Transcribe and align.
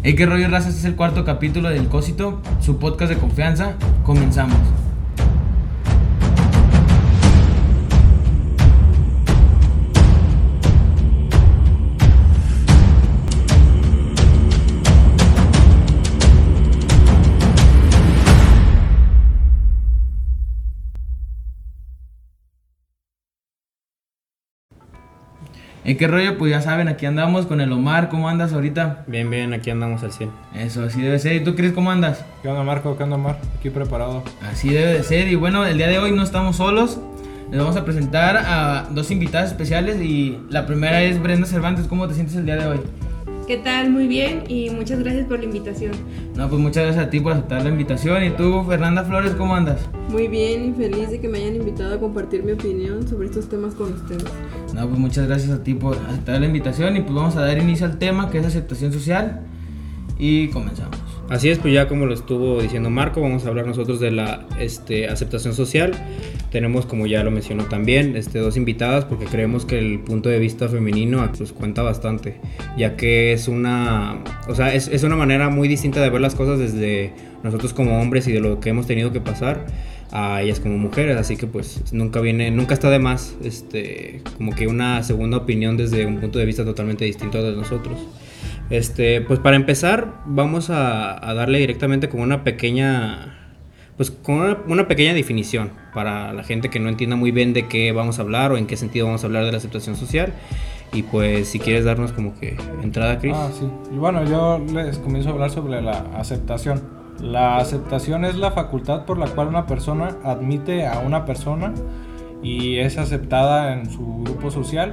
Hey, 0.00 0.14
qué 0.14 0.26
rollo, 0.26 0.46
raza. 0.46 0.68
Este 0.68 0.78
es 0.78 0.84
el 0.84 0.94
cuarto 0.94 1.24
capítulo 1.24 1.70
del 1.70 1.88
Cósito, 1.88 2.40
su 2.60 2.78
podcast 2.78 3.12
de 3.12 3.18
confianza. 3.18 3.74
Comenzamos. 4.04 4.56
¿En 25.88 25.96
qué 25.96 26.06
rollo? 26.06 26.36
Pues 26.36 26.50
ya 26.50 26.60
saben, 26.60 26.86
aquí 26.86 27.06
andamos 27.06 27.46
con 27.46 27.62
el 27.62 27.72
Omar. 27.72 28.10
¿Cómo 28.10 28.28
andas 28.28 28.52
ahorita? 28.52 29.04
Bien, 29.06 29.30
bien, 29.30 29.54
aquí 29.54 29.70
andamos 29.70 30.02
al 30.02 30.12
100. 30.12 30.30
Eso, 30.54 30.84
así 30.84 31.00
debe 31.00 31.18
ser. 31.18 31.36
¿Y 31.36 31.40
tú, 31.40 31.54
Cris, 31.54 31.72
cómo 31.72 31.90
andas? 31.90 32.26
¿Qué 32.42 32.48
onda, 32.48 32.62
Marco? 32.62 32.94
¿Qué 32.98 33.04
onda, 33.04 33.16
Omar? 33.16 33.38
Aquí 33.58 33.70
preparado. 33.70 34.22
Así 34.42 34.68
debe 34.68 34.92
de 34.92 35.02
ser. 35.02 35.28
Y 35.28 35.34
bueno, 35.34 35.64
el 35.64 35.78
día 35.78 35.88
de 35.88 35.98
hoy 35.98 36.12
no 36.12 36.22
estamos 36.22 36.56
solos. 36.56 36.98
Les 37.50 37.58
vamos 37.58 37.74
a 37.76 37.86
presentar 37.86 38.36
a 38.36 38.88
dos 38.90 39.10
invitadas 39.10 39.48
especiales. 39.48 39.98
Y 40.02 40.38
la 40.50 40.66
primera 40.66 41.00
es 41.00 41.22
Brenda 41.22 41.46
Cervantes. 41.46 41.86
¿Cómo 41.86 42.06
te 42.06 42.12
sientes 42.12 42.36
el 42.36 42.44
día 42.44 42.56
de 42.56 42.66
hoy? 42.66 42.80
¿Qué 43.48 43.56
tal? 43.56 43.88
Muy 43.88 44.06
bien 44.06 44.44
y 44.46 44.68
muchas 44.68 44.98
gracias 44.98 45.26
por 45.26 45.38
la 45.38 45.46
invitación. 45.46 45.92
No, 46.36 46.50
pues 46.50 46.60
muchas 46.60 46.84
gracias 46.84 47.06
a 47.06 47.08
ti 47.08 47.18
por 47.18 47.32
aceptar 47.32 47.62
la 47.62 47.70
invitación. 47.70 48.22
¿Y 48.22 48.28
tú, 48.32 48.62
Fernanda 48.64 49.04
Flores, 49.04 49.32
cómo 49.36 49.56
andas? 49.56 49.88
Muy 50.10 50.28
bien 50.28 50.66
y 50.66 50.72
feliz 50.74 51.08
de 51.08 51.18
que 51.18 51.28
me 51.28 51.38
hayan 51.38 51.56
invitado 51.56 51.94
a 51.94 51.98
compartir 51.98 52.42
mi 52.42 52.52
opinión 52.52 53.08
sobre 53.08 53.28
estos 53.28 53.48
temas 53.48 53.74
con 53.74 53.94
ustedes. 53.94 54.30
No, 54.74 54.86
pues 54.86 55.00
muchas 55.00 55.26
gracias 55.26 55.50
a 55.50 55.64
ti 55.64 55.72
por 55.72 55.96
aceptar 55.96 56.38
la 56.38 56.46
invitación 56.46 56.98
y 56.98 57.00
pues 57.00 57.14
vamos 57.14 57.36
a 57.36 57.40
dar 57.40 57.56
inicio 57.56 57.86
al 57.86 57.98
tema 57.98 58.30
que 58.30 58.36
es 58.36 58.44
aceptación 58.44 58.92
social 58.92 59.40
y 60.18 60.48
comenzamos. 60.48 61.07
Así 61.28 61.50
es, 61.50 61.58
pues 61.58 61.74
ya 61.74 61.88
como 61.88 62.06
lo 62.06 62.14
estuvo 62.14 62.62
diciendo 62.62 62.88
Marco, 62.88 63.20
vamos 63.20 63.44
a 63.44 63.48
hablar 63.48 63.66
nosotros 63.66 64.00
de 64.00 64.10
la 64.10 64.46
este, 64.58 65.08
aceptación 65.08 65.52
social. 65.52 65.92
Tenemos, 66.50 66.86
como 66.86 67.06
ya 67.06 67.22
lo 67.22 67.30
mencionó 67.30 67.64
también, 67.64 68.16
este, 68.16 68.38
dos 68.38 68.56
invitadas 68.56 69.04
porque 69.04 69.26
creemos 69.26 69.66
que 69.66 69.78
el 69.78 70.00
punto 70.00 70.30
de 70.30 70.38
vista 70.38 70.68
femenino 70.68 71.30
pues, 71.36 71.52
cuenta 71.52 71.82
bastante, 71.82 72.36
ya 72.78 72.96
que 72.96 73.34
es 73.34 73.46
una, 73.46 74.24
o 74.48 74.54
sea, 74.54 74.72
es, 74.72 74.88
es 74.88 75.02
una 75.02 75.16
manera 75.16 75.50
muy 75.50 75.68
distinta 75.68 76.00
de 76.00 76.08
ver 76.08 76.22
las 76.22 76.34
cosas 76.34 76.58
desde 76.58 77.12
nosotros 77.42 77.74
como 77.74 78.00
hombres 78.00 78.26
y 78.26 78.32
de 78.32 78.40
lo 78.40 78.58
que 78.60 78.70
hemos 78.70 78.86
tenido 78.86 79.12
que 79.12 79.20
pasar 79.20 79.66
a 80.10 80.40
ellas 80.40 80.60
como 80.60 80.78
mujeres, 80.78 81.18
así 81.18 81.36
que 81.36 81.46
pues 81.46 81.82
nunca 81.92 82.20
viene, 82.20 82.50
nunca 82.50 82.72
está 82.72 82.88
de 82.88 82.98
más, 82.98 83.36
este, 83.44 84.22
como 84.38 84.54
que 84.54 84.66
una 84.66 85.02
segunda 85.02 85.36
opinión 85.36 85.76
desde 85.76 86.06
un 86.06 86.20
punto 86.20 86.38
de 86.38 86.46
vista 86.46 86.64
totalmente 86.64 87.04
distinto 87.04 87.42
de 87.42 87.54
nosotros. 87.54 87.98
Este, 88.70 89.20
pues 89.22 89.40
para 89.40 89.56
empezar, 89.56 90.22
vamos 90.26 90.68
a, 90.70 91.20
darle 91.34 91.58
directamente 91.58 92.08
con 92.08 92.20
una 92.20 92.44
pequeña, 92.44 93.34
pues 93.96 94.10
con 94.10 94.36
una, 94.36 94.58
una, 94.66 94.88
pequeña 94.88 95.14
definición 95.14 95.70
para 95.94 96.32
la 96.34 96.44
gente 96.44 96.68
que 96.68 96.78
no 96.78 96.88
entienda 96.88 97.16
muy 97.16 97.30
bien 97.30 97.54
de 97.54 97.66
qué 97.66 97.92
vamos 97.92 98.18
a 98.18 98.22
hablar 98.22 98.52
o 98.52 98.58
en 98.58 98.66
qué 98.66 98.76
sentido 98.76 99.06
vamos 99.06 99.22
a 99.24 99.26
hablar 99.26 99.44
de 99.44 99.52
la 99.52 99.58
aceptación 99.58 99.96
social. 99.96 100.34
Y 100.92 101.02
pues 101.02 101.48
si 101.48 101.58
quieres 101.58 101.84
darnos 101.84 102.12
como 102.12 102.38
que 102.38 102.56
entrada, 102.82 103.18
Chris. 103.18 103.34
Ah, 103.36 103.50
sí. 103.58 103.68
Y 103.92 103.96
bueno, 103.96 104.24
yo 104.24 104.58
les 104.72 104.98
comienzo 104.98 105.30
a 105.30 105.32
hablar 105.32 105.50
sobre 105.50 105.82
la 105.82 106.04
aceptación. 106.16 106.82
La 107.20 107.58
aceptación 107.58 108.24
es 108.24 108.36
la 108.36 108.52
facultad 108.52 109.04
por 109.04 109.18
la 109.18 109.26
cual 109.26 109.48
una 109.48 109.66
persona 109.66 110.16
admite 110.24 110.86
a 110.86 111.00
una 111.00 111.24
persona 111.24 111.74
y 112.42 112.78
es 112.78 112.96
aceptada 112.96 113.74
en 113.74 113.90
su 113.90 114.22
grupo 114.24 114.50
social. 114.50 114.92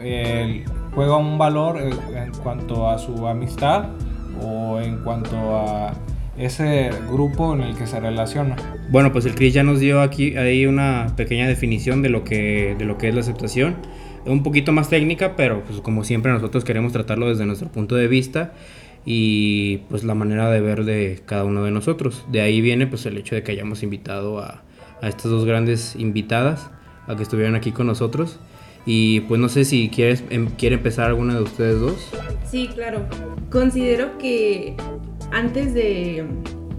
El, 0.00 0.64
juega 0.94 1.16
un 1.16 1.38
valor 1.38 1.78
en 1.78 2.32
cuanto 2.42 2.88
a 2.88 2.98
su 2.98 3.26
amistad 3.26 3.86
o 4.42 4.80
en 4.80 4.98
cuanto 4.98 5.36
a 5.56 5.92
ese 6.38 6.90
grupo 7.10 7.54
en 7.54 7.60
el 7.60 7.76
que 7.76 7.86
se 7.86 8.00
relaciona. 8.00 8.56
Bueno, 8.90 9.12
pues 9.12 9.26
el 9.26 9.34
Chris 9.34 9.52
ya 9.52 9.62
nos 9.62 9.80
dio 9.80 10.00
aquí 10.00 10.36
ahí 10.36 10.66
una 10.66 11.12
pequeña 11.16 11.46
definición 11.46 12.02
de 12.02 12.08
lo 12.08 12.24
que, 12.24 12.74
de 12.78 12.84
lo 12.84 12.96
que 12.98 13.08
es 13.08 13.14
la 13.14 13.20
aceptación. 13.20 13.76
Un 14.24 14.42
poquito 14.42 14.72
más 14.72 14.88
técnica, 14.88 15.36
pero 15.36 15.62
pues 15.64 15.80
como 15.80 16.04
siempre 16.04 16.32
nosotros 16.32 16.64
queremos 16.64 16.92
tratarlo 16.92 17.28
desde 17.28 17.46
nuestro 17.46 17.68
punto 17.68 17.94
de 17.94 18.06
vista 18.08 18.52
y 19.04 19.78
pues 19.88 20.04
la 20.04 20.14
manera 20.14 20.50
de 20.50 20.60
ver 20.60 20.84
de 20.84 21.20
cada 21.24 21.44
uno 21.44 21.64
de 21.64 21.70
nosotros. 21.70 22.24
De 22.30 22.40
ahí 22.40 22.60
viene 22.60 22.86
pues 22.86 23.06
el 23.06 23.16
hecho 23.16 23.34
de 23.34 23.42
que 23.42 23.52
hayamos 23.52 23.82
invitado 23.82 24.40
a, 24.40 24.62
a 25.00 25.08
estas 25.08 25.30
dos 25.30 25.44
grandes 25.44 25.96
invitadas 25.96 26.70
a 27.06 27.16
que 27.16 27.22
estuvieran 27.22 27.54
aquí 27.54 27.72
con 27.72 27.86
nosotros. 27.86 28.38
Y 28.86 29.20
pues 29.20 29.40
no 29.40 29.48
sé 29.48 29.64
si 29.64 29.88
quieres, 29.88 30.24
em, 30.30 30.46
quiere 30.46 30.76
empezar 30.76 31.06
alguna 31.06 31.34
de 31.34 31.42
ustedes 31.42 31.80
dos. 31.80 32.10
Sí, 32.44 32.68
claro. 32.68 33.06
Considero 33.50 34.18
que 34.18 34.76
antes 35.30 35.74
de, 35.74 36.24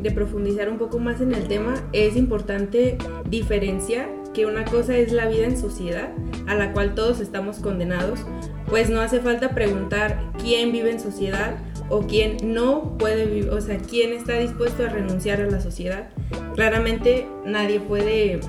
de, 0.01 0.11
profundizar 0.11 0.69
un 0.69 0.77
poco 0.77 0.99
más 0.99 1.21
en 1.21 1.33
el 1.33 1.47
tema, 1.47 1.75
es 1.93 2.15
importante 2.15 2.97
diferenciar 3.29 4.09
que 4.33 4.45
una 4.45 4.65
cosa 4.65 4.97
es 4.97 5.11
la 5.11 5.27
vida 5.27 5.45
en 5.45 5.57
sociedad, 5.57 6.11
a 6.47 6.55
la 6.55 6.73
cual 6.73 6.95
todos 6.95 7.19
estamos 7.19 7.57
condenados, 7.59 8.19
pues 8.67 8.89
no 8.89 9.01
hace 9.01 9.19
falta 9.19 9.53
preguntar 9.53 10.31
quién 10.41 10.71
vive 10.71 10.91
en 10.91 10.99
sociedad 10.99 11.57
o 11.89 12.07
quién 12.07 12.37
no 12.43 12.97
puede 12.97 13.25
vivir, 13.25 13.49
o 13.49 13.59
sea, 13.59 13.77
quién 13.77 14.13
está 14.13 14.37
dispuesto 14.39 14.85
a 14.85 14.89
renunciar 14.89 15.41
a 15.41 15.45
la 15.45 15.59
sociedad. 15.59 16.09
Claramente 16.55 17.27
nadie 17.45 17.81
puede 17.81 18.39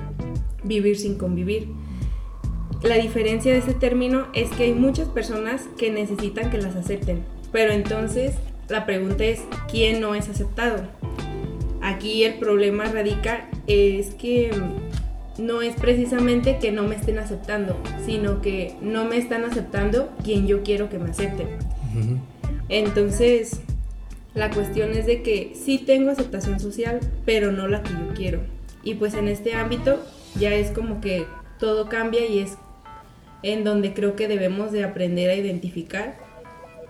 vivir 0.63 0.97
sin 0.97 1.17
convivir. 1.17 1.67
La 2.83 2.95
diferencia 2.95 3.53
de 3.53 3.59
ese 3.59 3.73
término 3.73 4.27
es 4.33 4.49
que 4.51 4.63
hay 4.63 4.73
muchas 4.73 5.07
personas 5.07 5.61
que 5.77 5.89
necesitan 5.89 6.49
que 6.49 6.57
las 6.57 6.75
acepten, 6.75 7.23
pero 7.53 7.71
entonces 7.71 8.35
la 8.67 8.85
pregunta 8.85 9.23
es, 9.23 9.41
¿quién 9.69 10.01
no 10.01 10.15
es 10.15 10.27
aceptado? 10.27 10.83
Aquí 11.81 12.25
el 12.25 12.33
problema 12.35 12.85
radica 12.85 13.49
es 13.67 14.15
que 14.15 14.51
no 15.37 15.61
es 15.61 15.75
precisamente 15.75 16.59
que 16.59 16.73
no 16.73 16.83
me 16.83 16.95
estén 16.95 17.19
aceptando, 17.19 17.77
sino 18.05 18.41
que 18.41 18.75
no 18.81 19.05
me 19.05 19.17
están 19.17 19.45
aceptando 19.45 20.11
quien 20.21 20.45
yo 20.45 20.61
quiero 20.63 20.89
que 20.89 20.99
me 20.99 21.09
acepten. 21.09 21.47
Uh 21.47 21.99
-huh. 21.99 22.19
Entonces, 22.67 23.61
la 24.33 24.49
cuestión 24.49 24.91
es 24.91 25.05
de 25.05 25.21
que 25.21 25.53
sí 25.55 25.77
tengo 25.77 26.11
aceptación 26.11 26.59
social, 26.59 26.99
pero 27.25 27.51
no 27.51 27.67
la 27.67 27.81
que 27.81 27.91
yo 27.91 28.13
quiero. 28.13 28.39
Y 28.83 28.95
pues 28.95 29.13
en 29.13 29.27
este 29.29 29.53
ámbito 29.53 30.03
ya 30.35 30.53
es 30.53 30.71
como 30.71 30.99
que 30.99 31.25
todo 31.59 31.87
cambia 31.87 32.25
y 32.25 32.39
es 32.39 32.57
en 33.43 33.63
donde 33.63 33.93
creo 33.93 34.15
que 34.15 34.27
debemos 34.27 34.71
de 34.71 34.83
aprender 34.83 35.29
a 35.29 35.35
identificar 35.35 36.17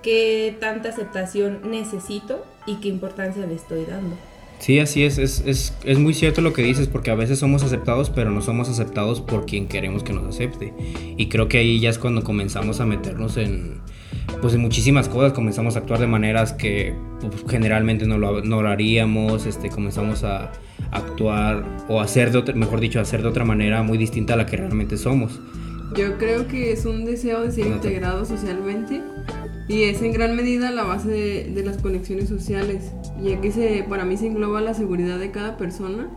qué 0.02 0.56
tanta 0.59 0.90
aceptación 0.90 1.59
necesito 1.69 2.46
y 2.66 2.75
qué 2.75 2.90
importancia 2.90 3.46
le 3.46 3.56
estoy 3.56 3.86
dando. 3.86 4.16
Sí, 4.59 4.80
así 4.80 5.03
es. 5.03 5.18
Es, 5.18 5.44
es, 5.46 5.75
es, 5.84 6.00
muy 6.00 6.13
cierto 6.13 6.40
lo 6.40 6.53
que 6.53 6.62
dices, 6.62 6.88
porque 6.88 7.12
a 7.12 7.16
veces 7.16 7.38
somos 7.38 7.63
aceptados, 7.63 8.09
pero 8.09 8.31
no 8.31 8.42
somos 8.42 8.69
aceptados 8.69 9.19
por 9.19 9.46
quien 9.46 9.68
queremos 9.68 10.03
que 10.03 10.13
nos 10.13 10.24
acepte. 10.24 10.74
Y 11.18 11.28
creo 11.28 11.50
que 11.50 11.58
ahí 11.58 11.81
ya 11.81 11.90
es 11.90 11.97
cuando 11.97 12.24
comenzamos 12.24 12.80
a 12.80 12.86
meternos 12.86 13.36
en, 13.36 13.81
pues 14.42 14.53
en 14.53 14.62
muchísimas 14.62 15.09
cosas, 15.09 15.34
comenzamos 15.34 15.75
a 15.75 15.80
actuar 15.80 16.00
de 16.00 16.08
maneras 16.08 16.53
que 16.53 16.96
pues, 17.19 17.44
generalmente 17.50 18.06
no 18.06 18.18
lo, 18.18 18.42
no 18.42 18.62
lo, 18.62 18.69
haríamos, 18.69 19.46
este, 19.46 19.69
comenzamos 19.69 20.24
a 20.24 20.53
actuar 20.92 21.66
o 21.90 22.00
hacer, 22.00 22.31
de 22.31 22.38
otra, 22.38 22.56
mejor 22.56 22.80
dicho, 22.80 23.02
hacer 23.02 23.22
de 23.22 23.28
otra 23.28 23.44
manera 23.44 23.84
muy 23.84 23.97
distinta 23.97 24.36
a 24.36 24.38
la 24.38 24.46
que 24.46 24.56
realmente 24.56 24.96
somos. 24.96 25.42
Yo 25.96 26.18
creo 26.18 26.48
que 26.48 26.72
es 26.72 26.86
un 26.86 27.06
deseo 27.06 27.42
de 27.42 27.52
ser 27.52 27.68
integrado 27.68 28.26
socialmente 28.26 29.02
y 29.68 29.84
es 29.84 30.02
en 30.02 30.12
gran 30.12 30.36
medida 30.36 30.72
la 30.72 30.84
base 30.84 31.09
de, 31.09 31.64
las 31.64 31.78
conexiones 31.78 32.30
sociales, 32.30 32.92
ya 33.22 33.40
que 33.40 33.52
se, 33.52 33.86
para 33.88 34.04
mí 34.04 34.18
se 34.18 34.28
engloba 34.28 34.59
la 34.62 34.74
seguridad 34.74 35.20
de 35.20 35.31
cada 35.31 35.56
persona 35.58 36.09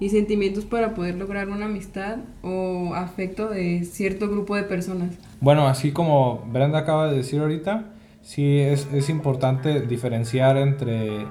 y 0.00 0.10
sentimientos 0.10 0.64
para 0.64 0.94
poder 0.94 1.16
lograr 1.16 1.48
una 1.48 1.66
amistad 1.66 2.18
o 2.42 2.94
afecto 2.94 3.48
de 3.48 3.84
cierto 3.84 4.28
grupo 4.28 4.54
de 4.54 4.62
personas. 4.62 5.14
Bueno, 5.40 5.66
así 5.66 5.90
como 5.90 6.46
Brenda 6.52 6.78
acaba 6.78 7.10
de 7.10 7.16
decir 7.16 7.40
ahorita, 7.40 7.86
sí 8.22 8.60
es, 8.60 9.08
importante 9.08 9.80
diferenciar 9.80 10.56
entre, 10.56 11.26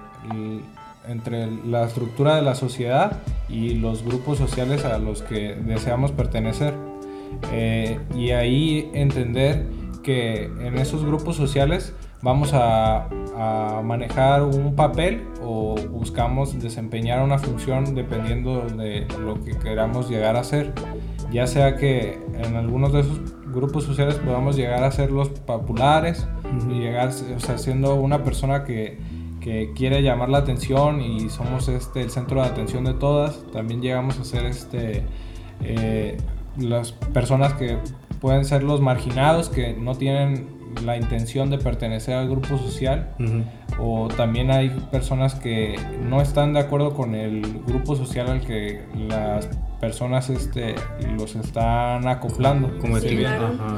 entre 1.07 1.50
la 1.66 1.86
estructura 1.86 2.36
de 2.36 2.42
la 2.42 2.56
sociedad 2.56 3.19
y 3.48 3.75
los 3.75 4.04
grupos 4.04 4.38
sociales 4.38 4.84
a 4.84 4.98
los 4.98 5.22
que 5.22 5.56
deseamos 5.56 6.12
pertenecer. 6.12 6.87
Eh, 7.51 8.00
y 8.15 8.31
ahí 8.31 8.89
entender 8.94 9.68
que 10.03 10.45
en 10.45 10.77
esos 10.77 11.03
grupos 11.03 11.35
sociales 11.35 11.94
vamos 12.21 12.53
a, 12.53 13.09
a, 13.35 13.81
manejar 13.83 14.44
un 14.44 14.75
papel 14.75 15.24
o 15.44 15.75
buscamos 15.91 16.59
desempeñar 16.62 17.24
una 17.24 17.38
función 17.38 17.94
dependiendo 17.94 18.62
de 18.62 19.06
lo 19.19 19.44
que 19.44 19.51
queramos 19.51 20.09
llegar 20.09 20.35
a 20.35 20.44
ser. 20.44 20.74
Ya 21.31 21.45
sea 21.45 21.75
que 21.75 22.19
en 22.33 22.56
algunos 22.56 22.94
de 22.94 23.01
esos 23.01 23.19
grupos 23.53 23.83
sociales 23.83 24.15
podamos 24.15 24.56
llegar 24.56 24.83
a 24.83 24.91
ser 24.91 25.12
los 25.12 25.29
populares 25.29 26.27
uh 26.45 26.47
-huh. 26.47 26.79
llegar, 26.79 27.09
o 27.09 27.39
sea, 27.39 27.57
siendo 27.57 27.95
una 27.95 28.24
persona 28.24 28.63
que, 28.63 28.97
que 29.41 29.74
quiere 29.75 30.01
llamar 30.01 30.29
la 30.29 30.39
atención 30.39 31.01
y 31.01 31.29
somos 31.29 31.68
este, 31.68 32.01
el 32.01 32.12
centro 32.12 32.41
de 32.41 32.47
atención 32.47 32.85
de 32.85 32.94
todas. 32.94 33.44
También 33.51 33.81
llegamos 33.81 34.19
a 34.19 34.24
ser 34.24 34.45
este, 34.45 35.03
eh, 35.63 36.18
las 36.59 36.92
personas 36.92 37.54
que 37.54 37.77
pueden 38.19 38.45
ser 38.45 38.63
los 38.63 38.81
marginados 38.81 39.50
que 39.50 39.74
no 39.74 39.95
tienen 39.95 40.57
la 40.86 40.98
intención 40.98 41.50
de 41.50 41.57
pertenecer 41.57 42.15
al 42.15 42.30
grupo 42.30 42.57
social. 42.57 43.13
Uh 43.19 43.24
-huh. 43.24 43.44
o 43.80 44.07
también 44.07 44.51
hay 44.51 44.69
personas 44.92 45.36
que 45.36 45.75
no 46.04 46.21
están 46.21 46.54
de 46.54 46.59
acuerdo 46.59 46.94
con 46.94 47.15
el 47.15 47.42
grupo 47.65 47.95
social 47.95 48.30
al 48.30 48.42
que 48.42 48.81
las 49.07 49.50
personas 49.80 50.30
este, 50.30 50.75
los 51.15 51.36
están 51.36 52.07
acoplando. 52.07 52.77
Como 52.80 53.00
se, 53.00 53.10
sí, 53.10 53.15
vienen, 53.15 53.42
ajá. 53.42 53.75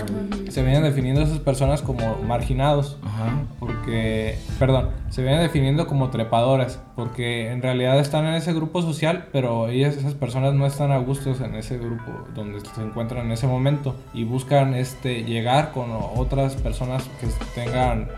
se 0.49 0.63
vienen 0.63 0.83
definiendo 0.83 1.21
a 1.21 1.25
esas 1.25 1.39
personas 1.39 1.81
como 1.81 2.15
marginados. 2.25 2.97
Ajá. 3.03 3.43
Porque, 3.59 4.37
perdón, 4.57 4.89
se 5.09 5.21
vienen 5.21 5.41
definiendo 5.41 5.87
como 5.87 6.09
trepadoras. 6.09 6.81
Porque 6.99 7.49
en 7.49 7.61
realidad 7.61 7.97
están 7.99 8.25
en 8.25 8.33
ese 8.33 8.53
grupo 8.53 8.81
social, 8.81 9.29
pero 9.31 9.69
ellas, 9.69 9.95
esas 9.95 10.15
personas 10.15 10.53
no 10.53 10.65
están 10.65 10.91
a 10.91 10.97
gustos 10.97 11.39
en 11.39 11.55
ese 11.55 11.77
grupo 11.77 12.11
donde 12.35 12.59
se 12.59 12.81
encuentran 12.81 13.25
en 13.27 13.31
ese 13.31 13.47
momento. 13.47 13.95
Y 14.13 14.25
buscan 14.25 14.73
este, 14.73 15.23
llegar 15.23 15.71
con 15.71 15.87
otras 15.91 16.55
personas 16.55 17.09
que 17.21 17.27
tengan 17.55 18.09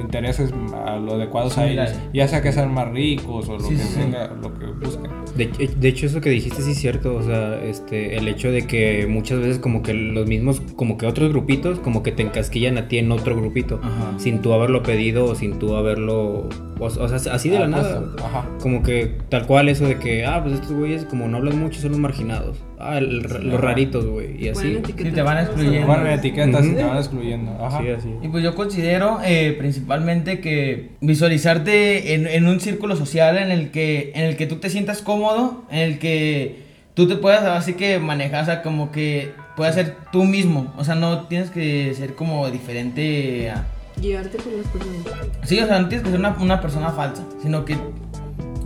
intereses 0.00 0.52
a 0.86 0.96
lo 0.96 1.14
adecuados 1.14 1.56
a 1.58 1.66
ellos. 1.68 1.90
Ya 2.12 2.26
sea 2.26 2.42
que 2.42 2.52
sean 2.52 2.72
más 2.74 2.88
ricos 2.90 3.48
o 3.48 3.54
lo 3.54 3.60
Sí, 3.60 3.70
que 3.70 3.76
sí, 3.76 3.88
sí. 3.88 4.00
tenga, 4.00 4.26
lo 4.28 4.52
que 4.58 4.66
busquen. 4.66 5.10
De, 5.36 5.46
de 5.46 5.88
hecho, 5.88 6.06
eso 6.06 6.20
que 6.20 6.30
dijiste 6.30 6.62
sí 6.62 6.72
es 6.72 6.78
cierto, 6.78 7.14
o 7.14 7.22
sea, 7.22 7.62
este, 7.62 8.16
el 8.16 8.26
hecho 8.26 8.50
de 8.50 8.66
que 8.66 9.06
muchas 9.08 9.38
veces 9.38 9.58
como 9.58 9.82
que 9.82 9.94
los 9.94 10.26
mismos, 10.26 10.60
como 10.74 10.98
que 10.98 11.06
otros 11.06 11.28
grupitos, 11.30 11.78
como 11.78 12.02
que 12.02 12.10
te 12.10 12.22
encasquillan 12.22 12.76
a 12.78 12.88
ti 12.88 12.98
en 12.98 13.12
otro 13.12 13.36
grupito, 13.36 13.78
Ajá. 13.82 14.18
sin 14.18 14.40
tú 14.42 14.52
haberlo 14.52 14.82
pedido 14.82 15.26
o 15.26 15.34
sin 15.36 15.58
tú 15.60 15.76
haberlo, 15.76 16.48
o, 16.80 16.84
o 16.84 17.08
sea, 17.08 17.32
así 17.32 17.48
de 17.50 17.60
la 17.60 17.66
pues, 17.70 17.82
nada. 17.82 18.07
Ajá. 18.22 18.48
Como 18.60 18.82
que 18.82 19.12
tal 19.28 19.46
cual 19.46 19.68
eso 19.68 19.86
de 19.86 19.98
que, 19.98 20.24
ah, 20.26 20.40
pues 20.42 20.54
estos 20.54 20.72
güeyes 20.72 21.04
como 21.04 21.28
no 21.28 21.36
hablan 21.38 21.58
mucho 21.58 21.80
son 21.80 21.90
los 21.92 22.00
marginados. 22.00 22.58
Ah, 22.78 22.98
el- 22.98 23.20
los 23.22 23.60
raritos, 23.60 24.06
güey, 24.06 24.42
y 24.42 24.48
así. 24.48 24.80
Sí, 24.84 24.92
te 25.10 25.22
van 25.22 25.38
excluyendo. 25.38 25.86
Bueno, 25.86 26.06
etiquetas 26.08 26.64
y 26.64 26.68
Ujú. 26.68 26.76
te 26.76 26.84
van 26.84 26.96
excluyendo. 26.98 27.64
Ajá. 27.64 27.80
Sí, 27.80 27.88
así. 27.90 28.08
Y 28.22 28.28
pues 28.28 28.42
yo 28.44 28.54
considero 28.54 29.18
eh, 29.24 29.54
principalmente 29.58 30.40
que 30.40 30.90
visualizarte 31.00 32.14
en, 32.14 32.26
en 32.26 32.46
un 32.46 32.60
círculo 32.60 32.96
social 32.96 33.36
en 33.38 33.50
el 33.50 33.70
que 33.70 34.12
en 34.14 34.24
el 34.24 34.36
que 34.36 34.46
tú 34.46 34.56
te 34.56 34.70
sientas 34.70 35.02
cómodo, 35.02 35.64
en 35.70 35.78
el 35.80 35.98
que 35.98 36.62
tú 36.94 37.06
te 37.08 37.16
puedas 37.16 37.44
así 37.44 37.74
que 37.74 37.98
manejar, 37.98 38.42
o 38.42 38.46
sea, 38.46 38.62
como 38.62 38.90
que 38.90 39.30
puedas 39.56 39.74
ser 39.74 39.96
tú 40.12 40.24
mismo, 40.24 40.72
o 40.76 40.84
sea, 40.84 40.94
no 40.94 41.26
tienes 41.26 41.50
que 41.50 41.92
ser 41.94 42.14
como 42.14 42.48
diferente 42.50 43.50
a... 43.50 43.66
Guiarte 44.00 44.38
por 44.38 44.52
las 44.52 44.66
personas. 44.66 45.28
Sí, 45.44 45.60
o 45.60 45.66
sea, 45.66 45.80
no 45.80 45.88
tienes 45.88 46.04
que 46.04 46.10
ser 46.10 46.20
una, 46.20 46.36
una 46.40 46.60
persona 46.60 46.90
falsa, 46.90 47.22
sino 47.42 47.64
que 47.64 47.76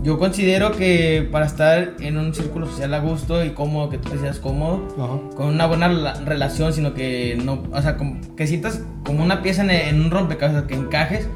yo 0.02 0.19
considero 0.19 0.73
que 0.73 1.29
para 1.31 1.46
estar 1.46 1.94
en 2.00 2.19
un 2.19 2.34
círculo 2.34 2.67
social 2.67 2.93
a 2.94 2.99
gusto 2.99 3.44
y 3.44 3.50
cómodo, 3.50 3.88
que 3.88 3.99
tú 3.99 4.11
te 4.11 4.17
sientas 4.19 4.38
cómodo, 4.40 4.82
Ajá. 4.99 5.37
con 5.37 5.46
una 5.46 5.67
buena 5.67 5.88
rela- 5.88 6.25
relación, 6.25 6.73
sino 6.73 6.93
que 6.93 7.38
no, 7.44 7.62
o 7.73 7.81
sea, 7.82 7.96
como 7.96 8.17
que 8.37 8.46
sientas 8.49 8.82
como 9.05 9.23
una 9.23 9.43
pieza 9.43 9.62
en, 9.62 9.70
en 9.70 10.00
un 10.00 10.11
rompecabezas, 10.11 10.64
que 10.64 10.75
encajes, 10.75 11.29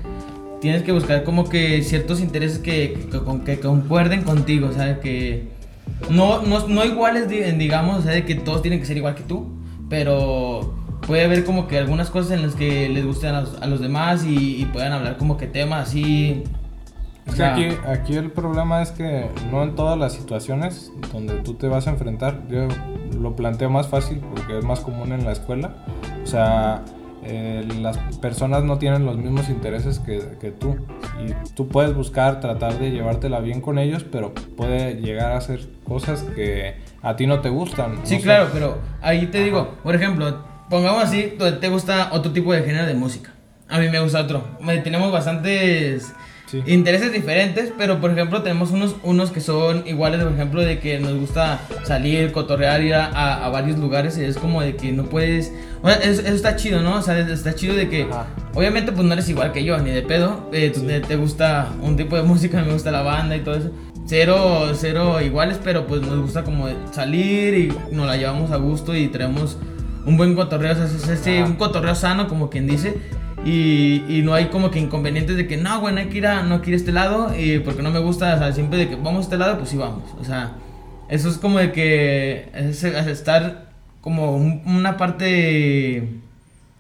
tienes 0.61 0.83
que 0.83 0.91
buscar 0.91 1.23
como 1.23 1.49
que 1.49 1.83
ciertos 1.83 2.21
intereses 2.21 2.59
que, 2.59 3.07
que, 3.13 3.19
con- 3.21 3.43
que 3.45 3.61
concuerden 3.61 4.25
contigo, 4.25 4.69
o 4.69 4.73
sea, 4.73 4.99
que 4.99 5.45
no, 6.11 6.43
no, 6.43 6.67
no 6.67 6.85
iguales, 6.85 7.29
di- 7.29 7.43
digamos, 7.53 7.99
o 8.01 8.03
sea, 8.03 8.13
de 8.13 8.25
que 8.25 8.35
todos 8.35 8.63
tienen 8.63 8.81
que 8.81 8.87
ser 8.87 8.97
igual 8.97 9.15
que 9.15 9.23
tú, 9.23 9.47
pero 9.89 10.75
puede 11.07 11.25
haber 11.25 11.45
como 11.45 11.69
que 11.69 11.79
algunas 11.79 12.11
cosas 12.11 12.33
en 12.33 12.43
las 12.43 12.55
que 12.55 12.89
les 12.89 13.05
gusten 13.05 13.35
a 13.35 13.41
los, 13.43 13.63
a 13.63 13.67
los 13.67 13.81
demás 13.81 14.25
y, 14.25 14.61
y 14.61 14.65
puedan 14.67 14.93
hablar 14.93 15.17
como 15.17 15.37
que 15.37 15.47
temas 15.47 15.89
así. 15.89 16.43
o 17.27 17.31
Es 17.31 17.33
que 17.33 17.37
sea, 17.37 17.53
aquí, 17.53 17.69
aquí 17.87 18.15
el 18.17 18.31
problema 18.31 18.83
es 18.83 18.91
que 18.91 19.29
no 19.51 19.63
en 19.63 19.75
todas 19.75 19.99
las 19.99 20.13
situaciones 20.13 20.93
donde 21.13 21.35
tú 21.37 21.55
te 21.55 21.69
vas 21.69 21.87
a 21.87 21.91
enfrentar, 21.91 22.43
yo 22.49 22.69
lo 23.19 23.37
planteo 23.37 23.71
más 23.71 23.89
fácil 23.89 24.19
porque 24.19 24.59
es 24.59 24.65
más 24.65 24.81
común 24.81 25.13
en 25.13 25.25
la 25.25 25.33
escuela. 25.33 25.77
O 26.23 26.27
sea, 26.27 26.83
eh, 27.25 27.67
las 27.81 27.97
personas 28.19 28.65
no 28.65 28.79
tienen 28.79 29.05
los 29.05 29.17
mismos 29.17 29.49
intereses 29.49 29.99
que, 29.99 30.37
que 30.41 30.51
tú. 30.51 30.77
Y 31.25 31.33
tú 31.55 31.69
puedes 31.69 31.95
buscar 31.95 32.41
tratar 32.41 32.79
de 32.79 32.91
llevártela 32.91 33.41
bien 33.41 33.61
con 33.61 33.79
ellos, 33.79 34.05
pero 34.05 34.35
puede 34.57 34.95
llegar 35.01 35.33
a 35.33 35.39
hacer 35.39 35.61
cosas 35.85 36.23
que 36.23 36.77
a 37.03 37.17
ti 37.17 37.27
no 37.27 37.41
te 37.41 37.49
gustan. 37.49 38.01
Sí, 38.05 38.15
no 38.15 38.21
sé. 38.21 38.25
claro, 38.25 38.49
pero 38.53 38.79
ahí 39.03 39.27
te 39.27 39.43
digo, 39.43 39.75
por 39.83 39.95
ejemplo, 39.95 40.56
pongamos 40.71 41.05
así, 41.05 41.35
te 41.61 41.69
gusta 41.69 42.11
otro 42.13 42.33
tipo 42.33 42.53
de 42.53 42.63
género 42.63 42.87
de 42.87 42.95
música. 42.95 43.31
A 43.69 43.79
mí 43.79 43.89
me 43.89 44.01
gusta 44.01 44.21
otro. 44.21 44.45
Tenemos 44.85 45.11
bastantes 45.13 46.13
Sí. 46.49 46.63
intereses 46.69 47.13
diferentes, 47.13 47.73
pero 47.77 48.01
por 48.01 48.13
ejemplo 48.13 48.41
tenemos 48.43 48.71
unos, 48.71 48.95
unos 49.03 49.33
que 49.33 49.41
son 49.41 49.83
iguales, 49.85 50.23
por 50.23 50.33
ejemplo, 50.33 50.61
de 50.63 50.79
que 50.79 51.01
nos 51.01 51.15
gusta 51.19 51.59
salir, 51.83 52.31
cotorrear, 52.31 52.81
ir 52.83 52.95
a, 52.95 53.07
a- 53.07 53.45
a 53.47 53.49
varios 53.49 53.79
lugares 53.81 54.17
y 54.17 54.23
es 54.23 54.37
como 54.39 54.63
de 54.63 54.77
que 54.77 54.93
no 54.93 55.07
puedes... 55.07 55.53
Eso, 56.03 56.21
eso 56.23 56.35
está 56.35 56.55
chido, 56.55 56.83
¿no? 56.83 56.99
O 56.99 57.03
sea, 57.03 57.19
está 57.19 57.53
chido 57.57 57.75
de 57.75 57.89
que... 57.89 58.05
Ajá. 58.05 58.27
Obviamente 58.55 58.93
pues 58.93 59.05
no 59.05 59.13
eres 59.15 59.29
igual 59.29 59.51
que 59.53 59.65
yo, 59.65 59.77
ni 59.79 59.91
de 59.91 60.03
pedo. 60.03 60.49
eh, 60.53 60.71
Sí. 60.73 60.83
te, 60.87 61.01
te 61.01 61.17
gusta 61.17 61.73
un 61.83 61.97
tipo 61.97 62.15
de 62.15 62.23
música, 62.33 62.63
me 62.63 62.73
gusta 62.73 62.93
la 62.93 63.03
banda 63.03 63.35
y 63.37 63.41
todo 63.41 63.57
eso. 63.57 63.71
Cero, 64.07 64.71
cero 64.77 65.21
iguales, 65.21 65.59
pero 65.65 65.85
pues 65.89 66.01
nos 66.03 66.21
gusta 66.21 66.45
como 66.45 66.69
salir 66.93 67.55
y 67.55 67.73
nos 67.93 68.07
la 68.07 68.17
llevamos 68.17 68.53
a 68.53 68.57
gusto 68.57 68.95
y 68.95 69.09
traemos 69.09 69.59
un 70.07 70.17
buen 70.17 70.35
cotorreo, 70.35 70.73
o 70.73 70.75
sea, 70.77 70.87
es 71.15 71.27
un 71.47 71.57
cotorreo 71.57 71.95
sano 71.95 72.29
como 72.29 72.49
quien 72.49 72.67
dice. 72.67 72.95
Y, 73.45 74.03
y 74.09 74.23
no 74.25 74.35
hay 74.35 74.47
como 74.47 74.71
que 74.73 74.81
inconvenientes 74.81 75.37
de 75.37 75.47
que 75.47 75.57
no, 75.57 75.79
güey, 75.81 75.95
no 75.95 76.01
hay 76.01 76.07
que 76.07 76.19
ir 76.19 76.27
a, 76.27 76.43
no 76.43 76.55
a 76.57 76.61
este 76.65 76.91
lado 76.91 77.33
y 77.39 77.59
porque 77.61 77.83
no 77.83 77.91
me 77.93 78.01
gusta, 78.01 78.35
o 78.35 78.39
sea, 78.39 78.53
siempre 78.53 78.79
de 78.79 78.89
que 78.89 78.97
vamos 78.97 79.19
a 79.19 79.21
este 79.21 79.37
lado, 79.39 79.59
pues 79.59 79.69
sí 79.71 79.77
vamos. 79.77 80.03
O 80.21 80.25
sea, 80.25 80.55
eso 81.09 81.29
es 81.29 81.37
como 81.39 81.59
de 81.59 81.71
que 81.71 82.49
es, 82.55 82.83
es 82.83 83.07
estar 83.07 83.71
como 84.01 84.37
un- 84.37 84.63
una 84.67 84.97
parte... 84.97 86.09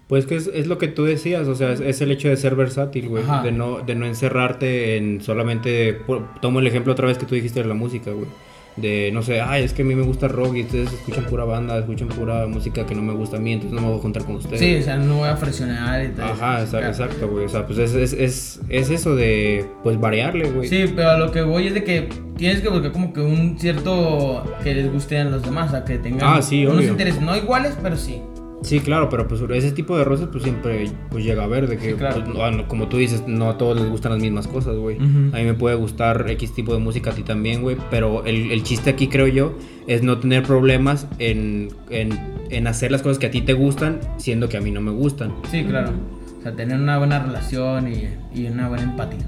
Pues 0.08 0.24
que 0.26 0.36
es, 0.36 0.48
es 0.54 0.66
lo 0.68 0.78
que 0.78 0.86
tú 0.88 1.04
decías, 1.04 1.46
o 1.48 1.54
sea, 1.56 1.72
es, 1.72 1.80
es 1.80 2.00
el 2.00 2.10
hecho 2.12 2.28
de 2.28 2.36
ser 2.36 2.54
versátil, 2.54 3.08
güey, 3.08 3.24
de 3.42 3.50
no, 3.52 3.78
de 3.80 3.94
no 3.96 4.06
encerrarte 4.06 4.96
en 4.96 5.20
solamente, 5.20 6.00
tomo 6.40 6.60
el 6.60 6.66
ejemplo 6.68 6.92
otra 6.92 7.08
vez 7.08 7.18
que 7.18 7.26
tú 7.26 7.34
dijiste 7.34 7.60
de 7.60 7.68
la 7.68 7.74
música, 7.74 8.12
güey, 8.12 8.28
de, 8.76 9.10
no 9.12 9.22
sé, 9.22 9.40
ay, 9.40 9.64
es 9.64 9.72
que 9.72 9.82
a 9.82 9.84
mí 9.84 9.94
me 9.94 10.02
gusta 10.02 10.28
rock 10.28 10.56
y 10.56 10.62
ustedes 10.62 10.92
escuchan 10.92 11.24
pura 11.24 11.44
banda, 11.44 11.78
escuchan 11.78 12.08
pura 12.08 12.46
música 12.46 12.84
que 12.84 12.94
no 12.94 13.02
me 13.02 13.14
gusta 13.14 13.38
a 13.38 13.40
mí, 13.40 13.52
entonces 13.54 13.74
no 13.74 13.80
me 13.80 13.88
voy 13.88 13.98
a 13.98 14.02
juntar 14.02 14.24
con 14.24 14.36
ustedes. 14.36 14.60
Sí, 14.60 14.76
o 14.76 14.82
sea, 14.82 14.96
no 14.98 15.16
voy 15.16 15.28
a 15.28 15.36
fresionar 15.36 16.04
y 16.04 16.08
todo. 16.08 16.26
Ajá, 16.26 16.62
eso, 16.62 16.72
claro. 16.72 16.86
exacto, 16.88 17.28
güey, 17.28 17.46
o 17.46 17.48
sea, 17.48 17.66
pues 17.66 17.78
es, 17.78 17.94
es, 17.94 18.12
es, 18.12 18.60
es 18.68 18.90
eso 18.90 19.16
de, 19.16 19.64
pues 19.82 19.98
variarle, 19.98 20.50
güey. 20.50 20.68
Sí, 20.68 20.84
pero 20.94 21.10
a 21.10 21.18
lo 21.18 21.30
que 21.32 21.40
voy 21.42 21.68
es 21.68 21.74
de 21.74 21.84
que 21.84 22.08
tienes 22.36 22.60
que 22.60 22.68
buscar 22.68 22.92
como 22.92 23.12
que 23.14 23.20
un 23.20 23.58
cierto 23.58 24.44
que 24.62 24.74
les 24.74 24.92
guste 24.92 25.18
a 25.18 25.24
los 25.24 25.42
demás, 25.42 25.68
o 25.68 25.70
sea, 25.70 25.84
que 25.84 25.96
tengan 25.98 26.36
Ah, 26.38 26.42
sí, 26.42 26.66
unos 26.66 26.78
obvio. 26.80 26.90
intereses, 26.90 27.22
no 27.22 27.34
iguales, 27.36 27.76
pero 27.82 27.96
sí. 27.96 28.20
Sí, 28.62 28.80
claro, 28.80 29.08
pero 29.10 29.28
pues 29.28 29.40
ese 29.52 29.70
tipo 29.72 29.96
de 29.98 30.04
roces 30.04 30.28
pues 30.32 30.42
siempre 30.42 30.90
pues 31.10 31.24
llega 31.24 31.44
a 31.44 31.46
ver 31.46 31.68
de 31.68 31.76
que 31.76 31.90
Sí, 31.90 31.96
claro. 31.96 32.24
pues, 32.24 32.52
no- 32.56 32.66
como 32.68 32.88
tú 32.88 32.96
dices, 32.96 33.22
no 33.26 33.50
a 33.50 33.58
todos 33.58 33.78
les 33.80 33.88
gustan 33.88 34.12
las 34.12 34.20
mismas 34.20 34.48
cosas, 34.48 34.76
güey. 34.76 34.96
A 34.96 35.00
mí 35.00 35.44
me 35.44 35.54
puede 35.54 35.76
gustar 35.76 36.24
X 36.30 36.52
tipo 36.54 36.72
de 36.72 36.80
música 36.80 37.10
a 37.10 37.14
ti 37.14 37.22
también, 37.22 37.62
güey, 37.62 37.76
pero 37.90 38.24
el, 38.24 38.50
el 38.50 38.62
chiste 38.62 38.90
aquí 38.90 39.08
creo 39.08 39.26
yo 39.26 39.54
es 39.86 40.02
no 40.02 40.18
tener 40.18 40.42
problemas 40.42 41.06
en, 41.18 41.68
en, 41.90 42.18
en 42.50 42.66
hacer 42.66 42.90
las 42.90 43.02
cosas 43.02 43.18
que 43.18 43.26
a 43.26 43.30
ti 43.30 43.42
te 43.42 43.52
gustan, 43.52 44.00
siendo 44.16 44.48
que 44.48 44.56
a 44.56 44.60
mí 44.60 44.70
no 44.70 44.80
me 44.80 44.90
gustan. 44.90 45.32
Sí, 45.50 45.62
claro. 45.64 45.92
O 46.38 46.42
sea, 46.42 46.52
tener 46.56 46.78
una 46.80 46.96
buena 46.98 47.18
relación 47.22 47.92
y, 47.92 48.08
y 48.34 48.46
una 48.46 48.68
buena 48.68 48.84
empatía. 48.84 49.20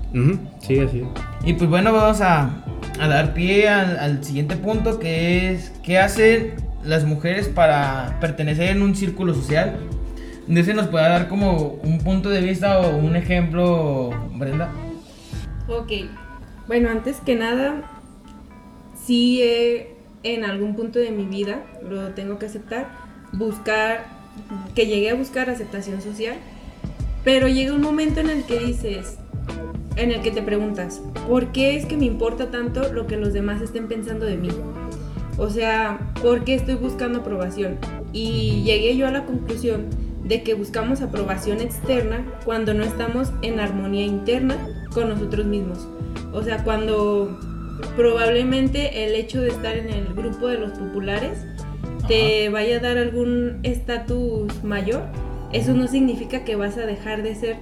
Sí, 0.61 0.79
así. 0.79 1.01
es. 1.01 1.05
Y 1.45 1.53
pues 1.53 1.69
bueno, 1.69 1.93
vamos 1.93 2.21
a, 2.23 2.65
a 2.99 3.09
dar 3.09 3.35
pie 3.35 3.69
al, 3.69 3.99
al 3.99 4.25
siguiente 4.25 4.57
punto 4.57 4.99
que 4.99 5.53
es 5.53 5.71
¿qué 5.85 5.99
hacen 5.99 6.55
las 6.85 7.05
mujeres 7.05 7.49
para 7.49 8.19
pertenecer 8.21 8.71
en 8.71 8.83
un 8.83 8.95
círculo 8.95 9.35
social? 9.35 9.77
De 10.47 10.61
ese 10.61 10.73
nos 10.73 10.89
puede 10.89 11.05
dar 11.05 11.29
como 11.29 11.79
un 11.83 11.99
punto 11.99 12.31
de 12.31 12.41
vista 12.41 12.81
o 12.81 12.97
un 12.97 13.17
ejemplo, 13.17 14.11
Brenda. 14.35 14.73
Ok. 15.69 15.93
Bueno, 16.67 16.89
antes 16.91 17.21
que 17.21 17.35
nada, 17.35 17.83
sí 19.05 19.43
he, 19.43 19.95
en 20.23 20.45
algún 20.45 20.75
punto 20.75 20.99
de 20.99 21.11
mi 21.11 21.25
vida, 21.25 21.63
lo 21.89 22.09
tengo 22.11 22.39
que 22.39 22.47
aceptar, 22.47 22.89
buscar, 23.33 24.07
que 24.75 24.87
llegué 24.87 25.11
a 25.11 25.15
buscar 25.15 25.51
aceptación 25.51 26.01
social, 26.01 26.37
pero 27.25 27.49
llega 27.49 27.75
un 27.75 27.83
momento 27.83 28.21
en 28.21 28.31
el 28.31 28.45
que 28.45 28.59
dices, 28.59 29.19
en 29.97 30.13
el 30.13 30.23
que 30.23 30.31
te 30.31 30.43
preguntas, 30.43 31.03
¿por 31.27 31.53
qué 31.53 31.77
es 31.77 31.85
que 31.85 31.97
me 31.97 32.07
importa 32.07 32.51
tanto 32.51 32.93
lo 32.93 33.07
que 33.07 33.17
los 33.17 33.33
demás 33.33 33.61
estén 33.61 33.89
pensando 33.89 34.25
de 34.25 34.37
mí? 34.37 34.51
O 35.39 35.51
sea, 35.51 36.13
¿por 36.21 36.45
qué 36.45 36.55
estoy 36.55 36.75
buscando 36.75 37.21
aprobación? 37.21 37.79
Y 38.13 38.63
llegué 38.65 38.97
yo 38.97 39.07
a 39.07 39.13
la 39.13 39.25
conclusión 39.25 39.87
de 40.25 40.43
que 40.43 40.55
buscamos 40.55 41.01
aprobación 41.01 41.61
externa 41.61 42.25
cuando 42.45 42.75
no 42.75 42.83
estamos 42.83 43.33
en 43.43 43.61
armonía 43.61 44.05
interna 44.05 44.57
con 44.93 45.09
nosotros 45.09 45.47
mismos. 45.47 45.87
O 46.33 46.43
sea, 46.43 46.65
cuando 46.65 47.39
probablemente 47.97 49.05
el 49.05 49.15
hecho 49.15 49.41
de 49.41 49.49
estar 49.49 49.77
en 49.77 49.89
el 49.89 50.13
grupo 50.15 50.49
de 50.49 50.59
los 50.59 50.73
populares 50.73 51.39
te 52.09 52.49
vaya 52.49 52.79
a 52.79 52.81
dar 52.81 52.99
algún 52.99 53.61
estatus 53.63 54.65
mayor, 54.65 55.03
eso 55.53 55.73
no 55.73 55.87
significa 55.87 56.45
que 56.45 56.57
vas 56.57 56.77
a 56.79 56.85
dejar 56.85 57.23
de 57.23 57.35
ser 57.37 57.57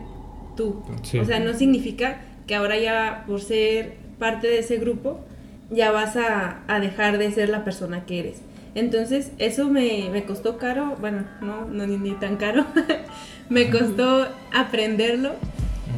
tú. 0.56 0.83
Sí. 1.02 1.18
O 1.18 1.25
sea, 1.25 1.40
no 1.40 1.52
significa 1.52 2.23
que 2.47 2.54
ahora 2.54 2.78
ya 2.78 3.25
por 3.26 3.40
ser 3.40 3.97
parte 4.18 4.47
de 4.47 4.61
ese 4.61 4.78
grupo 4.78 5.21
ya 5.70 5.90
vas 5.90 6.16
a, 6.16 6.61
a 6.68 6.80
dejar 6.80 7.18
de 7.18 7.30
ser 7.30 7.49
la 7.49 7.64
persona 7.64 8.04
que 8.04 8.20
eres. 8.20 8.42
Entonces, 8.76 9.32
eso 9.38 9.70
me, 9.70 10.11
me 10.12 10.25
costó 10.25 10.58
caro, 10.58 10.96
bueno, 11.00 11.25
no, 11.40 11.64
no 11.64 11.87
ni, 11.87 11.96
ni 11.96 12.11
tan 12.12 12.37
caro, 12.37 12.66
me 13.49 13.70
costó 13.70 14.28
aprenderlo 14.52 15.32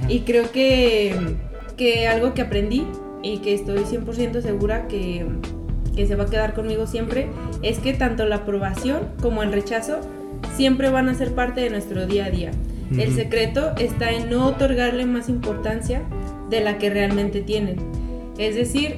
Y 0.09 0.21
creo 0.21 0.53
que, 0.53 1.13
que 1.77 2.07
algo 2.07 2.35
que 2.35 2.43
aprendí 2.43 2.87
y 3.23 3.39
que 3.39 3.53
estoy 3.53 3.81
100% 3.81 4.43
segura 4.43 4.87
que, 4.87 5.27
que 5.97 6.07
se 6.07 6.15
va 6.15 6.25
a 6.25 6.27
quedar 6.29 6.55
conmigo 6.55 6.87
siempre 6.87 7.29
es 7.63 7.81
que 7.81 7.95
tanto 7.95 8.27
la 8.27 8.37
aprobación 8.37 9.09
como 9.21 9.43
el 9.43 9.51
rechazo 9.51 9.99
siempre 10.55 10.89
van 10.89 11.09
a 11.09 11.15
ser 11.15 11.35
parte 11.35 11.61
de 11.61 11.71
nuestro 11.71 12.07
día 12.07 12.27
a 12.27 12.31
día. 12.31 12.53
El 12.97 13.13
secreto 13.13 13.73
está 13.77 14.13
en 14.13 14.31
no 14.31 14.47
otorgarle 14.47 15.05
más 15.05 15.29
importancia 15.29 16.03
de 16.49 16.61
la 16.61 16.79
que 16.79 16.89
realmente 16.89 17.43
tienen. 17.43 17.77
Es 18.39 18.55
decir, 18.55 18.97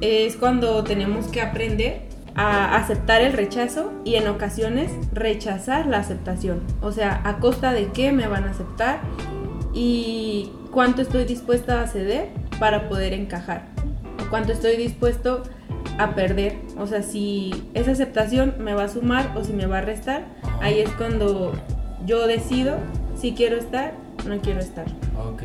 es 0.00 0.36
cuando 0.36 0.82
tenemos 0.84 1.28
que 1.28 1.40
aprender 1.40 2.02
a 2.34 2.76
aceptar 2.76 3.22
el 3.22 3.32
rechazo 3.32 3.92
y 4.04 4.14
en 4.14 4.28
ocasiones 4.28 4.90
rechazar 5.12 5.86
la 5.86 5.98
aceptación. 5.98 6.60
O 6.80 6.92
sea, 6.92 7.20
a 7.24 7.38
costa 7.38 7.72
de 7.72 7.88
qué 7.88 8.12
me 8.12 8.26
van 8.28 8.44
a 8.44 8.50
aceptar 8.50 9.00
y 9.74 10.50
cuánto 10.70 11.02
estoy 11.02 11.24
dispuesta 11.24 11.82
a 11.82 11.86
ceder 11.86 12.28
para 12.58 12.88
poder 12.88 13.12
encajar. 13.12 13.66
O 14.24 14.30
cuánto 14.30 14.52
estoy 14.52 14.76
dispuesto 14.76 15.42
a 15.98 16.14
perder. 16.14 16.56
O 16.78 16.86
sea, 16.86 17.02
si 17.02 17.68
esa 17.74 17.92
aceptación 17.92 18.54
me 18.58 18.74
va 18.74 18.84
a 18.84 18.88
sumar 18.88 19.36
o 19.36 19.44
si 19.44 19.52
me 19.52 19.66
va 19.66 19.78
a 19.78 19.82
restar, 19.82 20.24
ahí 20.60 20.80
es 20.80 20.90
cuando 20.90 21.52
yo 22.06 22.26
decido 22.26 22.78
si 23.16 23.32
quiero 23.32 23.56
estar 23.56 23.94
o 24.24 24.28
no 24.28 24.40
quiero 24.40 24.60
estar. 24.60 24.86
Ok. 25.18 25.42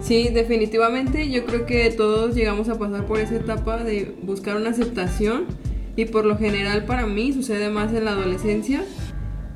Sí, 0.00 0.28
definitivamente 0.28 1.30
yo 1.30 1.44
creo 1.44 1.66
que 1.66 1.90
todos 1.90 2.34
llegamos 2.34 2.68
a 2.68 2.78
pasar 2.78 3.06
por 3.06 3.18
esa 3.18 3.36
etapa 3.36 3.82
de 3.82 4.14
buscar 4.22 4.56
una 4.56 4.70
aceptación 4.70 5.46
y 5.96 6.04
por 6.04 6.24
lo 6.24 6.36
general 6.38 6.84
para 6.84 7.06
mí 7.06 7.32
sucede 7.32 7.70
más 7.70 7.92
en 7.92 8.04
la 8.04 8.12
adolescencia, 8.12 8.84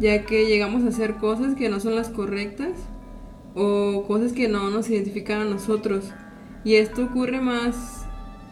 ya 0.01 0.25
que 0.25 0.47
llegamos 0.47 0.83
a 0.85 0.89
hacer 0.89 1.17
cosas 1.17 1.55
que 1.55 1.69
no 1.69 1.79
son 1.79 1.95
las 1.95 2.09
correctas 2.09 2.73
o 3.55 4.05
cosas 4.09 4.33
que 4.33 4.49
no 4.49 4.71
nos 4.71 4.89
identifican 4.91 5.43
a 5.43 5.45
nosotros. 5.45 6.07
Y 6.65 6.75
esto 6.75 7.05
ocurre 7.05 7.41
más 7.41 8.00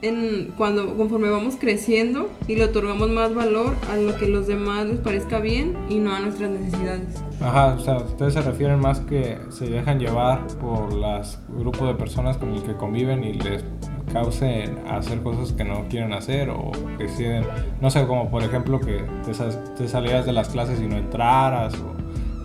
en 0.02 0.52
cuando 0.56 0.96
conforme 0.96 1.28
vamos 1.30 1.56
creciendo 1.58 2.30
y 2.46 2.56
le 2.56 2.64
otorgamos 2.64 3.10
más 3.10 3.34
valor 3.34 3.74
a 3.90 3.96
lo 3.96 4.16
que 4.16 4.28
los 4.28 4.46
demás 4.46 4.86
les 4.86 4.98
parezca 4.98 5.40
bien 5.40 5.76
y 5.88 5.96
no 5.96 6.14
a 6.14 6.20
nuestras 6.20 6.50
necesidades. 6.50 7.22
Ajá, 7.40 7.74
o 7.74 7.80
sea, 7.80 7.96
ustedes 7.98 8.34
se 8.34 8.42
refieren 8.42 8.80
más 8.80 9.00
que 9.00 9.38
se 9.50 9.66
dejan 9.68 9.98
llevar 9.98 10.46
por 10.58 10.92
los 10.92 11.38
grupos 11.48 11.88
de 11.88 11.94
personas 11.94 12.36
con 12.36 12.54
el 12.54 12.62
que 12.62 12.74
conviven 12.74 13.24
y 13.24 13.34
les 13.34 13.64
causen 14.12 14.78
hacer 14.88 15.22
cosas 15.22 15.52
que 15.52 15.64
no 15.64 15.86
quieren 15.88 16.12
hacer 16.12 16.50
o 16.50 16.72
deciden, 16.98 17.44
no 17.80 17.90
sé, 17.90 18.06
como 18.06 18.30
por 18.30 18.42
ejemplo 18.42 18.80
que 18.80 19.04
te, 19.24 19.32
te 19.76 19.88
salieras 19.88 20.26
de 20.26 20.32
las 20.32 20.48
clases 20.48 20.80
y 20.80 20.86
no 20.86 20.96
entraras 20.96 21.74
o 21.74 21.98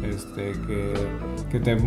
este, 0.06 0.52
que, 0.68 0.94
que 1.50 1.60
te, 1.60 1.78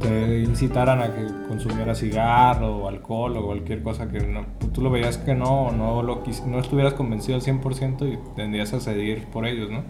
te 0.00 0.40
incitaran 0.40 1.00
a 1.00 1.06
que 1.14 1.26
consumieras 1.48 1.98
cigarro 1.98 2.76
o 2.78 2.88
alcohol 2.88 3.36
o 3.36 3.46
cualquier 3.46 3.82
cosa 3.82 4.08
que 4.08 4.20
no, 4.20 4.46
tú 4.72 4.80
lo 4.82 4.90
veías 4.90 5.18
que 5.18 5.34
no, 5.34 5.70
no, 5.72 6.02
lo 6.02 6.22
quis- 6.24 6.44
no 6.44 6.58
estuvieras 6.58 6.94
convencido 6.94 7.36
al 7.36 7.42
100% 7.42 8.06
y 8.12 8.18
tendrías 8.36 8.72
a 8.72 8.80
seguir 8.80 9.24
por 9.26 9.46
ellos, 9.46 9.70
¿no? 9.70 9.82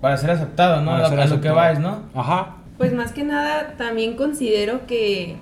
Para 0.00 0.16
ser 0.16 0.30
aceptado, 0.30 0.80
¿no? 0.82 0.90
Para 0.92 1.06
a, 1.06 1.08
ser 1.10 1.20
a 1.20 1.26
lo 1.26 1.40
que 1.40 1.50
vas, 1.50 1.78
¿no? 1.80 2.02
Ajá, 2.14 2.56
Pues 2.76 2.92
más 2.94 3.12
que 3.12 3.24
nada 3.24 3.74
también 3.76 4.16
considero 4.16 4.86
que, 4.86 5.36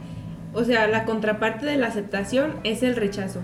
o 0.54 0.64
sea, 0.64 0.86
la 0.86 1.04
contraparte 1.04 1.66
de 1.66 1.76
la 1.76 1.88
aceptación 1.88 2.54
es 2.64 2.82
el 2.82 2.96
rechazo. 2.96 3.40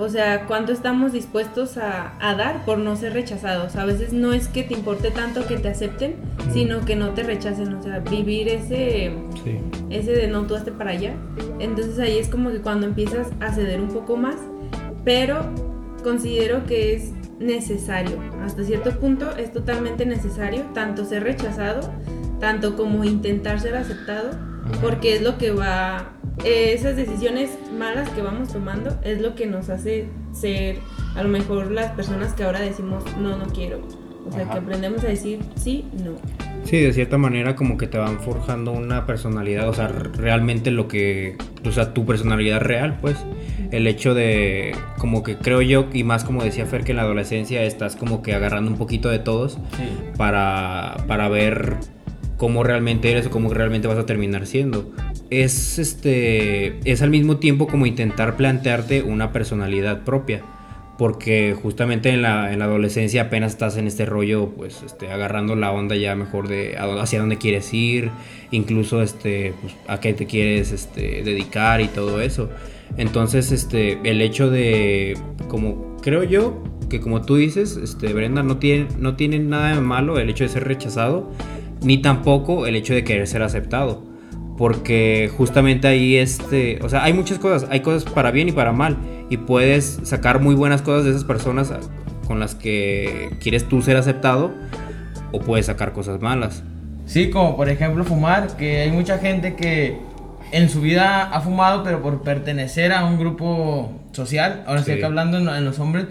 O 0.00 0.08
sea, 0.08 0.46
cuánto 0.46 0.72
estamos 0.72 1.12
dispuestos 1.12 1.76
a, 1.76 2.14
a 2.20 2.34
dar 2.34 2.64
por 2.64 2.78
no 2.78 2.96
ser 2.96 3.12
rechazados. 3.12 3.76
A 3.76 3.84
veces 3.84 4.14
no 4.14 4.32
es 4.32 4.48
que 4.48 4.62
te 4.62 4.72
importe 4.72 5.10
tanto 5.10 5.46
que 5.46 5.58
te 5.58 5.68
acepten, 5.68 6.16
sino 6.54 6.86
que 6.86 6.96
no 6.96 7.10
te 7.10 7.22
rechacen. 7.22 7.74
O 7.74 7.82
sea, 7.82 7.98
vivir 7.98 8.48
ese, 8.48 9.12
sí. 9.44 9.60
ese 9.90 10.12
de 10.12 10.26
no, 10.26 10.46
tú 10.46 10.56
hazte 10.56 10.72
para 10.72 10.92
allá. 10.92 11.14
Entonces 11.58 11.98
ahí 11.98 12.16
es 12.16 12.28
como 12.28 12.50
que 12.50 12.60
cuando 12.60 12.86
empiezas 12.86 13.28
a 13.40 13.52
ceder 13.52 13.78
un 13.78 13.88
poco 13.88 14.16
más, 14.16 14.36
pero 15.04 15.44
considero 16.02 16.64
que 16.64 16.94
es 16.94 17.12
necesario. 17.38 18.18
Hasta 18.42 18.64
cierto 18.64 18.98
punto 18.98 19.36
es 19.36 19.52
totalmente 19.52 20.06
necesario, 20.06 20.62
tanto 20.72 21.04
ser 21.04 21.24
rechazado, 21.24 21.80
tanto 22.38 22.74
como 22.74 23.04
intentar 23.04 23.60
ser 23.60 23.76
aceptado, 23.76 24.30
porque 24.80 25.16
es 25.16 25.22
lo 25.22 25.36
que 25.36 25.50
va, 25.50 26.12
eh, 26.44 26.72
esas 26.72 26.96
decisiones 26.96 27.50
malas 27.78 28.08
que 28.10 28.22
vamos 28.22 28.52
tomando 28.52 28.98
es 29.04 29.20
lo 29.20 29.34
que 29.34 29.46
nos 29.46 29.68
hace 29.70 30.06
ser 30.32 30.76
a 31.14 31.22
lo 31.22 31.28
mejor 31.28 31.70
las 31.70 31.92
personas 31.92 32.32
que 32.34 32.44
ahora 32.44 32.60
decimos 32.60 33.04
no, 33.18 33.36
no 33.36 33.46
quiero. 33.46 33.80
O 34.28 34.32
sea, 34.32 34.42
Ajá. 34.42 34.52
que 34.52 34.58
aprendemos 34.58 35.02
a 35.02 35.08
decir 35.08 35.40
sí, 35.56 35.86
no. 36.04 36.12
Sí, 36.64 36.78
de 36.78 36.92
cierta 36.92 37.16
manera 37.16 37.56
como 37.56 37.78
que 37.78 37.86
te 37.86 37.96
van 37.96 38.20
forjando 38.20 38.70
una 38.70 39.06
personalidad, 39.06 39.66
o 39.68 39.72
sea, 39.74 39.88
realmente 39.88 40.70
lo 40.70 40.88
que, 40.88 41.36
o 41.66 41.72
sea, 41.72 41.94
tu 41.94 42.04
personalidad 42.04 42.60
real, 42.60 42.98
pues, 43.00 43.16
el 43.70 43.86
hecho 43.86 44.12
de, 44.14 44.72
como 44.98 45.22
que 45.22 45.36
creo 45.38 45.62
yo, 45.62 45.86
y 45.94 46.04
más 46.04 46.22
como 46.24 46.44
decía 46.44 46.66
Fer, 46.66 46.84
que 46.84 46.92
en 46.92 46.96
la 46.96 47.02
adolescencia 47.04 47.62
estás 47.62 47.96
como 47.96 48.22
que 48.22 48.34
agarrando 48.34 48.70
un 48.70 48.76
poquito 48.76 49.08
de 49.08 49.20
todos 49.20 49.54
Sí. 49.54 49.88
para, 50.18 50.98
para 51.08 51.28
ver 51.30 51.76
cómo 52.40 52.64
realmente 52.64 53.10
eres 53.12 53.26
o 53.26 53.30
cómo 53.30 53.52
realmente 53.52 53.86
vas 53.86 53.98
a 53.98 54.06
terminar 54.06 54.46
siendo. 54.46 54.90
Es, 55.28 55.78
este, 55.78 56.78
es 56.90 57.02
al 57.02 57.10
mismo 57.10 57.36
tiempo 57.36 57.66
como 57.66 57.84
intentar 57.84 58.38
plantearte 58.38 59.02
una 59.02 59.30
personalidad 59.30 60.04
propia. 60.04 60.42
Porque 60.96 61.54
justamente 61.62 62.08
en 62.08 62.22
la, 62.22 62.50
en 62.50 62.60
la 62.60 62.64
adolescencia 62.64 63.24
apenas 63.24 63.52
estás 63.52 63.76
en 63.76 63.86
este 63.86 64.06
rollo, 64.06 64.48
pues, 64.56 64.82
este, 64.82 65.12
agarrando 65.12 65.54
la 65.54 65.70
onda 65.70 65.96
ya 65.96 66.14
mejor 66.14 66.48
de 66.48 66.78
hacia 66.78 67.20
dónde 67.20 67.36
quieres 67.36 67.74
ir, 67.74 68.10
incluso, 68.50 69.02
este, 69.02 69.52
pues, 69.60 69.74
a 69.86 70.00
qué 70.00 70.14
te 70.14 70.24
quieres, 70.24 70.72
este, 70.72 71.22
dedicar 71.22 71.82
y 71.82 71.88
todo 71.88 72.22
eso. 72.22 72.48
Entonces, 72.96 73.52
este, 73.52 73.98
el 74.04 74.22
hecho 74.22 74.50
de, 74.50 75.18
como 75.48 75.98
creo 76.00 76.24
yo, 76.24 76.62
que 76.88 77.00
como 77.00 77.20
tú 77.20 77.36
dices, 77.36 77.76
este, 77.76 78.14
Brenda, 78.14 78.42
no 78.42 78.56
tiene, 78.56 78.88
no 78.98 79.16
tiene 79.16 79.38
nada 79.38 79.74
de 79.74 79.80
malo 79.82 80.18
el 80.18 80.28
hecho 80.30 80.44
de 80.44 80.50
ser 80.50 80.66
rechazado, 80.66 81.30
ni 81.82 81.98
tampoco 81.98 82.66
el 82.66 82.76
hecho 82.76 82.94
de 82.94 83.04
querer 83.04 83.26
ser 83.26 83.42
aceptado. 83.42 84.02
Porque 84.58 85.30
justamente 85.36 85.88
ahí, 85.88 86.16
este, 86.16 86.78
o 86.82 86.88
sea, 86.90 87.02
hay 87.02 87.12
muchas 87.14 87.38
cosas, 87.38 87.68
hay 87.70 87.80
cosas 87.80 88.04
para 88.10 88.30
bien 88.30 88.48
y 88.50 88.52
para 88.52 88.72
mal, 88.72 88.98
y 89.30 89.38
puedes 89.38 90.00
sacar 90.02 90.40
muy 90.40 90.54
buenas 90.54 90.82
cosas 90.82 91.04
de 91.04 91.10
esas 91.12 91.24
personas 91.24 91.72
con 92.26 92.38
las 92.40 92.54
que 92.54 93.30
quieres 93.40 93.66
tú 93.68 93.80
ser 93.80 93.96
aceptado, 93.96 94.52
o 95.32 95.40
puedes 95.40 95.66
sacar 95.66 95.92
cosas 95.92 96.20
malas. 96.20 96.62
Sí, 97.06 97.30
como 97.30 97.56
por 97.56 97.70
ejemplo 97.70 98.04
fumar, 98.04 98.56
que 98.56 98.80
hay 98.82 98.90
mucha 98.92 99.18
gente 99.18 99.54
que 99.54 99.96
en 100.52 100.68
su 100.68 100.80
vida 100.82 101.30
ha 101.32 101.40
fumado, 101.40 101.82
pero 101.82 102.02
por 102.02 102.22
pertenecer 102.22 102.92
a 102.92 103.04
un 103.06 103.18
grupo 103.18 103.90
social, 104.12 104.62
ahora 104.66 104.82
Sí. 104.82 104.90
estoy 104.90 105.04
hablando 105.04 105.38
en 105.38 105.64
los 105.64 105.78
hombres, 105.78 106.06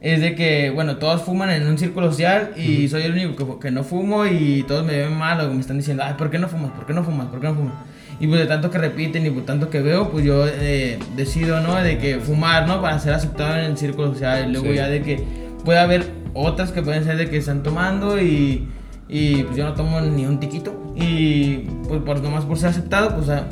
es 0.00 0.20
de 0.20 0.34
que, 0.34 0.70
bueno, 0.70 0.96
todos 0.96 1.22
fuman 1.22 1.50
en 1.50 1.66
un 1.66 1.76
círculo 1.78 2.10
social 2.10 2.52
y 2.56 2.88
soy 2.88 3.02
el 3.02 3.12
único 3.12 3.58
que, 3.58 3.66
que 3.66 3.70
no 3.70 3.84
fumo 3.84 4.24
y 4.26 4.64
todos 4.66 4.84
me 4.84 4.96
ven 4.96 5.12
mal 5.16 5.40
o 5.40 5.52
me 5.52 5.60
están 5.60 5.76
diciendo, 5.76 6.02
ay, 6.06 6.14
¿por 6.16 6.30
qué 6.30 6.38
no 6.38 6.48
fumas? 6.48 6.70
¿Por 6.72 6.86
qué 6.86 6.94
no 6.94 7.04
fumas? 7.04 7.26
¿Por 7.26 7.40
qué 7.40 7.48
no 7.48 7.54
fumas? 7.54 7.74
Y 8.18 8.26
pues 8.26 8.40
de 8.40 8.46
tanto 8.46 8.70
que 8.70 8.78
repiten 8.78 9.24
y 9.26 9.30
por 9.30 9.44
tanto 9.44 9.70
que 9.70 9.80
veo, 9.80 10.10
pues 10.10 10.24
yo 10.24 10.46
eh, 10.46 10.98
decido, 11.16 11.60
¿no? 11.60 11.74
De 11.76 11.96
que 11.98 12.18
fumar, 12.18 12.66
¿no? 12.66 12.80
Para 12.82 12.98
ser 12.98 13.14
aceptado 13.14 13.54
en 13.58 13.64
el 13.64 13.76
círculo 13.78 14.12
social. 14.12 14.48
Y 14.48 14.52
luego 14.52 14.68
Sí. 14.68 14.74
ya 14.74 14.88
de 14.88 15.02
que 15.02 15.24
puede 15.64 15.78
haber 15.78 16.04
otras 16.34 16.70
que 16.70 16.82
pueden 16.82 17.04
ser 17.04 17.16
de 17.16 17.28
que 17.30 17.38
están 17.38 17.62
tomando 17.62 18.20
y, 18.20 18.68
y 19.08 19.42
pues 19.44 19.56
yo 19.56 19.64
no 19.64 19.72
tomo 19.74 20.00
ni 20.02 20.26
un 20.26 20.38
tiquito. 20.38 20.92
Y 20.96 21.66
pues 21.88 22.02
por, 22.02 22.20
nomás 22.22 22.44
por 22.44 22.58
ser 22.58 22.68
aceptado, 22.70 23.16
pues 23.16 23.28
ah, 23.30 23.46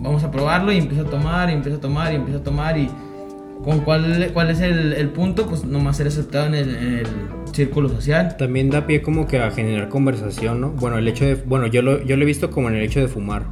vamos 0.00 0.24
a 0.24 0.30
probarlo 0.30 0.72
y 0.72 0.78
empiezo 0.78 1.06
a 1.06 1.10
tomar 1.10 1.50
y 1.50 1.52
empiezo 1.52 1.76
a 1.78 1.80
tomar 1.82 2.12
y 2.12 2.16
empiezo 2.16 2.40
a 2.40 2.44
tomar 2.44 2.78
y 2.78 2.88
con 3.64 3.80
cuál, 3.80 4.30
cuál 4.32 4.50
es 4.50 4.60
el, 4.60 4.92
el 4.92 5.08
punto, 5.08 5.46
pues 5.46 5.64
nomás 5.64 5.96
ser 5.96 6.06
aceptado 6.06 6.46
en 6.46 6.54
el, 6.54 6.68
en 6.76 6.98
el 6.98 7.06
círculo 7.52 7.88
social. 7.88 8.36
También 8.36 8.70
da 8.70 8.86
pie 8.86 9.02
como 9.02 9.26
que 9.26 9.38
a 9.38 9.50
generar 9.50 9.88
conversación, 9.88 10.60
¿no? 10.60 10.70
Bueno, 10.70 10.98
el 10.98 11.08
hecho 11.08 11.24
de, 11.24 11.34
bueno, 11.34 11.66
yo 11.66 11.82
lo, 11.82 12.02
yo 12.02 12.16
lo 12.16 12.22
he 12.22 12.26
visto 12.26 12.50
como 12.50 12.68
en 12.68 12.76
el 12.76 12.82
hecho 12.82 13.00
de 13.00 13.08
fumar, 13.08 13.44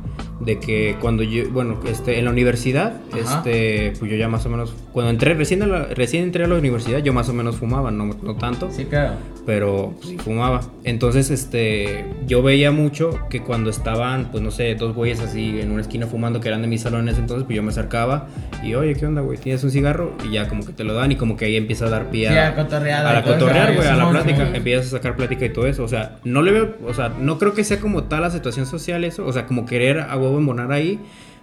de 0.44 0.58
que 0.58 0.96
cuando 1.00 1.22
yo, 1.22 1.48
bueno, 1.50 1.78
este, 1.86 2.18
en 2.18 2.24
la 2.24 2.30
universidad, 2.30 2.94
Ajá. 3.12 3.36
este, 3.38 3.92
pues 3.98 4.10
yo 4.10 4.16
ya 4.16 4.28
más 4.28 4.44
o 4.46 4.48
menos, 4.50 4.74
cuando 4.92 5.10
entré, 5.10 5.34
recién, 5.34 5.62
a 5.62 5.66
la- 5.66 5.86
recién 5.86 6.24
entré 6.24 6.44
a 6.44 6.48
la 6.48 6.56
universidad, 6.56 6.98
yo 6.98 7.12
más 7.12 7.28
o 7.28 7.32
menos 7.32 7.56
fumaba, 7.56 7.90
no, 7.90 8.06
no 8.22 8.34
tanto, 8.36 8.68
Sí, 8.70 8.84
claro. 8.86 9.14
pero 9.46 9.94
pues, 9.96 10.08
sí 10.08 10.18
fumaba. 10.18 10.60
Entonces, 10.84 11.30
este, 11.30 12.04
yo 12.26 12.42
veía 12.42 12.70
mucho 12.72 13.20
que 13.30 13.42
cuando 13.42 13.70
estaban, 13.70 14.30
pues 14.30 14.42
no 14.42 14.50
sé, 14.50 14.74
dos 14.74 14.94
güeyes 14.94 15.20
así 15.20 15.60
en 15.60 15.70
una 15.70 15.80
esquina 15.82 16.06
fumando 16.06 16.40
que 16.40 16.48
eran 16.48 16.62
de 16.62 16.68
mis 16.68 16.82
salones, 16.82 17.18
entonces 17.18 17.44
pues 17.46 17.54
yo 17.56 17.62
me 17.62 17.70
acercaba 17.70 18.26
y, 18.64 18.74
oye, 18.74 18.94
¿qué 18.94 19.06
onda, 19.06 19.20
güey? 19.22 19.38
¿Tienes 19.38 19.62
un 19.64 19.70
cigarro? 19.70 20.12
Y 20.28 20.32
ya 20.32 20.48
como 20.48 20.64
que 20.66 20.72
te 20.72 20.84
lo 20.84 20.94
dan 20.94 21.12
y 21.12 21.16
como 21.16 21.36
que 21.36 21.44
ahí 21.44 21.56
empieza 21.56 21.86
a 21.86 21.90
dar 21.90 22.10
pie 22.10 22.28
Sí, 22.28 22.34
a 22.36 22.54
cotorrear, 22.56 23.06
a 23.06 23.12
la 23.12 23.22
cotorrear, 23.22 23.74
güey, 23.74 23.86
a 23.86 23.96
la 23.96 24.10
plática, 24.10 24.50
empiezas 24.54 24.86
a 24.88 24.90
sacar 24.96 25.16
plática 25.16 25.44
y 25.44 25.50
todo 25.50 25.66
eso, 25.66 25.84
o 25.84 25.88
sea, 25.88 26.18
no 26.24 26.42
le 26.42 26.50
veo, 26.52 26.76
o 26.86 26.94
sea, 26.94 27.12
no 27.20 27.38
creo 27.38 27.54
que 27.54 27.64
sea 27.64 27.78
como 27.78 28.04
tal 28.04 28.22
la 28.22 28.30
situación 28.30 28.66
social 28.66 29.04
eso, 29.04 29.24
o 29.26 29.32
sea, 29.32 29.46
como 29.46 29.66
querer 29.66 30.00
a 30.00 30.14
huevo 30.32 30.40
embonar 30.40 30.72
ahí, 30.72 30.98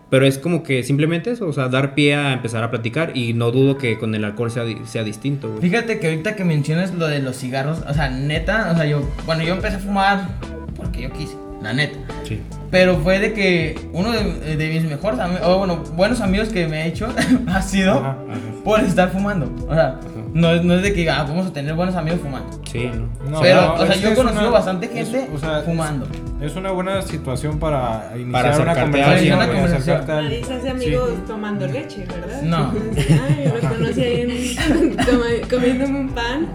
pero 0.09 0.25
es 0.25 0.37
como 0.37 0.63
que 0.63 0.83
simplemente 0.83 1.31
eso, 1.31 1.47
o 1.47 1.53
sea, 1.53 1.69
dar 1.69 1.93
pie 1.93 2.15
a 2.15 2.33
empezar 2.33 2.63
a 2.63 2.71
platicar 2.71 3.15
y 3.15 3.33
no 3.33 3.51
dudo 3.51 3.77
que 3.77 3.97
con 3.97 4.15
el 4.15 4.25
alcohol 4.25 4.51
sea, 4.51 4.63
sea 4.85 5.03
distinto. 5.03 5.55
Fíjate 5.61 5.99
que 5.99 6.07
ahorita 6.07 6.35
que 6.35 6.45
mencionas 6.45 6.93
lo 6.93 7.07
de 7.07 7.19
los 7.19 7.37
cigarros, 7.37 7.79
o 7.87 7.93
sea, 7.93 8.09
neta, 8.09 8.71
o 8.71 8.75
sea, 8.75 8.85
yo, 8.85 9.07
bueno, 9.25 9.43
yo 9.43 9.53
empecé 9.53 9.77
a 9.77 9.79
fumar 9.79 10.29
porque 10.75 11.01
yo 11.01 11.11
quise. 11.11 11.48
La 11.61 11.73
neta. 11.73 11.97
Sí. 12.23 12.41
Pero 12.71 12.97
fue 12.97 13.17
de 13.17 13.33
que 13.33 13.89
uno 13.93 14.11
de, 14.11 14.55
de 14.55 14.69
mis 14.69 14.83
mejores 14.83 15.19
amigos, 15.19 15.41
o 15.47 15.57
bueno, 15.57 15.77
buenos 15.95 16.21
amigos 16.21 16.49
que 16.49 16.67
me 16.67 16.83
he 16.83 16.87
hecho 16.87 17.07
ha 17.47 17.61
sido 17.63 17.93
Ajá. 17.99 18.17
por 18.63 18.79
estar 18.81 19.09
fumando. 19.09 19.51
O 19.67 19.73
sea, 19.73 19.99
no, 20.33 20.51
es- 20.51 20.63
no 20.63 20.75
es 20.75 20.83
de 20.83 20.93
que 20.93 21.09
ah, 21.09 21.23
vamos 21.27 21.47
a 21.47 21.53
tener 21.53 21.73
buenos 21.73 21.95
amigos 21.95 22.19
fumando. 22.21 22.59
Sí, 22.71 22.87
¿no? 22.93 23.09
No, 23.31 23.41
Pero, 23.41 23.61
no, 23.61 23.73
o 23.73 23.85
sea, 23.87 23.95
yo 23.95 24.09
he 24.11 24.15
conocido 24.15 24.41
una- 24.43 24.51
bastante 24.51 24.85
es- 24.85 24.91
gente 25.09 25.29
o 25.33 25.39
sea, 25.39 25.61
fumando. 25.63 26.07
Es 26.39 26.55
una 26.55 26.71
buena 26.71 27.01
situación 27.01 27.57
para 27.59 28.11
iniciar 28.15 28.31
Para 28.31 28.57
una 28.61 28.81
conversación. 28.81 29.37
Una 29.37 29.47
conversación. 29.47 30.03
Nadie 30.07 30.43
se 30.45 30.53
hace 30.53 30.69
amigos 30.69 31.09
tomando 31.27 31.65
leche, 31.67 32.05
¿verdad? 32.05 32.41
No. 32.43 32.71
Ay, 32.97 33.51
lo 33.61 33.67
conocí 33.67 34.01
ahí 34.03 34.21
en, 34.21 34.95
comi- 34.97 35.49
comiéndome 35.49 35.99
un 36.01 36.09
pan. 36.09 36.47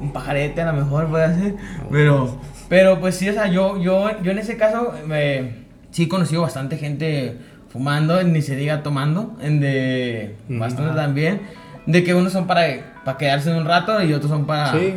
un 0.00 0.12
pajarete 0.12 0.62
a 0.62 0.72
lo 0.72 0.82
mejor 0.82 1.06
puede 1.08 1.34
ser. 1.38 1.54
Pero, 1.90 2.36
pero 2.68 3.00
pues 3.00 3.16
sí, 3.16 3.28
o 3.28 3.32
sea, 3.32 3.46
yo, 3.46 3.80
yo, 3.80 4.10
yo 4.22 4.32
en 4.32 4.38
ese 4.38 4.56
caso 4.56 4.92
me, 5.06 5.66
sí 5.90 6.04
he 6.04 6.08
conocido 6.08 6.42
bastante 6.42 6.76
gente 6.76 7.36
fumando, 7.70 8.22
ni 8.22 8.42
se 8.42 8.56
diga 8.56 8.82
tomando, 8.82 9.36
en 9.40 9.60
de 9.60 10.36
bastante 10.48 10.94
también. 10.94 11.40
De 11.86 12.04
que 12.04 12.14
unos 12.14 12.32
son 12.32 12.46
para, 12.46 13.00
para 13.04 13.16
quedarse 13.16 13.50
un 13.50 13.64
rato 13.64 14.02
y 14.02 14.12
otros 14.12 14.30
son 14.30 14.46
para... 14.46 14.72
Sí. 14.72 14.94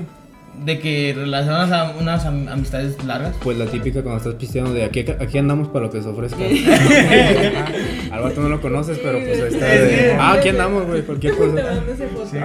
De 0.63 0.77
que 0.79 1.13
relacionas 1.17 1.71
a 1.71 1.91
unas 1.99 2.23
am- 2.25 2.47
amistades 2.47 3.03
largas. 3.03 3.35
Pues 3.43 3.57
la 3.57 3.65
típica 3.65 4.03
cuando 4.03 4.19
estás 4.19 4.35
pisteando 4.35 4.73
de 4.73 4.83
aquí, 4.83 5.03
aquí 5.19 5.37
andamos 5.39 5.67
para 5.69 5.85
lo 5.85 5.91
que 5.91 6.01
se 6.03 6.07
ofrezca. 6.07 6.37
Al 8.11 8.21
vato 8.21 8.41
no 8.41 8.49
lo 8.49 8.61
conoces, 8.61 8.99
pero 8.99 9.17
pues 9.19 9.41
ahí 9.41 9.47
está. 9.53 9.65
de, 9.65 10.11
ah, 10.19 10.33
aquí 10.33 10.49
andamos, 10.49 10.85
güey, 10.85 11.01
cualquier 11.01 11.35
cosa. 11.35 11.61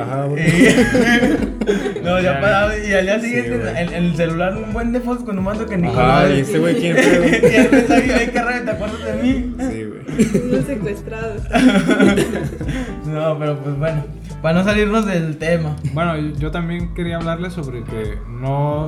Ajá, 0.01 0.25
güey. 0.25 0.45
no, 2.03 2.21
ya 2.21 2.41
parado 2.41 2.73
y 2.79 2.93
al 2.93 3.05
día 3.05 3.21
siguiente 3.21 3.55
en, 3.77 3.89
en 3.93 4.05
el 4.05 4.17
celular 4.17 4.57
un 4.57 4.73
buen 4.73 4.93
de 4.93 5.01
fotos 5.01 5.25
con 5.25 5.37
un 5.39 5.45
mando 5.45 5.67
que 5.67 5.77
ni 5.77 5.89
Ajá, 5.89 6.21
y 6.21 6.23
conoces. 6.29 6.47
este 6.47 6.59
güey, 6.59 6.75
¿quién 6.77 6.97
Y 6.97 7.01
fue? 7.03 7.57
el 7.57 7.71
mensaje, 7.71 8.13
ay, 8.15 8.31
qué 8.33 8.43
raro, 8.43 8.65
¿te 8.65 8.71
acuerdas 8.71 9.05
de 9.05 9.13
mí? 9.23 9.55
Sí, 9.59 9.85
güey. 9.85 9.86
Unos 10.49 10.65
secuestrados. 10.67 11.43
No, 13.07 13.39
pero 13.39 13.57
pues 13.59 13.79
bueno, 13.79 14.03
para 14.43 14.59
no 14.59 14.65
salirnos 14.65 15.07
del 15.07 15.37
tema. 15.39 15.77
Bueno, 15.95 16.17
yo- 16.39 16.51
también 16.51 16.93
quería 16.95 17.17
hablarles 17.17 17.53
sobre 17.53 17.83
que 17.85 18.19
no, 18.29 18.87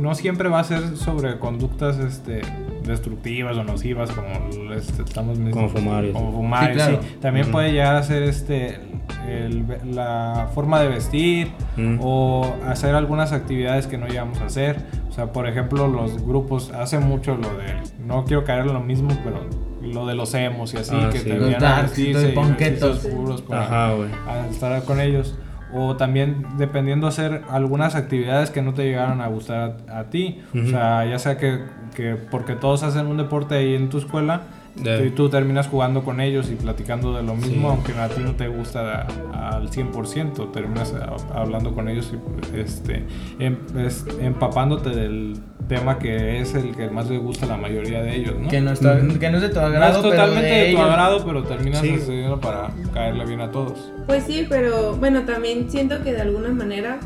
no 0.00 0.14
siempre 0.14 0.48
va 0.48 0.60
a 0.60 0.64
ser 0.64 0.96
sobre 0.96 1.38
conductas 1.38 1.98
este, 1.98 2.40
destructivas 2.84 3.56
o 3.56 3.64
nocivas 3.64 4.10
como 4.10 4.72
este, 4.72 5.02
estamos 5.02 5.38
Como 5.50 5.68
fumar 5.68 6.04
y 6.06 6.12
como 6.12 6.32
fumar 6.32 6.68
Sí, 6.68 6.72
claro. 6.74 6.98
sí. 7.02 7.16
También 7.20 7.50
puede 7.50 7.72
llegar 7.72 7.96
a 7.96 8.02
ser 8.02 8.22
este 8.22 8.80
el- 9.28 9.64
la 9.94 10.48
forma 10.54 10.80
de 10.80 10.88
vestir 10.88 11.48
Mm. 11.76 11.98
o 12.00 12.56
hacer 12.66 12.94
algunas 12.94 13.32
actividades 13.32 13.86
que 13.86 13.98
no 13.98 14.06
llegamos 14.06 14.40
a 14.40 14.46
hacer. 14.46 14.78
O 15.08 15.12
sea, 15.12 15.32
por 15.32 15.46
ejemplo, 15.46 15.86
los 15.86 16.24
grupos 16.24 16.70
hacen 16.72 17.02
mucho 17.06 17.36
lo 17.36 17.48
de 17.58 17.74
no 18.06 18.24
quiero 18.24 18.44
caer 18.44 18.66
en 18.66 18.72
lo 18.72 18.80
mismo, 18.80 19.10
pero 19.22 19.40
lo 19.82 20.06
de 20.06 20.14
los 20.14 20.34
emos 20.34 20.74
y 20.74 20.78
así 20.78 20.94
Ah, 20.94 21.08
que 21.12 21.18
sí. 21.18 21.24
tendrían 21.28 21.60
Los 21.60 21.62
a 21.62 21.74
darks 21.76 21.98
y 21.98 22.02
vestirse 22.12 22.20
todo, 22.22 22.30
y 22.30 22.34
ponquetos. 22.34 22.90
vestirse 22.94 23.16
oscuros 23.16 23.42
para- 23.42 23.62
Ajá, 23.62 23.92
a 24.28 24.46
estar 24.48 24.82
con 24.84 25.00
ellos. 25.00 25.34
O 25.74 25.96
también 25.96 26.46
dependiendo 26.56 27.06
hacer 27.06 27.42
algunas 27.50 27.94
actividades 27.94 28.50
que 28.50 28.62
no 28.62 28.72
te 28.72 28.84
llegaron 28.84 29.20
a 29.20 29.26
gustar 29.26 29.76
a, 29.90 29.98
a 29.98 30.04
ti. 30.04 30.40
O 30.54 30.66
sea, 30.66 31.04
ya 31.04 31.18
sea 31.18 31.36
que, 31.36 31.60
que 31.94 32.14
porque 32.30 32.54
todos 32.54 32.82
hacen 32.82 33.06
un 33.06 33.18
deporte 33.18 33.54
ahí 33.56 33.74
en 33.74 33.90
tu 33.90 33.98
escuela 33.98 34.40
Y 34.84 35.10
tú 35.10 35.28
terminas 35.28 35.66
jugando 35.68 36.02
con 36.04 36.20
ellos 36.20 36.50
y 36.50 36.54
platicando 36.54 37.14
de 37.16 37.22
lo 37.22 37.34
mismo, 37.34 37.68
Sí. 37.70 37.74
aunque 37.76 37.92
a 38.00 38.08
ti 38.08 38.22
no 38.22 38.32
te 38.36 38.48
gusta 38.48 39.06
al 39.32 39.68
100%, 39.70 40.48
terminas 40.52 40.94
hablando 41.34 41.74
con 41.74 41.88
ellos 41.88 42.12
y 42.12 42.56
este, 42.58 43.04
em- 43.38 43.58
es- 43.76 44.04
empapándote 44.20 44.90
del 44.90 45.38
tema 45.68 45.98
que 45.98 46.40
es 46.40 46.54
el 46.54 46.74
que 46.74 46.88
más 46.88 47.10
les 47.10 47.20
gusta 47.20 47.44
a 47.46 47.48
la 47.50 47.56
mayoría 47.58 48.02
de 48.02 48.16
ellos, 48.16 48.34
¿no? 48.40 48.48
Que 48.48 48.60
no, 48.60 48.70
está, 48.72 48.98
que 49.18 49.30
no 49.30 49.36
es 49.36 49.42
de 49.42 49.48
tu 49.50 49.56
No 49.60 49.66
agrado, 49.66 49.92
es 49.98 49.98
pero 49.98 50.10
totalmente 50.10 50.48
de 50.50 50.64
de, 50.68 50.72
tu 50.72 50.78
agrado, 50.80 51.24
pero 51.26 51.42
terminas 51.44 51.80
Sí. 51.82 51.94
haciendo 51.94 52.40
para 52.40 52.70
caerle 52.94 53.26
bien 53.26 53.40
a 53.42 53.50
todos. 53.50 53.92
Pues 54.06 54.24
sí, 54.24 54.46
pero 54.48 54.94
bueno, 54.96 55.22
también 55.24 55.70
siento 55.70 56.02
que 56.02 56.12
de 56.12 56.22
alguna 56.22 56.50
manera 56.50 56.98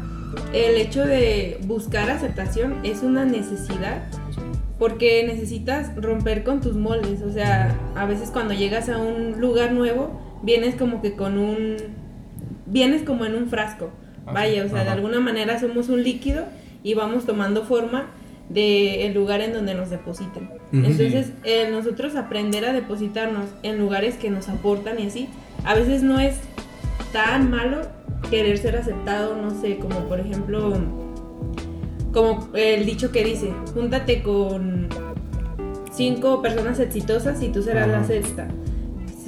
el 0.53 0.77
hecho 0.77 1.05
de 1.05 1.59
buscar 1.65 2.09
aceptación 2.11 2.77
es 2.85 3.03
una 3.03 3.25
necesidad 3.25 4.03
porque 4.83 5.23
necesitas 5.25 5.95
romper 5.95 6.43
con 6.43 6.61
tus 6.61 6.75
moldes. 6.75 7.23
O 7.23 7.31
sea, 7.31 7.79
a 7.95 8.05
veces 8.05 8.33
cuando 8.33 8.53
llegas 8.53 8.89
a 8.89 8.99
un 8.99 9.41
lugar 9.41 9.71
nuevo, 9.71 10.21
vienes 10.43 10.75
como 10.75 11.01
que 11.01 11.15
con 11.15 11.39
un... 11.39 11.77
vienes 12.67 13.05
como 13.05 13.25
en 13.25 13.37
un 13.37 13.47
frasco. 13.47 13.91
Ajá, 14.25 14.33
Vaya, 14.33 14.65
o 14.65 14.69
sea, 14.69 14.83
de 14.83 14.91
alguna 14.91 15.21
manera 15.21 15.61
somos 15.61 15.89
un 15.89 16.03
líquido 16.03 16.47
y 16.83 16.95
vamos 16.95 17.27
tomando 17.27 17.63
forma 17.63 18.11
del 18.49 19.15
lugar 19.15 19.41
en 19.41 19.53
donde 19.53 19.75
nos 19.75 19.89
depositan. 19.89 20.51
Entonces, 20.73 21.31
el 21.45 21.71
nosotros 21.71 22.17
aprender 22.17 22.65
a 22.65 22.73
depositarnos 22.73 23.51
en 23.63 23.79
lugares 23.79 24.17
que 24.17 24.31
nos 24.31 24.49
aportan 24.49 24.99
y 24.99 25.07
así, 25.07 25.29
a 25.63 25.75
veces 25.75 26.03
no 26.03 26.19
es 26.19 26.41
tan 27.13 27.51
malo 27.51 27.83
querer 28.31 28.59
ser 28.59 28.75
aceptado, 28.75 29.37
no 29.37 29.51
sé, 29.61 29.79
como 29.79 30.09
por 30.09 30.19
ejemplo, 30.19 30.75
como 32.13 32.49
el 32.55 32.85
dicho 32.87 33.11
que 33.11 33.25
dice, 33.25 33.53
júntate 33.75 34.23
con 34.23 34.89
cinco 35.93 36.43
personas 36.43 36.79
exitosas 36.81 37.43
y 37.43 37.49
tú 37.49 37.63
serás 37.63 37.89
la 37.89 38.05
sexta. 38.05 38.49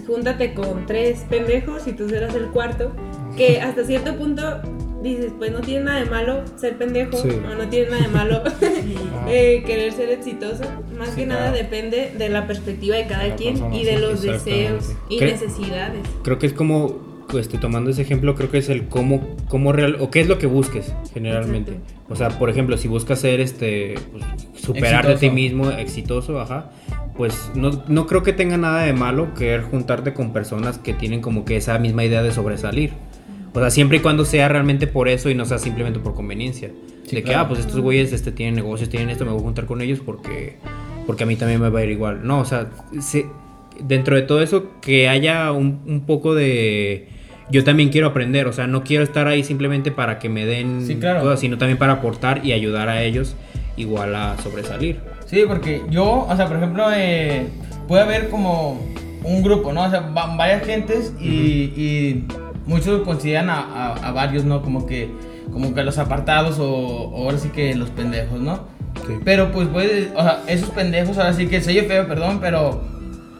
Júntate 0.07 0.53
con 0.53 0.85
tres 0.87 1.25
pendejos 1.31 1.87
y 1.87 1.92
tú 1.92 2.09
serás 2.09 2.35
el 2.35 2.47
cuarto. 2.49 2.92
Que 3.37 3.61
hasta 3.61 3.85
cierto 3.85 4.14
punto 4.16 4.61
dices, 5.03 5.33
pues 5.38 5.51
no 5.51 5.61
tiene 5.61 5.85
nada 5.85 6.01
de 6.01 6.07
malo 6.11 6.42
ser 6.57 6.77
pendejo, 6.79 7.16
Sí. 7.16 7.29
o 7.31 7.55
no 7.55 7.68
tiene 7.68 7.90
nada 7.90 8.03
de 8.03 8.09
malo 8.09 8.42
eh, 9.29 9.62
querer 9.66 9.92
ser 9.92 10.11
exitoso. 10.11 10.64
Más 10.99 11.11
Sí, 11.11 11.16
que 11.23 11.27
nada 11.27 11.51
claro. 11.51 11.57
depende 11.57 12.12
de 12.16 12.29
la 12.29 12.47
perspectiva 12.47 12.97
de 12.97 13.07
cada 13.07 13.35
quien 13.37 13.73
y 13.75 13.85
de 13.85 13.99
los 13.99 14.23
deseos 14.23 14.92
y 15.09 15.20
necesidades. 15.20 16.01
Creo 16.23 16.38
que 16.38 16.47
es 16.47 16.53
como, 16.53 16.99
este, 17.38 17.59
tomando 17.59 17.90
ese 17.90 18.03
ejemplo, 18.03 18.35
creo 18.35 18.51
que 18.51 18.59
es 18.59 18.68
el 18.68 18.87
cómo, 18.88 19.37
cómo 19.49 19.73
real, 19.73 19.97
o 20.01 20.11
qué 20.11 20.20
es 20.20 20.29
lo 20.29 20.38
que 20.38 20.47
busques 20.47 20.92
generalmente. 21.12 21.73
Exacto. 21.73 21.94
O 22.12 22.16
sea, 22.16 22.29
por 22.31 22.51
ejemplo, 22.51 22.77
si 22.77 22.88
buscas 22.88 23.20
ser, 23.20 23.40
este, 23.40 23.94
pues, 24.12 24.25
superarte 24.55 25.12
a 25.12 25.16
ti 25.18 25.27
Exitoso. 25.27 25.35
mismo, 25.35 25.70
exitoso, 25.70 26.40
ajá, 26.40 26.70
pues 27.16 27.51
no, 27.55 27.83
no 27.88 28.07
creo 28.07 28.23
que 28.23 28.33
tenga 28.33 28.57
nada 28.57 28.83
de 28.83 28.92
malo 28.92 29.35
querer 29.35 29.62
juntarte 29.62 30.12
con 30.14 30.33
personas 30.33 30.79
que 30.79 30.92
tienen 30.94 31.20
como 31.20 31.44
que 31.44 31.57
esa 31.57 31.79
misma 31.79 32.05
idea 32.05 32.23
de 32.23 32.31
sobresalir. 32.33 32.92
O 33.53 33.61
sea, 33.61 33.70
siempre 33.70 33.99
y 33.99 34.01
cuando 34.01 34.25
sea 34.25 34.49
realmente 34.49 34.87
por 34.88 35.09
eso 35.09 35.31
y 35.31 35.35
no 35.37 35.44
sea 35.44 35.59
simplemente 35.59 36.01
por 36.01 36.14
conveniencia. 36.14 36.70
Sí, 37.05 37.16
de 37.16 37.23
que, 37.23 37.35
ah, 37.35 37.47
pues 37.47 37.61
estos 37.61 37.79
güeyes 37.81 38.12
este, 38.12 38.33
tienen 38.33 38.55
negocios, 38.57 38.88
tienen 38.88 39.11
esto, 39.11 39.25
me 39.25 39.31
voy 39.31 39.40
a 39.40 39.44
juntar 39.44 39.66
con 39.66 39.81
ellos 39.81 40.01
porque, 40.05 40.57
porque 41.07 41.23
a 41.23 41.27
mí 41.27 41.37
también 41.37 41.61
me 41.61 41.68
va 41.68 41.79
a 41.81 41.85
ir 41.85 41.90
igual. 41.90 42.27
No, 42.27 42.40
o 42.40 42.44
sea, 42.44 42.70
se- 43.01 43.27
dentro 43.81 44.16
de 44.16 44.23
todo 44.23 44.40
eso, 44.42 44.70
que 44.81 45.09
haya 45.09 45.53
un, 45.53 45.83
un 45.87 46.01
poco 46.07 46.35
de... 46.35 47.09
Yo 47.50 47.62
también 47.64 47.90
quiero 47.90 48.07
aprender, 48.09 48.46
o 48.46 48.52
sea, 48.52 48.66
no 48.66 48.85
quiero 48.85 49.04
estar 49.04 49.26
ahí 49.28 49.44
simplemente 49.44 49.90
para 49.92 50.18
que 50.18 50.28
me 50.28 50.46
den 50.46 50.87
Sí, 50.87 50.96
claro. 50.96 51.20
cosas, 51.20 51.40
sino 51.40 51.59
también 51.59 51.76
para 51.78 51.94
aportar 51.94 52.44
y 52.44 52.52
ayudar 52.52 52.88
a 52.88 53.02
ellos 53.02 53.37
igual 53.76 54.14
a 54.14 54.37
sobresalir. 54.42 55.00
Sí, 55.26 55.42
porque 55.46 55.83
yo, 55.90 56.26
o 56.28 56.37
sea, 56.37 56.46
por 56.46 56.57
ejemplo, 56.57 56.87
eh, 56.94 57.46
puede 57.88 58.02
haber 58.02 58.28
como 58.30 58.80
un 59.24 59.42
grupo, 59.42 59.72
¿no? 59.72 59.83
O 59.85 59.90
sea, 59.90 60.00
va- 60.00 60.35
varias 60.37 60.64
gentes 60.64 61.12
y, 61.20 61.28
y 61.76 62.24
muchos 62.66 63.02
consideran 63.02 63.50
a, 63.50 63.59
a- 63.61 64.09
a 64.09 64.12
varios, 64.12 64.44
¿no? 64.44 64.62
Como 64.62 64.87
que, 64.87 65.11
como 65.52 65.74
que 65.74 65.83
los 65.83 65.98
apartados 65.98 66.59
o, 66.59 66.66
o 66.68 67.24
ahora 67.24 67.38
sí 67.38 67.48
que 67.50 67.74
los 67.74 67.90
pendejos, 67.90 68.40
¿no? 68.40 68.72
Sí. 69.07 69.14
Pero 69.24 69.50
pues 69.52 69.68
o 70.14 70.22
sea, 70.22 70.42
esos 70.46 70.70
pendejos, 70.70 71.18
ahora 71.18 71.33
sí 71.35 71.46
que 71.46 71.61
se 71.61 71.70
oye 71.70 71.83
feo, 71.83 72.07
perdón, 72.07 72.38
pero 72.40 72.80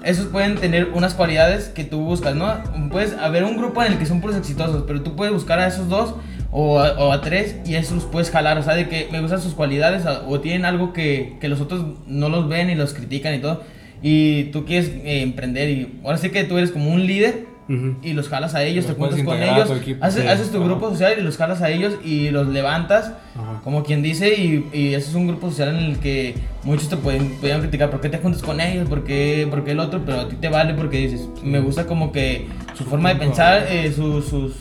esos 0.05 0.27
pueden 0.27 0.57
tener 0.57 0.91
unas 0.95 1.15
cualidades 1.15 1.69
que 1.69 1.85
tú 1.85 2.01
buscas, 2.01 2.35
¿no? 2.35 2.55
Puedes 2.91 3.15
haber 3.15 3.45
un 3.45 3.57
grupo 3.57 3.83
en 3.83 3.93
el 3.93 3.99
que 3.99 4.07
son 4.07 4.21
puros 4.21 4.37
exitosos, 4.37 4.85
pero 4.87 5.03
tú 5.03 5.17
puedes 5.17 5.33
buscar 5.33 5.59
a 5.59 5.67
esos 5.67 5.89
dos 5.89 6.15
o 6.51 6.79
a, 6.81 7.21
tres 7.21 7.57
y 7.67 7.75
esos 7.75 8.05
puedes 8.05 8.31
jalar, 8.31 8.59
o 8.59 8.63
sea, 8.63 8.75
de 8.75 8.89
que 8.89 9.09
me 9.11 9.21
gustan 9.21 9.41
sus 9.41 9.55
cualidades 9.55 10.07
o, 10.07 10.29
o 10.29 10.41
tienen 10.41 10.65
algo 10.65 10.93
que, 10.93 11.37
que 11.41 11.49
los 11.49 11.61
otros 11.61 11.85
no 12.07 12.29
los 12.29 12.49
ven 12.49 12.71
y 12.71 12.77
los 12.77 12.95
critican 12.95 13.35
y 13.35 13.39
todo, 13.39 13.63
y 14.03 14.45
tú 14.53 14.65
quieres 14.65 14.89
eh, 14.89 15.23
emprender 15.23 15.71
y 15.71 16.01
ahora 16.05 16.19
sí 16.19 16.31
que 16.31 16.45
tú 16.45 16.59
eres 16.59 16.71
como 16.71 16.91
un 16.91 17.07
líder 17.07 17.47
Ujú. 17.69 17.95
y 18.03 18.13
los 18.13 18.29
jalas 18.29 18.55
a 18.55 18.63
ellos, 18.63 18.85
Los 18.85 18.95
te 18.95 19.01
juntas 19.01 19.23
con 19.23 19.43
ellos, 19.43 19.71
equipo, 19.71 20.05
haces, 20.05 20.23
sí. 20.23 20.29
haces 20.29 20.51
tu 20.51 20.63
grupo 20.63 20.91
social 20.91 21.15
y 21.19 21.23
los 21.23 21.37
jalas 21.39 21.63
a 21.63 21.71
ellos 21.71 21.95
y 22.05 22.29
los 22.31 22.47
levantas, 22.49 23.13
Ajá. 23.35 23.61
como 23.65 23.83
quien 23.85 24.03
dice, 24.03 24.35
y, 24.35 24.69
y 24.73 24.89
ese 24.95 25.09
es 25.09 25.15
un 25.15 25.29
grupo 25.29 25.49
social 25.51 25.71
en 25.71 25.85
el 25.85 25.99
que 25.99 26.35
muchos 26.63 26.89
te 26.91 26.97
pueden, 26.99 27.31
pueden 27.41 27.61
criticar, 27.61 27.91
¿por 27.91 28.01
qué 28.03 28.09
te 28.11 28.19
juntas 28.19 28.43
con 28.43 28.61
ellos? 28.61 28.89
¿Por 28.89 29.05
qué, 29.05 29.47
por 29.49 29.65
qué 29.65 29.71
el 29.71 29.81
otro? 29.81 30.03
Pero 30.05 30.21
a 30.21 30.29
ti 30.29 30.37
te 30.37 30.49
vale 30.49 30.75
porque 30.75 30.99
dices, 30.99 31.29
me 31.43 31.61
gusta 31.61 31.87
como 31.87 32.13
que 32.13 32.49
su 32.75 32.85
forma 32.85 33.09
de 33.11 33.17
pensar, 33.17 33.67
eh, 33.71 33.91
su- 33.95 34.21
sus, 34.21 34.53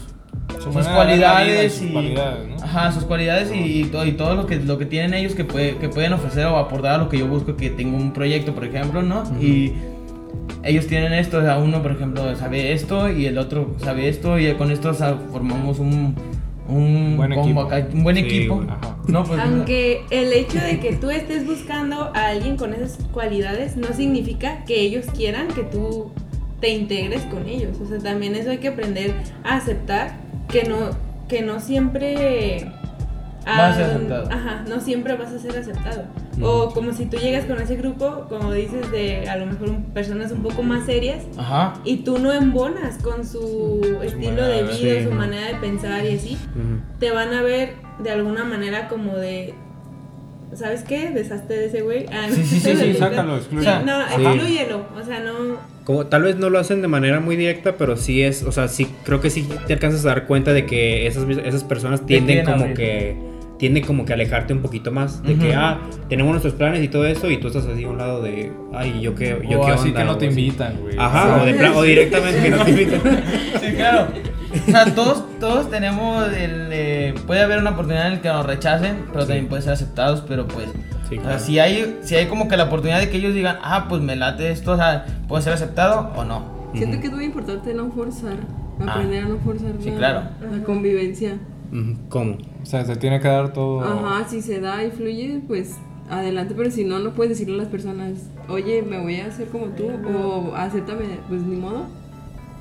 Su 0.58 0.62
sus 0.72 0.76
vida 0.76 0.92
y 0.92 0.96
cualidades 0.96 1.74
sus 1.74 1.88
y, 1.88 1.90
cualidades, 1.92 2.48
¿no? 2.50 2.64
ajá, 2.64 2.92
sus 2.92 3.04
cualidades 3.04 3.52
y, 3.54 3.82
y 3.82 3.84
todo, 3.86 4.06
y 4.06 4.14
todo 4.14 4.36
lo 4.36 4.46
que, 4.48 4.56
lo 4.58 4.78
que 4.78 4.86
tienen 4.86 5.14
ellos 5.14 5.36
que, 5.36 5.44
puede- 5.46 5.76
que 5.78 5.90
pueden 5.90 6.14
ofrecer 6.14 6.46
o 6.48 6.58
aportar 6.58 6.96
a 6.96 6.98
lo 7.00 7.10
que 7.10 7.18
yo 7.20 7.28
busco, 7.28 7.56
que 7.58 7.70
tengo 7.70 7.98
un 7.98 8.14
proyecto, 8.14 8.54
por 8.56 8.64
ejemplo, 8.66 9.02
¿no? 9.02 9.24
Y 9.42 9.74
ellos 10.64 10.88
tienen 10.88 11.14
esto, 11.14 11.40
o 11.40 11.42
sea, 11.42 11.58
uno, 11.58 11.82
por 11.82 11.92
ejemplo, 11.92 12.36
sabe 12.36 12.72
esto 12.74 13.10
y 13.10 13.26
el 13.26 13.38
otro 13.38 13.76
sabe 13.84 14.08
esto 14.10 14.40
y 14.40 14.52
con 14.54 14.72
esto 14.72 14.90
o 14.90 14.94
sea, 14.94 15.18
formamos 15.32 15.80
un, 15.80 16.16
un, 16.68 17.18
Buen 17.18 17.34
combo 17.34 17.44
equipo. 17.44 17.62
acá, 17.62 17.88
un 17.94 18.04
buen 18.04 18.16
Sí, 18.16 18.22
equipo. 18.24 18.56
güey. 18.58 18.68
Ajá. 18.70 18.98
No, 19.08 19.24
pues. 19.26 19.40
Aunque 19.42 20.04
el 20.10 20.32
hecho 20.32 20.60
de 20.60 20.80
que 20.80 20.94
tú 21.02 21.10
estés 21.10 21.46
buscando 21.46 22.12
a 22.16 22.28
alguien 22.30 22.56
con 22.56 22.74
esas 22.74 22.98
cualidades 23.12 23.76
no 23.76 23.88
significa 23.94 24.64
que 24.66 24.80
ellos 24.80 25.06
quieran 25.16 25.48
que 25.50 25.64
tú 25.64 26.12
te 26.62 26.70
integres 26.70 27.22
con 27.24 27.46
ellos. 27.48 27.78
O 27.82 27.86
sea, 27.86 28.00
también 28.00 28.36
eso 28.36 28.50
hay 28.52 28.60
que 28.60 28.70
aprender 28.70 29.14
a 29.44 29.58
aceptar 29.58 30.16
que 30.48 30.64
no, 30.64 30.92
que 31.28 31.42
no 31.42 31.60
siempre 31.60 32.72
Vas 33.46 33.74
a 33.74 33.76
ser 33.76 33.86
aceptado. 33.86 34.32
Ajá, 34.32 34.64
no 34.68 34.80
siempre 34.80 35.16
vas 35.16 35.32
a 35.34 35.40
ser 35.40 35.58
aceptado. 35.58 36.04
O 36.42 36.70
como 36.74 36.94
si 36.94 37.06
tú 37.06 37.18
llegas 37.18 37.46
con 37.46 37.62
ese 37.62 37.76
grupo, 37.76 38.26
como 38.30 38.52
dices, 38.54 38.90
de 38.92 39.28
a 39.30 39.36
lo 39.38 39.46
mejor 39.46 39.76
personas 39.94 40.32
un 40.32 40.42
poco 40.42 40.64
más 40.64 40.86
serias 40.86 41.24
Ajá. 41.38 41.74
y 41.84 41.98
tú 41.98 42.18
no 42.20 42.32
embonas 42.34 42.98
con 43.04 43.26
su 43.28 44.00
estilo 44.04 44.44
de 44.44 44.64
vida, 44.64 45.00
sí. 45.00 45.04
su 45.04 45.12
manera 45.12 45.48
de 45.48 45.56
pensar 45.56 46.06
y 46.06 46.16
así, 46.16 46.38
te 47.00 47.12
van 47.12 47.34
a 47.34 47.42
ver 47.42 47.74
de 48.00 48.12
alguna 48.12 48.44
manera 48.46 48.88
como 48.88 49.16
de. 49.16 49.54
¿Sabes 50.54 50.84
qué? 50.84 51.10
Deshazte 51.10 51.56
de 51.56 51.66
ese 51.66 51.82
güey. 51.82 52.06
Ah, 52.12 52.28
no. 52.30 52.36
Sí, 52.36 52.44
sí, 52.44 52.60
sí, 52.60 52.76
sí, 52.78 52.94
sácalo, 53.00 53.38
Sí, 53.38 53.42
excluye. 53.42 53.66
no, 53.86 54.08
Sí. 54.08 54.24
exclúyelo. 54.24 54.86
O 54.96 55.04
sea, 55.04 55.20
no. 55.22 55.34
Como 55.84 56.06
tal 56.06 56.22
vez 56.24 56.36
no 56.38 56.50
lo 56.52 56.60
hacen 56.60 56.82
de 56.84 56.88
manera 56.88 57.20
muy 57.20 57.36
directa, 57.36 57.76
pero 57.76 57.98
sí 57.98 58.22
es, 58.22 58.44
o 58.44 58.52
sea, 58.52 58.68
sí 58.68 58.88
creo 59.04 59.20
que 59.20 59.30
sí 59.32 59.48
te 59.68 59.74
alcanzas 59.74 60.06
a 60.06 60.10
dar 60.10 60.28
cuenta 60.28 60.54
de 60.54 60.66
que 60.68 61.08
esas, 61.08 61.28
esas 61.44 61.64
personas 61.64 62.06
tienden 62.06 62.46
como 62.46 62.74
que 62.76 63.18
tienden 63.64 63.86
como 63.86 64.04
que 64.04 64.12
alejarte 64.12 64.52
un 64.52 64.60
poquito 64.62 64.92
más 64.92 65.24
de 65.24 65.36
que 65.38 65.52
Ujú. 65.52 65.58
ah, 65.58 65.80
tenemos 66.10 66.32
nuestros 66.32 66.54
planes 66.56 66.84
y 66.84 66.90
todo 66.90 67.06
eso 67.06 67.32
y 67.32 67.38
tú 67.38 67.48
estás 67.48 67.66
así 67.66 67.86
a 67.86 67.88
un 67.88 67.98
lado 67.98 68.22
de 68.22 68.52
ay, 68.74 69.00
yo 69.00 69.16
qué 69.16 69.40
yo 69.50 69.62
o 69.62 69.66
qué 69.66 69.72
así 69.72 69.88
onda", 69.88 70.02
que 70.02 70.06
no 70.06 70.12
o 70.12 70.18
te 70.18 70.28
así. 70.28 70.38
invitan, 70.42 70.78
güey. 70.82 70.98
Ajá, 71.00 71.42
o 71.42 71.46
de 71.46 71.54
plan- 71.54 71.72
o 71.74 71.82
directamente 71.84 72.42
que 72.44 72.50
no 72.50 72.66
te 72.66 72.72
invitan. 72.72 73.02
Sí, 73.62 73.72
claro. 73.78 74.08
O 74.68 74.70
sea, 74.72 74.86
todos, 74.94 75.24
todos 75.40 75.70
tenemos 75.70 76.28
el. 76.34 76.68
eh, 76.74 77.14
puede 77.26 77.42
haber 77.42 77.60
una 77.60 77.70
oportunidad 77.70 78.08
en 78.08 78.16
la 78.16 78.22
que 78.22 78.28
nos 78.28 78.46
rechacen, 78.46 79.06
pero 79.14 79.26
también 79.26 79.48
pueden 79.48 79.64
ser 79.64 79.72
aceptados, 79.72 80.22
pero 80.28 80.46
pues. 80.46 80.68
Sí, 81.08 81.16
o 81.18 81.22
sea, 81.22 81.22
claro. 81.22 81.40
si 81.40 81.60
hay, 81.60 82.00
si 82.04 82.16
hay 82.16 82.26
como 82.26 82.50
que 82.50 82.58
la 82.58 82.66
oportunidad 82.66 83.00
de 83.00 83.10
que 83.10 83.16
ellos 83.16 83.34
digan, 83.34 83.60
ah, 83.64 83.86
pues 83.88 84.02
me 84.02 84.18
late 84.18 84.52
esto, 84.52 84.74
o 84.74 84.76
sea, 84.76 85.06
puede 85.30 85.42
ser 85.42 85.54
aceptado 85.54 86.12
o 86.18 86.26
no. 86.26 86.44
Siento 86.74 86.96
Ujú. 86.98 87.02
que 87.02 87.08
es 87.08 87.14
muy 87.14 87.24
importante 87.26 87.74
no 87.74 87.90
forzar, 87.92 88.34
Ah. 88.86 88.92
aprender 88.92 89.24
a 89.24 89.28
no 89.30 89.38
forzar 89.38 89.72
Sí, 89.82 89.92
la, 89.92 89.98
claro. 89.98 90.22
la 90.52 90.64
convivencia. 90.66 91.38
¿Cómo? 92.10 92.38
O 92.62 92.66
sea, 92.66 92.86
se 92.86 92.96
tiene 92.96 93.20
que 93.20 93.28
dar 93.28 93.54
todo. 93.54 93.82
Ajá, 93.82 94.28
si 94.28 94.42
se 94.42 94.60
da 94.60 94.84
y 94.84 94.92
fluye, 94.92 95.42
pues 95.48 95.78
adelante, 96.10 96.54
pero 96.56 96.70
si 96.70 96.84
no, 96.84 97.00
no 97.00 97.14
puedes 97.14 97.32
decirle 97.32 97.56
a 97.56 97.58
las 97.58 97.68
personas, 97.68 98.30
oye, 98.48 98.84
me 98.84 99.02
voy 99.02 99.16
a 99.20 99.28
hacer 99.28 99.48
como 99.48 99.68
tú, 99.68 99.90
o 100.16 100.54
acéptame, 100.56 101.06
pues 101.28 101.42
ni 101.42 101.56
modo. 101.56 101.88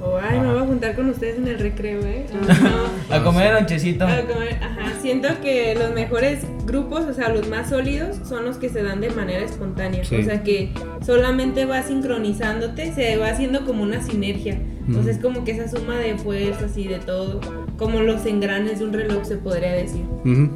O, 0.01 0.17
ay, 0.17 0.41
me 0.41 0.47
voy 0.53 0.63
a 0.63 0.67
juntar 0.67 0.97
con 0.97 1.09
ustedes 1.11 1.37
en 1.39 1.47
el 1.49 1.59
recreo, 1.59 2.01
¿eh? 2.05 2.27
No. 3.11 3.15
A 3.17 3.23
comer 3.23 3.53
lonchecito. 3.55 4.05
A 4.07 4.23
comer, 4.23 4.55
ajá. 4.61 4.93
Siento 5.01 5.29
que 5.43 5.75
los 5.77 5.93
mejores 5.95 6.41
grupos, 6.67 7.03
o 7.03 7.13
sea, 7.15 7.29
los 7.29 7.49
más 7.49 7.69
sólidos, 7.69 8.17
son 8.27 8.45
los 8.45 8.57
que 8.57 8.69
se 8.69 8.83
dan 8.83 9.01
de 9.01 9.11
manera 9.11 9.45
espontánea. 9.45 10.05
Sí. 10.05 10.17
O 10.17 10.25
sea, 10.25 10.43
que 10.43 10.73
solamente 11.05 11.67
va 11.67 11.83
sincronizándote, 11.83 12.93
se 12.93 13.17
va 13.17 13.29
haciendo 13.29 13.65
como 13.65 13.83
una 13.83 14.03
sinergia. 14.03 14.59
O 14.89 14.93
Ujú. 14.93 15.03
sea, 15.05 15.13
es 15.13 15.19
como 15.19 15.45
que 15.45 15.53
esa 15.53 15.69
suma 15.69 15.97
de 15.99 16.17
fuerzas 16.17 16.77
y 16.77 16.89
de 16.89 16.99
todo, 16.99 17.41
como 17.77 18.01
los 18.01 18.25
engranes 18.27 18.79
de 18.81 18.85
un 18.87 18.93
reloj, 18.93 19.25
se 19.25 19.37
podría 19.37 19.73
decir. 19.73 20.05
Ujú. 20.25 20.51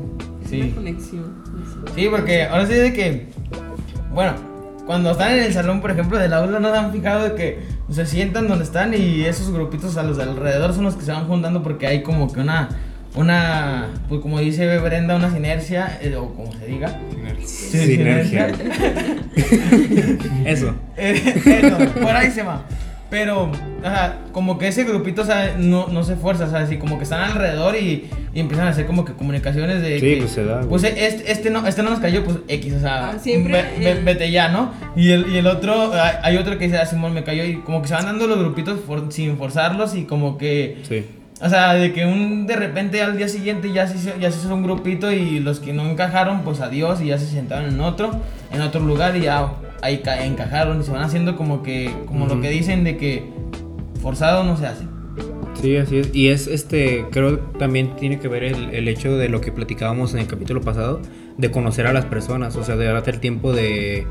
Sí. 0.49 0.61
Una 0.63 0.75
conexión. 0.75 1.35
Sí, 1.95 2.09
porque 2.11 2.45
ahora 2.45 2.67
sí 2.67 2.75
de 2.75 2.93
que, 2.93 3.27
bueno, 4.13 4.33
cuando 4.87 5.11
están 5.13 5.33
en 5.33 5.45
el 5.45 5.53
salón, 5.53 5.81
por 5.81 5.91
ejemplo, 5.91 6.19
del 6.19 6.33
aula, 6.33 6.59
no 6.61 6.71
se 6.71 6.77
han 6.77 6.93
fijado 6.93 7.29
de 7.29 7.35
que 7.35 7.59
se 7.91 8.07
sientan 8.07 8.49
donde 8.49 8.65
están 8.65 8.95
y 8.95 9.25
esos 9.25 9.53
grupitos 9.53 9.97
a 9.97 10.03
los 10.03 10.17
de 10.17 10.25
alrededor 10.25 10.75
son 10.75 10.85
los 10.85 10.97
que 10.97 11.05
se 11.05 11.13
van 11.13 11.27
juntando 11.27 11.63
porque 11.63 11.87
hay 11.87 12.03
como 12.03 12.33
que 12.33 12.41
una, 12.41 12.69
una, 13.15 13.89
pues 14.09 14.21
como 14.21 14.41
dice 14.41 14.79
Brenda, 14.79 15.17
una 15.17 15.31
sinergia, 15.31 15.99
eh, 16.03 16.17
o 16.17 16.35
como 16.35 16.53
se 16.53 16.67
diga. 16.67 17.01
Sí, 17.45 17.79
Sinergia. 17.79 18.49
Eso. 20.45 20.75
Eh, 20.97 21.43
eso, 21.45 21.79
por 22.01 22.17
ahí 22.17 22.31
se 22.31 22.43
va. 22.43 22.65
Pero, 23.09 23.45
o 23.45 23.83
sea, 23.83 24.19
como 24.33 24.59
que 24.59 24.67
ese 24.67 24.83
grupito, 24.83 25.23
o 25.23 25.25
sea, 25.25 25.55
no, 25.59 25.87
no 25.87 26.03
se 26.03 26.17
fuerza, 26.17 26.45
o 26.47 26.51
sea, 26.51 26.61
así 26.61 26.77
como 26.77 26.99
que 26.99 27.05
están 27.05 27.21
alrededor 27.23 27.77
y, 27.77 28.11
y 28.35 28.41
empiezan 28.41 28.67
a 28.67 28.71
hacer 28.71 28.85
como 28.87 29.05
que 29.05 29.13
comunicaciones 29.13 29.81
de 29.81 30.01
Sí, 30.01 30.07
que, 30.15 30.17
pues 30.19 30.31
se 30.33 30.45
da. 30.45 30.63
Pues 30.63 30.83
este, 30.83 31.31
este 31.31 31.51
no, 31.51 31.65
este 31.69 31.85
no 31.85 31.91
nos 31.91 32.01
cayó, 32.01 32.25
pues 32.25 32.39
X, 32.49 32.75
o 32.75 32.81
sea, 32.81 33.11
Ah, 33.11 33.19
siempre 33.21 33.53
ve- 33.53 33.69
ve- 33.79 33.91
el- 33.93 34.05
vete 34.05 34.31
ya, 34.33 34.49
¿no? 34.49 34.73
Y 34.97 35.13
el, 35.13 35.29
y 35.33 35.37
el 35.39 35.47
otro, 35.47 35.93
hay, 35.95 36.13
hay 36.23 36.37
otro 36.37 36.59
que 36.59 36.65
dice, 36.65 36.79
ah, 36.79 36.87
Simón 36.87 37.15
me 37.15 37.23
cayó 37.23 37.45
y 37.45 37.57
como 37.59 37.81
que 37.81 37.87
se 37.89 37.95
van 37.95 38.07
dando 38.07 38.27
los 38.27 38.41
grupitos 38.41 38.81
for- 38.85 39.13
sin 39.13 39.37
forzarlos 39.39 39.95
y 39.95 40.03
como 40.05 40.37
que, 40.37 40.79
Sí. 40.89 41.05
o 41.41 41.49
sea, 41.49 41.75
de 41.75 41.93
que 41.93 42.07
un 42.07 42.49
de 42.49 42.57
repente 42.57 43.03
al 43.03 43.17
día 43.17 43.29
siguiente 43.29 43.73
ya 43.73 43.87
se, 43.87 43.99
hizo- 43.99 44.19
ya 44.19 44.33
se 44.33 44.41
hizo 44.41 44.53
un 44.53 44.65
grupito 44.65 45.13
y 45.13 45.39
los 45.39 45.61
que 45.61 45.73
no 45.73 45.89
encajaron, 45.89 46.43
pues 46.43 46.61
adiós 46.61 47.01
y 47.01 47.07
ya 47.07 47.19
se 47.19 47.27
sentaron 47.29 47.67
en 47.73 47.81
otro, 47.81 48.11
en 48.53 48.63
otro 48.63 48.81
lugar 48.81 49.17
y 49.17 49.21
ya 49.21 49.47
ahí 49.83 49.99
ca- 49.99 50.25
encajaron 50.25 50.81
y 50.81 50.85
se 50.85 50.91
van 50.93 51.03
haciendo 51.03 51.37
como 51.37 51.63
que, 51.63 51.93
como 52.07 52.27
lo 52.27 52.41
que 52.41 52.51
dicen 52.51 52.85
de 52.85 52.97
que 52.97 53.25
forzado 54.03 54.45
no 54.45 54.57
se 54.57 54.67
hace. 54.67 54.85
Sí, 55.61 55.77
así 55.77 55.99
es. 55.99 56.15
Y 56.15 56.29
es 56.29 56.47
este, 56.49 57.07
creo 57.11 57.39
también 57.59 57.97
tiene 57.97 58.19
que 58.19 58.29
ver 58.29 58.45
el, 58.45 58.75
el 58.75 58.89
hecho 58.89 59.17
de 59.17 59.29
lo 59.29 59.41
que 59.41 59.53
platicábamos 59.53 60.13
en 60.13 60.21
el 60.21 60.27
capítulo 60.27 60.61
pasado, 60.61 61.01
de 61.39 61.51
conocer 61.51 61.87
a 61.87 61.93
las 61.93 62.05
personas, 62.05 62.57
o 62.57 62.63
sea, 62.65 62.77
de 62.77 62.85
darte 62.87 63.11
el 63.11 63.21
tiempo 63.21 63.53
de... 63.53 64.07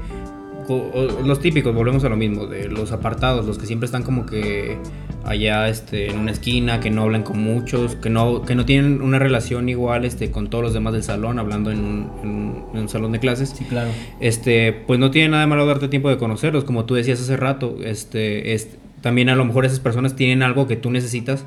o- 0.67 0.73
o- 0.93 1.21
Los 1.23 1.39
típicos, 1.39 1.73
volvemos 1.75 2.03
a 2.03 2.09
lo 2.09 2.17
mismo, 2.17 2.47
de 2.47 2.67
los 2.67 2.91
apartados, 2.91 3.45
los 3.45 3.57
que 3.59 3.67
siempre 3.67 3.85
están 3.85 4.01
como 4.03 4.25
que 4.25 4.77
allá 5.25 5.67
este, 5.69 6.09
en 6.11 6.19
una 6.19 6.31
esquina, 6.31 6.79
que 6.79 6.91
no 6.91 7.01
hablan 7.03 7.23
con 7.23 7.39
muchos, 7.41 7.95
que 7.95 8.09
no, 8.09 8.43
que 8.43 8.55
no 8.55 8.65
tienen 8.65 9.01
una 9.01 9.17
relación 9.19 9.67
igual 9.69 10.05
este, 10.05 10.31
con 10.31 10.49
todos 10.49 10.63
los 10.63 10.73
demás 10.73 10.93
del 10.93 11.03
salón, 11.03 11.39
hablando 11.39 11.71
en 11.71 11.79
un, 11.79 12.11
en 12.23 12.29
un- 12.29 12.65
en 12.73 12.79
un 12.81 12.89
salón 12.89 13.11
de 13.11 13.19
clases 13.19 13.49
Sí, 13.49 13.65
claro. 13.65 13.89
este, 14.19 14.71
pues 14.73 14.99
no 14.99 15.11
tiene 15.11 15.29
nada 15.29 15.41
de 15.41 15.47
malo 15.47 15.65
darte 15.65 15.87
tiempo 15.87 16.09
de 16.09 16.17
conocerlos, 16.17 16.63
como 16.63 16.85
tú 16.85 16.93
decías 16.95 17.19
hace 17.21 17.37
rato, 17.37 17.77
este, 17.83 18.53
este, 18.53 18.77
también 19.01 19.29
a 19.29 19.35
lo 19.35 19.45
mejor 19.45 19.65
esas 19.65 19.79
personas 19.79 20.15
tienen 20.15 20.43
algo 20.43 20.67
que 20.67 20.75
tú 20.75 20.91
necesitas 20.91 21.45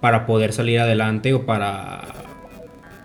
para 0.00 0.26
poder 0.26 0.52
salir 0.52 0.78
adelante 0.78 1.34
o 1.34 1.44
para 1.44 2.02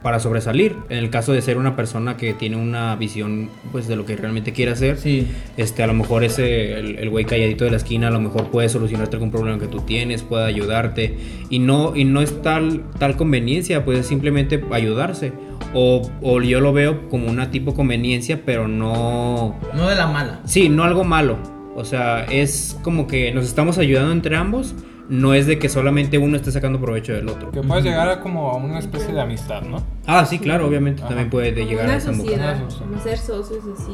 para 0.04 0.20
sobresalir. 0.20 0.76
En 0.89 0.98
el 1.00 1.10
caso 1.10 1.32
de 1.34 1.42
ser 1.42 1.58
una 1.58 1.76
persona 1.76 2.18
que 2.18 2.34
tiene 2.34 2.58
una 2.58 2.96
visión 2.96 3.50
pues 3.72 3.88
de 3.88 3.96
lo 3.96 4.06
que 4.06 4.16
realmente 4.16 4.52
quiere 4.54 4.72
hacer, 4.74 4.98
Sí. 4.98 5.28
este, 5.58 5.82
a 5.82 5.88
lo 5.88 5.94
mejor 5.94 6.24
ese, 6.24 6.78
el, 6.78 6.98
el 7.00 7.10
güey 7.10 7.26
calladito 7.26 7.63
de 7.66 7.72
la 7.72 7.78
esquina, 7.78 8.10
a 8.10 8.12
lo 8.12 8.20
mejor 8.20 8.52
puede 8.52 8.70
solucionarte 8.70 9.16
algún 9.16 9.32
problema 9.32 9.58
que 9.60 9.68
tú 9.68 9.80
tienes, 9.82 10.22
puede 10.22 10.46
ayudarte. 10.46 11.18
Y 11.50 11.60
no, 11.60 11.96
y 11.96 12.04
no 12.06 12.22
es 12.22 12.42
tal, 12.42 12.84
tal 13.00 13.16
conveniencia, 13.16 13.84
pues 13.86 14.00
es 14.00 14.06
simplemente 14.06 14.63
ayudarse. 14.72 15.32
O, 15.74 16.08
o 16.22 16.42
yo 16.42 16.60
lo 16.60 16.74
veo 16.74 17.08
como 17.10 17.28
una 17.30 17.50
tipo 17.50 17.74
conveniencia, 17.74 18.42
pero 18.46 18.68
no... 18.68 19.56
No 19.74 19.89
de 19.89 19.96
la 19.96 20.08
mala. 20.08 20.42
Sí, 20.46 20.70
no 20.70 20.84
algo 20.84 21.04
malo. 21.04 21.38
O 21.76 21.86
sea, 21.86 22.26
es 22.26 22.78
como 22.84 23.08
que 23.08 23.32
nos 23.34 23.46
estamos 23.46 23.78
ayudando 23.80 24.12
entre 24.12 24.36
ambos. 24.36 24.76
No 25.10 25.34
es 25.34 25.48
de 25.48 25.60
que 25.60 25.68
solamente 25.68 26.18
uno 26.18 26.38
esté 26.38 26.52
sacando 26.52 26.80
provecho 26.80 27.13
del 27.13 27.28
otro. 27.28 27.52
Que 27.52 27.62
puedes 27.62 27.84
llegar 27.84 28.08
a 28.10 28.20
como 28.22 28.50
a 28.52 28.56
una 28.56 28.80
especie 28.80 29.13
de 29.13 29.20
amistad, 29.22 29.62
¿no? 29.62 29.84
Ah, 30.08 30.26
sí, 30.26 30.39
claro, 30.39 30.66
obviamente 30.68 31.02
Ajá. 31.02 31.10
también 31.10 31.30
puede 31.30 31.52
llegar 31.52 31.86
a 31.86 31.89
una 31.89 31.98
esa 31.98 32.13
sociedad, 32.13 32.58
Una 32.89 33.00
ser 33.02 33.18
socios 33.18 33.63
así. 33.78 33.94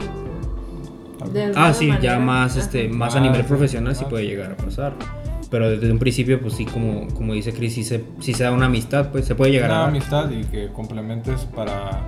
de 1.33 1.51
Ah, 1.55 1.73
sí, 1.73 1.91
ya 2.01 2.19
más, 2.19 2.55
este, 2.55 2.87
más 2.89 3.15
Ah, 3.15 3.19
a 3.19 3.21
nivel 3.21 3.41
sí. 3.41 3.47
profesional 3.47 3.95
sí 3.95 4.03
Ah, 4.05 4.09
puede 4.09 4.23
sí. 4.23 4.29
llegar 4.29 4.51
a 4.51 4.57
pasar. 4.57 4.93
Pero 5.49 5.67
desde 5.71 5.91
un 5.91 5.97
principio, 5.97 6.39
pues 6.39 6.53
sí, 6.53 6.65
como, 6.65 7.07
como 7.15 7.33
dice 7.33 7.53
Chris, 7.53 7.73
sí 7.73 7.83
se, 7.83 8.03
sí 8.19 8.33
se 8.35 8.43
da 8.43 8.51
una 8.51 8.67
amistad, 8.67 9.09
pues 9.11 9.25
se 9.25 9.33
puede 9.33 9.51
llegar 9.51 9.69
Una 9.71 9.77
a 9.77 9.81
dar. 9.81 9.89
amistad 9.89 10.29
y 10.29 10.43
que 10.43 10.67
complementes 10.71 11.41
para 11.55 12.05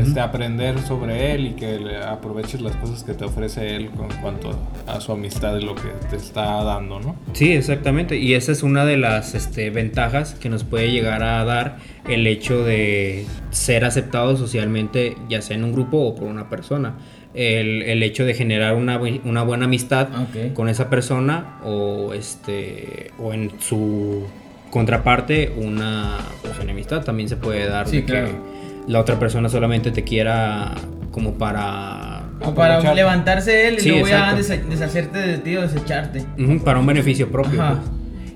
Este, 0.00 0.20
aprender 0.20 0.78
sobre 0.80 1.34
él 1.34 1.46
y 1.46 1.50
que 1.52 1.96
aproveches 2.06 2.60
las 2.60 2.76
cosas 2.76 3.04
que 3.04 3.14
te 3.14 3.24
ofrece 3.24 3.76
él 3.76 3.90
con 3.90 4.08
cuanto 4.20 4.50
a 4.86 5.00
su 5.00 5.12
amistad 5.12 5.56
y 5.58 5.64
lo 5.64 5.74
que 5.74 5.88
te 6.10 6.16
está 6.16 6.62
dando, 6.64 7.00
¿no? 7.00 7.16
Sí, 7.32 7.52
exactamente. 7.52 8.16
Y 8.16 8.34
esa 8.34 8.52
es 8.52 8.62
una 8.62 8.84
de 8.84 8.96
las 8.96 9.34
este, 9.34 9.70
ventajas 9.70 10.34
que 10.34 10.48
nos 10.48 10.64
puede 10.64 10.90
llegar 10.90 11.22
a 11.22 11.44
dar 11.44 11.78
el 12.08 12.26
hecho 12.26 12.64
de 12.64 13.26
ser 13.50 13.84
aceptado 13.84 14.36
socialmente, 14.36 15.16
ya 15.28 15.42
sea 15.42 15.56
en 15.56 15.64
un 15.64 15.72
grupo 15.72 15.98
o 15.98 16.14
por 16.14 16.28
una 16.28 16.48
persona. 16.48 16.94
El, 17.34 17.82
el 17.82 18.02
hecho 18.02 18.24
de 18.26 18.34
generar 18.34 18.74
una, 18.74 19.00
una 19.24 19.42
buena 19.42 19.64
amistad 19.64 20.08
Ok. 20.14 20.52
con 20.52 20.68
esa 20.68 20.90
persona 20.90 21.58
o, 21.64 22.12
este, 22.12 23.10
o 23.18 23.32
en 23.32 23.52
su 23.58 24.24
contraparte 24.70 25.52
una 25.56 26.18
pues, 26.42 26.58
enemistad 26.60 27.04
también 27.04 27.28
se 27.28 27.36
puede 27.36 27.66
dar. 27.68 27.86
Sí, 27.88 27.96
de 27.96 28.02
que 28.04 28.12
claro. 28.12 28.51
La 28.86 29.00
otra 29.00 29.18
persona 29.18 29.48
solamente 29.48 29.90
te 29.90 30.04
quiera 30.04 30.74
como 31.10 31.34
para... 31.34 32.22
O 32.44 32.54
para 32.54 32.74
Aprovechar. 32.74 32.96
levantarse 32.96 33.68
él 33.68 33.74
y 33.76 33.80
Sí, 33.80 33.88
luego 33.90 34.08
ya 34.08 34.34
deshacerte 34.34 35.18
de 35.18 35.38
ti 35.38 35.56
o 35.56 35.62
desecharte. 35.62 36.24
Para 36.64 36.80
un 36.80 36.86
beneficio 36.86 37.30
propio. 37.30 37.62
Ajá. 37.62 37.74
pues. 37.80 37.90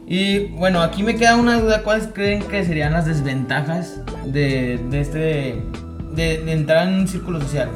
Y 0.07 0.39
bueno, 0.57 0.81
aquí 0.83 1.03
me 1.03 1.17
queda 1.17 1.35
una 1.37 1.61
duda. 1.61 1.83
¿Cuáles 1.83 2.07
creen 2.15 2.43
que 2.45 2.65
serían 2.65 2.93
las 2.93 3.07
desventajas 3.07 4.01
de, 4.25 4.79
de 4.91 5.01
este. 5.01 5.19
De, 6.15 6.43
de 6.45 6.53
entrar 6.53 6.87
en 6.87 6.95
un 6.95 7.09
círculo 7.09 7.41
social? 7.41 7.69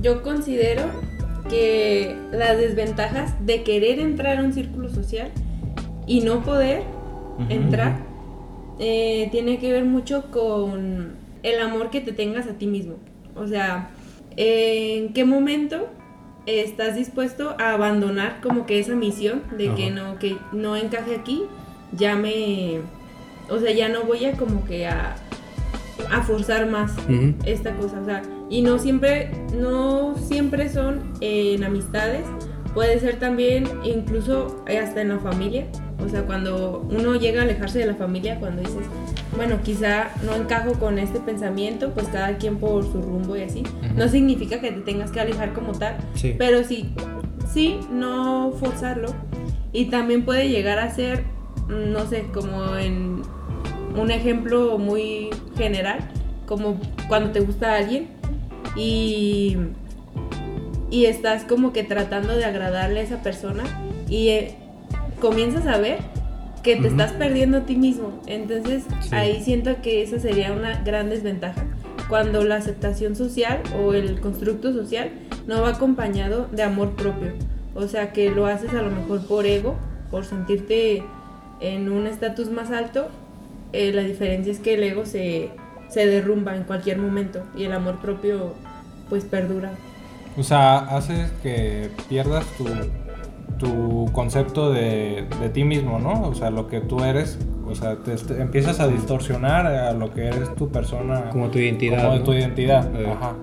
Yo 0.00 0.22
considero 0.22 0.84
que 1.50 2.16
las 2.32 2.56
desventajas 2.56 3.34
de 3.44 3.62
querer 3.62 3.98
entrar 4.00 4.38
a 4.38 4.42
un 4.42 4.54
círculo 4.54 4.88
social 4.88 5.28
y 6.06 6.20
no 6.22 6.42
poder 6.42 6.82
entrar 7.50 7.98
eh, 8.78 9.28
tiene 9.30 9.58
que 9.58 9.70
ver 9.72 9.84
mucho 9.84 10.30
con 10.30 11.16
el 11.46 11.60
amor 11.60 11.90
que 11.90 12.00
te 12.00 12.12
tengas 12.12 12.46
a 12.46 12.54
ti 12.54 12.66
mismo. 12.66 12.96
O 13.34 13.46
sea, 13.46 13.90
¿en 14.36 15.12
qué 15.12 15.24
momento 15.24 15.88
estás 16.46 16.96
dispuesto 16.96 17.56
a 17.58 17.72
abandonar 17.72 18.40
como 18.40 18.66
que 18.66 18.78
esa 18.78 18.94
misión 18.94 19.42
de 19.56 19.72
que 19.74 19.90
no, 19.90 20.18
que 20.18 20.36
no 20.52 20.76
encaje 20.76 21.14
aquí? 21.14 21.42
Ya 21.92 22.16
me... 22.16 22.80
O 23.48 23.58
sea, 23.58 23.70
ya 23.70 23.88
no 23.88 24.02
voy 24.02 24.24
a 24.24 24.32
como 24.32 24.64
que 24.64 24.88
a, 24.88 25.14
a 26.10 26.22
forzar 26.22 26.68
más 26.68 26.92
esta 27.44 27.76
cosa, 27.76 28.00
o 28.00 28.04
sea, 28.04 28.22
y 28.50 28.62
no 28.62 28.80
siempre, 28.80 29.30
no 29.54 30.16
siempre 30.16 30.68
son 30.68 31.12
en 31.20 31.62
amistades, 31.62 32.24
puede 32.74 32.98
ser 32.98 33.20
también 33.20 33.68
incluso 33.84 34.64
hasta 34.66 35.00
en 35.00 35.10
la 35.10 35.20
familia, 35.20 35.66
o 36.04 36.08
sea, 36.08 36.22
cuando 36.22 36.86
uno 36.90 37.14
llega 37.14 37.40
a 37.40 37.44
alejarse 37.44 37.78
de 37.78 37.86
la 37.86 37.94
familia, 37.94 38.38
cuando 38.40 38.62
dices, 38.62 38.82
bueno, 39.36 39.58
quizá 39.62 40.08
no 40.24 40.34
encajo 40.34 40.72
con 40.74 40.98
este 40.98 41.20
pensamiento, 41.20 41.92
pues 41.92 42.08
cada 42.08 42.36
quien 42.38 42.56
por 42.58 42.84
su 42.84 43.00
rumbo 43.02 43.36
y 43.36 43.42
así, 43.42 43.62
no 43.94 44.08
significa 44.08 44.60
que 44.60 44.72
te 44.72 44.80
tengas 44.80 45.10
que 45.10 45.20
alejar 45.20 45.52
como 45.52 45.72
tal, 45.72 45.96
Sí. 46.14 46.34
pero 46.38 46.64
sí, 46.64 46.90
sí, 47.52 47.78
no 47.90 48.52
forzarlo, 48.58 49.08
y 49.72 49.86
también 49.86 50.24
puede 50.24 50.48
llegar 50.48 50.78
a 50.78 50.90
ser, 50.94 51.24
mm, 51.68 51.92
no 51.92 52.06
sé, 52.06 52.26
como 52.32 52.76
en 52.76 53.22
un 53.96 54.10
ejemplo 54.10 54.78
muy 54.78 55.30
general, 55.56 55.98
como 56.46 56.80
cuando 57.08 57.30
te 57.30 57.40
gusta 57.40 57.76
alguien 57.76 58.08
y, 58.76 59.56
y 60.90 61.06
estás 61.06 61.44
como 61.44 61.72
que 61.72 61.82
tratando 61.82 62.36
de 62.36 62.44
agradarle 62.44 63.00
a 63.00 63.02
esa 63.02 63.22
persona 63.22 63.64
y 64.08 64.28
eh, 64.28 64.54
comienzas 65.20 65.66
a 65.66 65.78
ver 65.78 65.98
que 66.66 66.76
te 66.76 66.88
estás 66.88 67.12
perdiendo 67.12 67.58
a 67.58 67.60
ti 67.62 67.76
mismo. 67.76 68.20
Entonces 68.26 68.82
Sí. 69.00 69.08
ahí 69.14 69.42
siento 69.42 69.80
que 69.82 70.02
esa 70.02 70.18
sería 70.18 70.52
una 70.52 70.82
gran 70.82 71.08
desventaja. 71.08 71.64
Cuando 72.08 72.44
la 72.44 72.56
aceptación 72.56 73.16
social 73.16 73.62
o 73.82 73.94
el 73.94 74.20
constructo 74.20 74.72
social 74.72 75.10
no 75.46 75.62
va 75.62 75.70
acompañado 75.70 76.46
de 76.52 76.62
amor 76.62 76.90
propio. 76.96 77.32
O 77.74 77.86
sea 77.88 78.12
que 78.12 78.30
lo 78.30 78.46
haces 78.46 78.70
a 78.74 78.82
lo 78.82 78.90
mejor 78.90 79.26
por 79.26 79.46
ego, 79.46 79.76
por 80.10 80.24
sentirte 80.24 81.02
en 81.60 81.90
un 81.90 82.06
estatus 82.06 82.50
más 82.50 82.70
alto. 82.70 83.08
eh, 83.72 83.92
la 83.92 84.02
diferencia 84.02 84.52
es 84.52 84.58
que 84.60 84.74
el 84.74 84.82
ego 84.84 85.04
se, 85.06 85.50
se 85.88 86.06
derrumba 86.06 86.56
en 86.56 86.62
cualquier 86.64 86.98
momento 86.98 87.42
y 87.56 87.64
el 87.64 87.72
amor 87.72 88.00
propio 88.00 88.54
pues 89.08 89.24
perdura. 89.24 89.72
O 90.38 90.42
sea, 90.42 90.78
haces 90.78 91.30
que 91.42 91.90
pierdas 92.08 92.44
tu, 92.56 92.64
tu 93.58 94.06
concepto 94.12 94.70
de, 94.72 95.26
de 95.40 95.48
ti 95.48 95.64
mismo, 95.64 95.98
¿no? 95.98 96.22
O 96.28 96.34
sea, 96.34 96.50
lo 96.50 96.66
que 96.68 96.80
tú 96.80 97.02
eres, 97.02 97.38
o 97.66 97.74
sea, 97.74 97.96
te, 97.96 98.14
te 98.16 98.40
empiezas 98.40 98.80
a 98.80 98.88
distorsionar 98.88 99.66
a 99.66 99.92
lo 99.92 100.12
que 100.12 100.26
eres 100.26 100.54
tu 100.54 100.68
persona. 100.68 101.30
Como 101.30 101.48
tu 101.48 101.58
identidad. 101.58 102.04
Como 102.08 102.22
tu 102.22 102.32
identidad, 102.32 102.94
Eh. 102.94 103.06
ajá. 103.10 103.34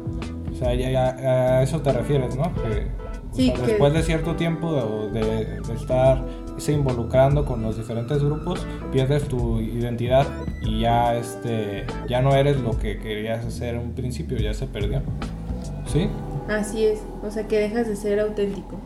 O 0.52 0.56
sea, 0.56 0.74
ya, 0.76 0.92
ya- 0.92 1.58
a 1.58 1.64
eso 1.64 1.82
te 1.82 1.92
refieres, 1.92 2.36
¿no? 2.36 2.44
Que, 2.56 2.88
o 3.32 3.36
Sí, 3.36 3.48
sea, 3.48 3.56
que- 3.56 3.62
después 3.72 3.94
de 3.94 4.04
cierto 4.04 4.36
tiempo 4.36 5.10
de, 5.12 5.20
de, 5.20 5.46
de 5.62 5.74
estar 5.74 6.24
se 6.58 6.72
involucrando 6.74 7.46
con 7.46 7.64
los 7.64 7.76
diferentes 7.78 8.24
grupos, 8.24 8.66
pierdes 8.92 9.28
tu 9.28 9.60
identidad 9.60 10.28
y 10.62 10.82
ya 10.82 11.16
este 11.18 11.86
ya 12.08 12.22
no 12.22 12.36
eres 12.36 12.62
lo 12.62 12.78
que 12.78 13.00
querías 13.00 13.52
ser 13.52 13.74
en 13.76 13.82
un 13.82 13.92
principio, 13.94 14.38
ya 14.38 14.54
se 14.54 14.68
perdió. 14.68 15.02
¿Sí? 15.88 16.08
Así 16.48 16.86
es, 16.86 17.02
o 17.24 17.32
sea 17.32 17.48
que 17.48 17.58
dejas 17.58 17.88
de 17.88 17.96
ser 17.96 18.20
auténtico. 18.20 18.78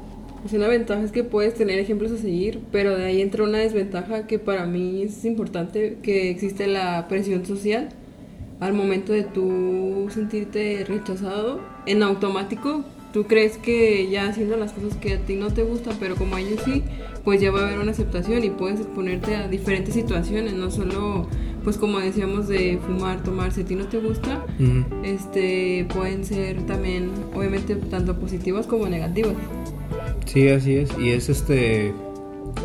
Pues 0.41 0.53
una 0.53 0.67
ventaja 0.67 1.03
es 1.03 1.11
que 1.11 1.23
puedes 1.23 1.55
tener 1.55 1.79
ejemplos 1.79 2.11
a 2.11 2.17
seguir, 2.17 2.59
pero 2.71 2.95
de 2.95 3.05
ahí 3.05 3.21
entra 3.21 3.43
una 3.43 3.57
desventaja 3.57 4.27
que 4.27 4.39
para 4.39 4.65
mí 4.65 5.03
es 5.03 5.25
importante, 5.25 5.97
que 6.01 6.29
existe 6.29 6.67
la 6.67 7.07
presión 7.07 7.45
social. 7.45 7.89
Al 8.59 8.73
momento 8.73 9.13
de 9.13 9.23
tú 9.23 10.07
sentirte 10.11 10.83
rechazado, 10.87 11.59
en 11.85 12.01
automático, 12.01 12.83
tú 13.13 13.25
crees 13.25 13.57
que 13.57 14.09
ya 14.09 14.27
haciendo 14.27 14.57
las 14.57 14.71
cosas 14.73 14.95
que 14.97 15.13
a 15.13 15.19
ti 15.19 15.35
no 15.35 15.51
te 15.53 15.63
gustan, 15.63 15.95
pero 15.99 16.15
como 16.15 16.35
a 16.35 16.41
ellos 16.41 16.61
sí, 16.65 16.83
pues 17.23 17.41
ya 17.41 17.51
va 17.51 17.61
a 17.61 17.67
haber 17.67 17.79
una 17.79 17.91
aceptación 17.91 18.43
y 18.43 18.49
puedes 18.49 18.79
exponerte 18.79 19.35
a 19.35 19.47
diferentes 19.47 19.93
situaciones, 19.93 20.53
no 20.53 20.71
solo, 20.71 21.27
pues 21.63 21.77
como 21.77 21.99
decíamos, 21.99 22.47
de 22.47 22.79
fumar, 22.85 23.21
tomar, 23.21 23.51
si 23.51 23.61
a 23.61 23.65
ti 23.65 23.75
no 23.75 23.85
te 23.85 23.99
gusta, 23.99 24.45
Ujú. 24.59 24.85
este, 25.03 25.85
pueden 25.93 26.25
ser 26.25 26.65
también, 26.65 27.11
obviamente, 27.35 27.75
tanto 27.75 28.19
positivas 28.19 28.65
como 28.65 28.87
negativas. 28.87 29.35
Sí, 30.25 30.49
así 30.49 30.75
es. 30.75 30.89
Y 30.99 31.09
es 31.11 31.29
este. 31.29 31.93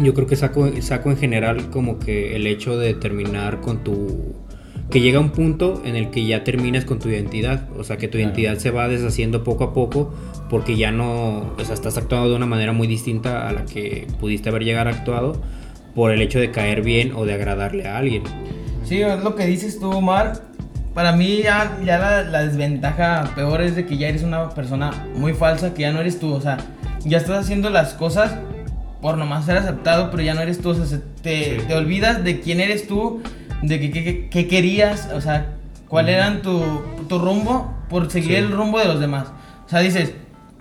Yo 0.01 0.15
creo 0.15 0.27
que 0.27 0.37
saco, 0.37 0.69
saco 0.81 1.11
en 1.11 1.17
general 1.17 1.69
como 1.71 1.99
que 1.99 2.35
el 2.37 2.47
hecho 2.47 2.77
de 2.79 2.95
terminar 2.95 3.61
con 3.61 3.85
tu. 3.85 4.35
Que 4.91 5.01
llega 5.01 5.21
un 5.21 5.31
punto 5.31 5.81
en 5.87 5.97
el 5.97 6.11
que 6.11 6.27
ya 6.27 6.45
terminas 6.45 6.85
con 6.85 6.99
tu 6.99 7.09
identidad. 7.09 7.69
O 7.79 7.85
sea, 7.85 7.97
que 7.97 8.09
tu 8.09 8.19
Claro. 8.19 8.31
identidad 8.31 8.59
se 8.59 8.71
va 8.71 8.89
deshaciendo 8.89 9.43
poco 9.43 9.65
a 9.65 9.73
poco 9.73 10.13
porque 10.51 10.77
ya 10.77 10.91
no. 10.93 11.55
O 11.59 11.65
sea, 11.65 11.75
estás 11.75 11.97
actuando 11.97 12.29
de 12.31 12.37
una 12.37 12.47
manera 12.47 12.73
muy 12.73 12.87
distinta 12.87 13.49
a 13.49 13.53
la 13.53 13.65
que 13.65 14.07
pudiste 14.21 14.49
haber 14.51 14.65
llegado 14.65 14.91
actuado 14.91 15.41
por 15.95 16.11
el 16.11 16.21
hecho 16.23 16.39
de 16.41 16.51
caer 16.51 16.83
bien 16.83 17.13
o 17.15 17.25
de 17.27 17.35
agradarle 17.35 17.87
a 17.87 17.99
alguien. 17.99 18.23
Sí, 18.85 19.01
es 19.01 19.23
lo 19.23 19.35
que 19.35 19.47
dices 19.47 19.79
tú, 19.79 19.91
Omar. 19.91 20.41
Para 20.95 21.13
mí 21.13 21.41
ya, 21.43 21.79
ya 21.85 21.99
la, 21.99 22.23
la 22.25 22.43
desventaja 22.45 23.31
peor 23.35 23.63
es 23.63 23.77
de 23.77 23.87
que 23.87 23.97
ya 23.97 24.09
eres 24.09 24.23
una 24.25 24.51
persona 24.51 24.91
muy 25.17 25.33
falsa, 25.33 25.73
que 25.73 25.83
ya 25.83 25.93
no 25.93 26.01
eres 26.01 26.19
tú. 26.19 26.33
O 26.35 26.41
sea, 26.41 26.59
ya 27.05 27.19
estás 27.19 27.45
haciendo 27.45 27.71
las 27.71 27.95
cosas 27.95 28.35
por 29.01 29.19
nomás 29.19 29.45
ser 29.47 29.57
aceptado, 29.57 30.11
pero 30.11 30.23
ya 30.23 30.35
no 30.35 30.41
eres 30.41 30.61
tú. 30.61 30.71
O 30.71 30.75
sea, 30.75 30.87
se- 30.87 30.99
te, 31.23 31.61
Sí. 31.61 31.67
te 31.67 31.75
olvidas 31.75 32.23
de 32.25 32.41
quién 32.41 32.61
eres 32.61 32.87
tú, 32.87 33.21
de 33.62 33.81
qué 33.81 33.91
qué- 33.91 34.29
qué- 34.31 34.47
querías, 34.49 35.09
o 35.15 35.21
sea, 35.21 35.55
cuál 35.88 36.09
eran 36.09 36.43
tu, 36.43 36.62
tu 37.09 37.19
rumbo 37.19 37.73
por 37.88 38.11
seguir 38.11 38.31
Sí. 38.31 38.35
el 38.37 38.51
rumbo 38.53 38.79
de 38.79 38.87
los 38.87 39.01
demás. 39.01 39.27
O 39.67 39.69
sea, 39.69 39.81
dices, 39.81 40.12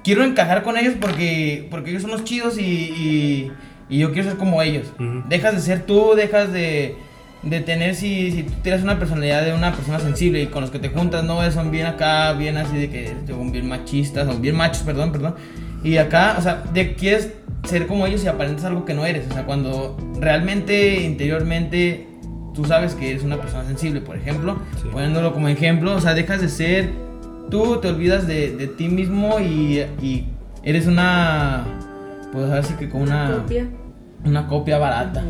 quiero 0.04 0.24
encajar 0.24 0.64
con 0.64 0.78
ellos 0.78 0.96
porque, 1.00 1.68
porque 1.70 1.92
ellos 1.92 2.02
son 2.02 2.12
los 2.12 2.24
chidos 2.24 2.58
y, 2.58 2.62
y, 2.64 3.52
y 3.90 3.98
yo 4.00 4.12
quiero 4.12 4.30
ser 4.30 4.38
como 4.38 4.62
ellos. 4.62 4.88
Dejas 5.30 5.56
de 5.56 5.62
ser 5.62 5.82
tú, 5.86 6.14
dejas 6.16 6.52
de, 6.52 6.96
de 7.44 7.60
tener, 7.62 7.96
si, 7.96 8.32
si 8.32 8.44
tú 8.44 8.54
tienes 8.64 8.84
una 8.84 8.98
personalidad 9.00 9.44
de 9.46 9.54
una 9.54 9.72
persona 9.74 10.00
sensible 10.00 10.42
y 10.42 10.48
con 10.48 10.62
los 10.62 10.72
que 10.72 10.80
te 10.80 10.90
juntas, 10.90 11.24
no, 11.24 11.50
son 11.52 11.72
bien 11.72 11.86
acá, 11.88 12.34
bien 12.34 12.58
así 12.58 12.76
de 12.78 12.90
que 12.90 13.14
son 13.28 13.52
bien 13.52 13.68
machistas, 13.68 14.28
o 14.28 14.38
bien 14.40 14.56
machos, 14.56 14.84
perdón, 14.84 15.12
perdón. 15.12 15.36
Y 15.84 15.98
acá, 15.98 16.36
o 16.38 16.42
sea, 16.42 16.64
de, 16.74 16.94
quieres 16.96 17.32
ser 17.64 17.88
como 17.88 18.06
ellos 18.06 18.24
y 18.24 18.28
aparentas 18.28 18.66
algo 18.66 18.86
que 18.86 18.94
no 18.94 19.06
eres. 19.06 19.28
O 19.30 19.34
sea, 19.34 19.46
cuando 19.46 19.98
realmente, 20.20 21.02
interiormente, 21.04 22.08
tú 22.54 22.66
sabes 22.66 22.94
que 22.96 23.12
eres 23.12 23.24
una 23.24 23.38
persona 23.38 23.66
sensible, 23.66 24.02
por 24.02 24.16
ejemplo, 24.18 24.58
Sí. 24.82 24.88
poniéndolo 24.92 25.34
como 25.34 25.48
ejemplo, 25.48 25.96
o 25.96 26.00
sea, 26.02 26.14
dejas 26.14 26.42
de 26.42 26.50
ser 26.50 26.90
tú, 27.50 27.78
te 27.82 27.88
olvidas 27.90 28.28
de, 28.28 28.56
de 28.56 28.68
ti 28.68 28.88
mismo 28.90 29.40
y, 29.40 29.80
y 30.02 30.28
eres 30.64 30.88
una, 30.88 31.66
pues 32.32 32.50
así 32.52 32.74
que 32.76 32.90
como 32.90 33.04
una 33.04 33.38
Copia. 33.42 33.68
una 34.26 34.48
copia 34.48 34.78
barata. 34.78 35.24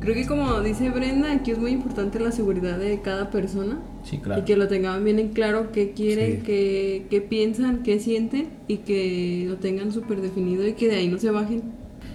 Creo 0.00 0.14
que 0.14 0.26
como 0.26 0.60
dice 0.60 0.90
Brenda, 0.90 1.32
aquí 1.32 1.50
es 1.50 1.58
muy 1.58 1.70
importante 1.72 2.20
la 2.20 2.30
seguridad 2.30 2.76
de 2.78 3.00
cada 3.00 3.30
persona 3.30 3.78
Sí, 4.04 4.20
y 4.38 4.42
que 4.42 4.56
lo 4.56 4.68
tengan 4.68 5.02
bien 5.02 5.18
en 5.18 5.28
claro 5.30 5.72
qué 5.72 5.92
quieren, 5.92 6.36
Sí. 6.36 6.42
qué, 6.44 7.02
qué 7.10 7.20
piensan, 7.22 7.82
qué 7.82 7.98
sienten 7.98 8.48
y 8.68 8.78
que 8.78 9.46
lo 9.48 9.56
tengan 9.56 9.92
súper 9.92 10.20
definido 10.20 10.66
y 10.66 10.74
que 10.74 10.88
de 10.88 10.96
ahí 10.96 11.08
no 11.08 11.18
se 11.18 11.30
bajen. 11.30 11.62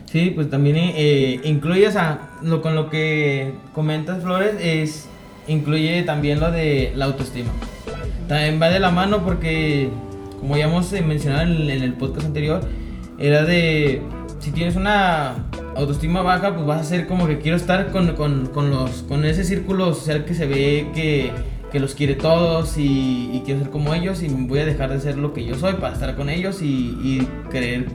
Sí, 0.05 0.31
pues 0.33 0.49
también 0.49 0.75
eh, 0.77 1.39
incluye, 1.43 1.87
o 1.87 1.91
sea, 1.91 2.31
lo, 2.43 2.61
con 2.61 2.75
lo 2.75 2.89
que 2.89 3.53
comentas, 3.73 4.23
Flores, 4.23 4.53
es 4.61 5.07
incluye 5.47 6.03
también 6.03 6.39
lo 6.39 6.51
de 6.51 6.91
la 6.95 7.05
autoestima. 7.05 7.49
También 8.27 8.61
va 8.61 8.69
de 8.69 8.79
la 8.79 8.91
mano 8.91 9.23
porque, 9.25 9.89
como 10.39 10.55
ya 10.57 10.65
hemos 10.65 10.93
eh, 10.93 11.01
mencionado 11.01 11.51
en, 11.51 11.69
en 11.69 11.81
el 11.83 11.93
podcast 11.93 12.27
anterior, 12.27 12.61
era 13.17 13.43
de, 13.45 14.01
si 14.39 14.51
tienes 14.51 14.75
una 14.75 15.47
autoestima 15.75 16.21
baja, 16.21 16.53
pues 16.53 16.65
vas 16.67 16.81
a 16.81 16.83
ser 16.83 17.07
como 17.07 17.27
que 17.27 17.39
quiero 17.39 17.57
estar 17.57 17.91
con, 17.91 18.15
con, 18.15 18.47
con 18.47 18.69
los, 18.69 19.03
con 19.03 19.25
ese 19.25 19.43
círculo 19.43 19.93
social 19.93 20.25
que 20.25 20.33
se 20.35 20.45
ve 20.45 20.87
que, 20.93 21.31
que 21.71 21.79
los 21.79 21.95
quiere 21.95 22.15
todos 22.15 22.77
y, 22.77 23.41
quiero 23.45 23.61
ser 23.61 23.69
como 23.69 23.93
ellos 23.93 24.21
y 24.21 24.27
voy 24.27 24.59
a 24.59 24.65
dejar 24.65 24.91
de 24.91 24.99
ser 24.99 25.17
lo 25.17 25.33
que 25.33 25.45
yo 25.45 25.55
soy 25.55 25.73
para 25.73 25.93
estar 25.93 26.15
con 26.15 26.29
ellos 26.29 26.61
y, 26.61 26.97
y 27.03 27.27
creer 27.49 27.87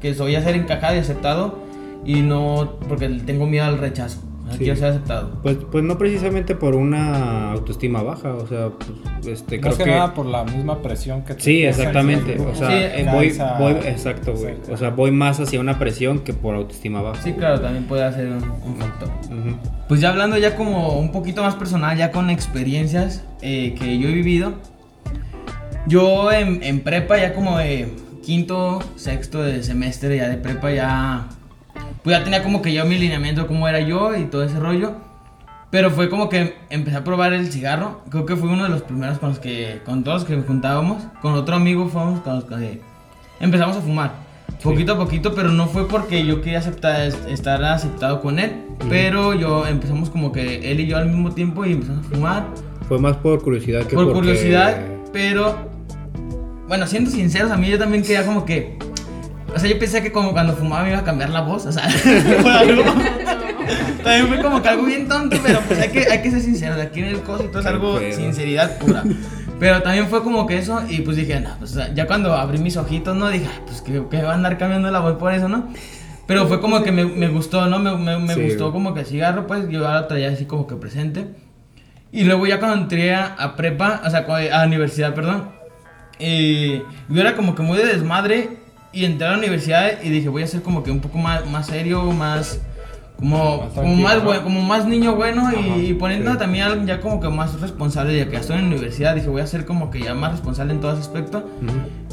que 0.00 0.14
soy 0.14 0.34
a 0.34 0.42
ser 0.42 0.54
encajado 0.56 0.96
y 0.96 0.98
aceptado 0.98 1.58
y 2.04 2.22
no 2.22 2.78
porque 2.88 3.08
tengo 3.08 3.46
miedo 3.46 3.66
al 3.66 3.78
rechazo. 3.78 4.29
O 4.50 4.52
sea, 4.52 4.58
Sí. 4.58 4.64
Quiero 4.64 4.78
ser 4.80 4.88
aceptado. 4.90 5.30
Pues, 5.42 5.58
pues 5.70 5.84
no 5.84 5.96
precisamente 5.96 6.56
por 6.56 6.74
una 6.74 7.52
autoestima 7.52 8.02
baja, 8.02 8.34
o 8.34 8.46
sea, 8.48 8.70
pues, 8.70 9.26
este, 9.28 9.60
creo 9.60 9.72
Más 9.76 9.78
que, 9.84 9.90
nada 9.90 10.12
por 10.12 10.26
la 10.26 10.42
misma 10.44 10.82
presión 10.82 11.22
que 11.22 11.34
te 11.34 11.40
Sí, 11.42 11.62
exactamente. 11.64 12.36
O 12.40 12.54
sea, 12.54 12.68
Sí, 12.68 12.74
eh, 12.76 13.08
voy, 13.12 13.26
esa- 13.28 13.58
voy, 13.58 13.72
exacto, 13.84 14.34
güey. 14.34 14.54
O 14.70 14.76
sea, 14.76 14.90
voy 14.90 15.12
más 15.12 15.38
hacia 15.38 15.60
una 15.60 15.78
presión 15.78 16.18
que 16.20 16.32
por 16.32 16.56
autoestima 16.56 17.00
baja. 17.00 17.22
Sí, 17.22 17.32
claro, 17.32 17.60
también 17.60 17.84
puede 17.84 18.12
ser 18.12 18.26
un, 18.28 18.42
un 18.42 18.76
factor. 18.76 19.08
Pues 19.88 20.00
ya 20.00 20.08
hablando 20.10 20.36
ya 20.36 20.56
como 20.56 20.98
un 20.98 21.12
poquito 21.12 21.42
más 21.42 21.54
personal, 21.54 21.96
ya 21.96 22.10
con 22.10 22.28
experiencias 22.30 23.24
eh, 23.42 23.74
que 23.78 23.98
yo 23.98 24.08
he 24.08 24.12
vivido. 24.12 24.54
Yo 25.86 26.30
en, 26.32 26.62
en 26.62 26.80
prepa, 26.80 27.18
ya 27.18 27.34
como 27.34 27.58
de 27.58 27.88
quinto, 28.22 28.80
sexto 28.96 29.42
de 29.42 29.62
semestre 29.62 30.16
ya 30.16 30.28
de 30.28 30.36
prepa, 30.36 30.70
ya, 30.72 31.28
pues 32.02 32.16
ya 32.16 32.24
tenía 32.24 32.42
como 32.42 32.62
que 32.62 32.72
yo 32.72 32.84
mi 32.84 32.98
lineamiento, 32.98 33.46
cómo 33.46 33.68
era 33.68 33.80
yo 33.80 34.14
y 34.16 34.24
todo 34.24 34.42
ese 34.44 34.58
rollo. 34.58 34.92
Pero 35.70 35.90
fue 35.90 36.10
como 36.10 36.28
que 36.28 36.56
empecé 36.68 36.96
a 36.96 37.04
probar 37.04 37.32
el 37.32 37.52
cigarro. 37.52 38.00
Creo 38.10 38.26
que 38.26 38.34
fue 38.34 38.48
uno 38.48 38.64
de 38.64 38.70
los 38.70 38.82
primeros 38.82 39.18
con 39.18 39.28
los 39.28 39.38
que, 39.38 39.80
con 39.84 40.02
todos 40.02 40.22
los 40.22 40.28
que 40.28 40.36
juntábamos. 40.46 41.02
Con 41.22 41.34
otro 41.34 41.54
amigo 41.54 41.88
fuimos 41.88 42.20
con 42.20 42.34
los 42.36 42.44
que 42.44 42.80
empezamos 43.38 43.76
a 43.76 43.80
fumar. 43.80 44.12
Poquito 44.64 44.94
a 44.94 44.98
poquito, 44.98 45.32
pero 45.34 45.50
no 45.50 45.66
fue 45.68 45.86
porque 45.86 46.26
yo 46.26 46.42
quería 46.42 46.58
aceptar, 46.58 47.00
estar 47.28 47.62
aceptado 47.64 48.20
con 48.20 48.40
él. 48.40 48.52
Pero 48.88 49.32
yo 49.34 49.64
empezamos 49.66 50.10
como 50.10 50.32
que 50.32 50.70
él 50.72 50.80
y 50.80 50.86
yo 50.88 50.96
al 50.96 51.06
mismo 51.06 51.32
tiempo 51.32 51.64
y 51.64 51.72
empezamos 51.72 52.04
a 52.04 52.08
fumar. 52.08 52.46
Fue 52.88 52.98
más 52.98 53.16
por 53.18 53.40
curiosidad 53.40 53.84
que 53.86 53.94
por 53.94 54.06
porque- 54.06 54.18
curiosidad, 54.20 54.76
pero 55.12 55.54
bueno, 56.66 56.86
siendo 56.88 57.10
sinceros, 57.10 57.52
a 57.52 57.56
mí 57.56 57.68
yo 57.68 57.78
también 57.78 58.02
quería 58.02 58.26
como 58.26 58.44
que, 58.44 58.76
o 59.54 59.58
sea, 59.58 59.68
yo 59.70 59.78
pensé 59.78 60.02
que 60.02 60.12
como 60.12 60.32
cuando 60.32 60.54
fumaba 60.54 60.82
me 60.84 60.90
iba 60.90 60.98
a 60.98 61.04
cambiar 61.04 61.30
la 61.30 61.40
voz, 61.42 61.66
o 61.66 61.72
sea, 61.72 61.88
por 62.42 62.50
algo. 62.50 62.82
También 64.02 64.28
fue 64.28 64.42
como 64.42 64.62
que 64.62 64.68
algo 64.68 64.84
bien 64.84 65.08
tonto, 65.08 65.36
pero 65.42 65.60
pues 65.60 65.78
hay 65.80 65.90
que, 65.90 66.00
hay 66.10 66.22
que 66.22 66.30
ser 66.30 66.40
sinceros, 66.40 66.78
aquí 66.80 67.00
en 67.00 67.06
el 67.06 67.20
coso 67.22 67.44
y 67.44 67.48
todo 67.48 67.60
es 67.60 67.66
algo 67.66 67.98
pedo. 67.98 68.16
sinceridad 68.16 68.78
pura. 68.78 69.02
Pero 69.58 69.82
también 69.82 70.08
fue 70.08 70.22
como 70.22 70.46
que 70.46 70.56
eso, 70.58 70.82
y 70.88 71.02
pues 71.02 71.16
dije, 71.18 71.38
no, 71.40 71.50
pues 71.58 71.76
ya 71.94 72.06
cuando 72.06 72.34
abrí 72.34 72.58
mis 72.58 72.76
ojitos, 72.78 73.14
no 73.14 73.28
dije, 73.28 73.46
"Ay, 73.52 73.60
pues 73.66 73.82
que, 73.82 74.02
que 74.10 74.22
va 74.22 74.32
a 74.32 74.34
andar 74.34 74.56
cambiando 74.56 74.90
la 74.90 75.00
voz 75.00 75.16
por 75.18 75.32
eso, 75.34 75.48
¿no? 75.48 75.68
Pero 76.26 76.46
fue 76.46 76.60
como 76.60 76.82
que 76.82 76.92
me, 76.92 77.04
me 77.04 77.28
gustó, 77.28 77.66
¿no? 77.66 77.78
Me, 77.78 77.94
me, 77.96 78.18
me 78.18 78.34
Sí, 78.34 78.42
gustó 78.44 78.72
como 78.72 78.94
que 78.94 79.00
el 79.00 79.06
cigarro, 79.06 79.46
pues 79.46 79.68
yo 79.68 79.86
ahora 79.86 80.08
traía 80.08 80.30
así 80.30 80.46
como 80.46 80.66
que 80.66 80.76
presente. 80.76 81.26
Y 82.12 82.24
luego 82.24 82.46
ya 82.46 82.58
cuando 82.58 82.78
entré 82.78 83.14
a, 83.14 83.34
a 83.38 83.54
prepa, 83.56 84.00
o 84.04 84.10
sea, 84.10 84.24
a 84.52 84.66
universidad, 84.66 85.14
perdón, 85.14 85.50
eh, 86.18 86.82
yo 87.08 87.20
era 87.20 87.34
como 87.36 87.54
que 87.54 87.62
muy 87.62 87.76
de 87.78 87.84
desmadre 87.86 88.48
y 88.92 89.04
entré 89.04 89.26
a 89.26 89.32
la 89.32 89.38
universidad 89.38 90.02
y 90.02 90.08
dije, 90.10 90.28
voy 90.28 90.42
a 90.42 90.46
ser 90.46 90.62
como 90.62 90.82
que 90.82 90.90
un 90.90 91.00
poco 91.00 91.18
más, 91.18 91.48
más 91.50 91.66
serio, 91.66 92.02
más... 92.12 92.60
Como, 93.18 93.58
Más 93.58 93.72
como, 93.74 93.96
más 93.96 94.16
¿no? 94.16 94.22
buen- 94.24 94.40
como 94.40 94.62
más 94.62 94.86
niño 94.86 95.14
bueno 95.14 95.46
Ajá, 95.46 95.54
y, 95.76 95.92
poniendo 95.92 96.32
sí. 96.32 96.38
también 96.38 96.86
ya 96.86 97.02
como 97.02 97.20
que 97.20 97.28
más 97.28 97.60
responsable 97.60 98.16
ya 98.16 98.24
que 98.24 98.32
ya 98.32 98.40
estoy 98.40 98.56
en 98.56 98.62
la 98.62 98.68
universidad 98.68 99.14
dije 99.14 99.28
voy 99.28 99.42
a 99.42 99.46
ser 99.46 99.66
como 99.66 99.90
que 99.90 100.00
ya 100.00 100.14
más 100.14 100.30
responsable 100.32 100.72
en 100.72 100.80
todo 100.80 100.92
ese 100.92 101.02
aspecto 101.02 101.46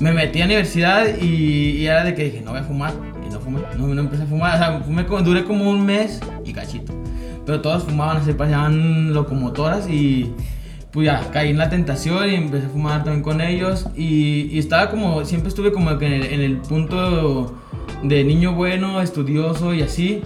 me 0.01 0.11
metí 0.11 0.39
a 0.39 0.41
la 0.41 0.47
universidad 0.47 1.05
y, 1.21 1.77
y 1.77 1.85
era 1.85 2.03
de 2.03 2.13
que 2.13 2.25
dije, 2.25 2.41
no 2.41 2.51
voy 2.51 2.59
a 2.59 2.63
fumar. 2.63 2.91
Y 3.25 3.33
no 3.33 3.39
fumé, 3.39 3.61
no, 3.77 3.87
no 3.87 4.01
empecé 4.01 4.23
a 4.23 4.25
fumar. 4.25 4.55
O 4.55 4.57
sea, 4.57 4.79
fumé 4.81 5.05
como- 5.05 5.21
duré 5.21 5.45
como 5.45 5.69
un 5.69 5.85
mes 5.85 6.19
y 6.43 6.51
cachito. 6.51 6.91
Pero 7.45 7.61
todos 7.61 7.83
fumaban, 7.85 8.25
se 8.25 8.33
pasaban 8.33 9.13
locomotoras 9.13 9.87
y 9.89 10.33
pues 10.97 11.05
ya 11.05 11.29
caí 11.29 11.51
en 11.51 11.59
la 11.59 11.69
tentación 11.69 12.27
y 12.27 12.33
empecé 12.33 12.65
a 12.65 12.69
fumar 12.69 13.03
también 13.03 13.21
con 13.21 13.39
ellos. 13.39 13.85
Y, 13.95 14.49
y 14.51 14.57
estaba 14.57 14.89
como, 14.89 15.23
siempre 15.25 15.49
estuve 15.49 15.71
como 15.71 15.95
que 15.99 16.07
en 16.07 16.13
el, 16.13 16.23
en 16.25 16.41
el 16.41 16.57
punto 16.57 17.55
de 18.01 18.23
niño 18.23 18.55
bueno, 18.55 18.99
estudioso 18.99 19.75
y 19.75 19.83
así. 19.83 20.23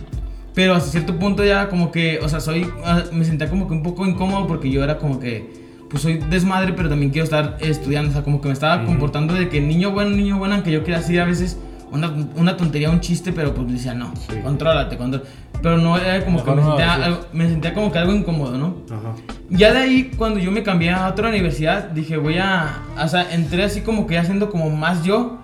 Pero 0.56 0.74
hasta 0.74 0.90
cierto 0.90 1.20
punto 1.20 1.44
ya 1.44 1.68
como 1.68 1.92
que, 1.92 2.20
o 2.24 2.30
sea, 2.30 2.40
soy, 2.40 2.66
ah, 2.86 3.04
me 3.12 3.26
sentía 3.26 3.50
como 3.50 3.68
que 3.68 3.74
un 3.74 3.84
poco 3.84 4.08
incómodo 4.08 4.48
porque 4.48 4.72
yo 4.72 4.82
era 4.82 4.98
como 4.98 5.20
que, 5.20 5.46
pues 5.90 6.04
soy 6.04 6.20
desmadre, 6.30 6.72
pero 6.72 6.88
también 6.88 7.12
quiero 7.12 7.26
estar 7.26 7.58
estudiando. 7.60 8.12
O 8.12 8.14
sea, 8.14 8.24
como 8.24 8.40
que 8.40 8.48
me 8.48 8.54
estaba 8.54 8.86
comportando 8.86 9.34
de 9.34 9.50
que 9.50 9.60
niño 9.60 9.92
bueno, 9.92 10.12
niño 10.12 10.38
bueno, 10.38 10.56
aunque 10.56 10.72
yo 10.72 10.86
quería 10.86 11.00
decir 11.00 11.20
a 11.20 11.26
veces 11.26 11.58
una, 11.92 12.14
una 12.38 12.56
tontería, 12.56 12.90
un 12.92 13.02
chiste, 13.02 13.34
pero 13.34 13.54
pues 13.54 13.70
decía, 13.70 13.94
no, 13.94 14.14
Sí. 14.16 14.38
contrólate, 14.42 14.96
control. 14.96 15.24
Pero 15.62 15.78
no 15.78 15.98
era 15.98 16.24
como 16.26 16.38
Mejor 16.40 16.56
que 16.56 16.62
me 16.62 16.62
no 16.62 16.68
sentía, 16.78 16.94
algo- 16.96 17.26
me 17.34 17.48
sentía 17.50 17.74
como 17.74 17.92
que 17.92 18.00
algo 18.00 18.14
incómodo, 18.14 18.58
¿no? 18.58 18.78
Ajá. 18.90 19.14
Ya 19.50 19.72
de 19.74 19.80
ahí, 19.80 20.12
cuando 20.18 20.40
yo 20.40 20.52
me 20.52 20.64
cambié 20.64 20.90
a 20.92 21.08
otra 21.08 21.30
universidad, 21.30 21.90
dije, 21.90 22.18
voy 22.18 22.38
a. 22.40 22.82
O 23.02 23.08
sea, 23.08 23.34
entré 23.34 23.64
así 23.64 23.82
como 23.82 24.08
que 24.08 24.18
haciendo 24.18 24.50
como 24.50 24.70
más 24.70 25.04
yo. 25.04 25.38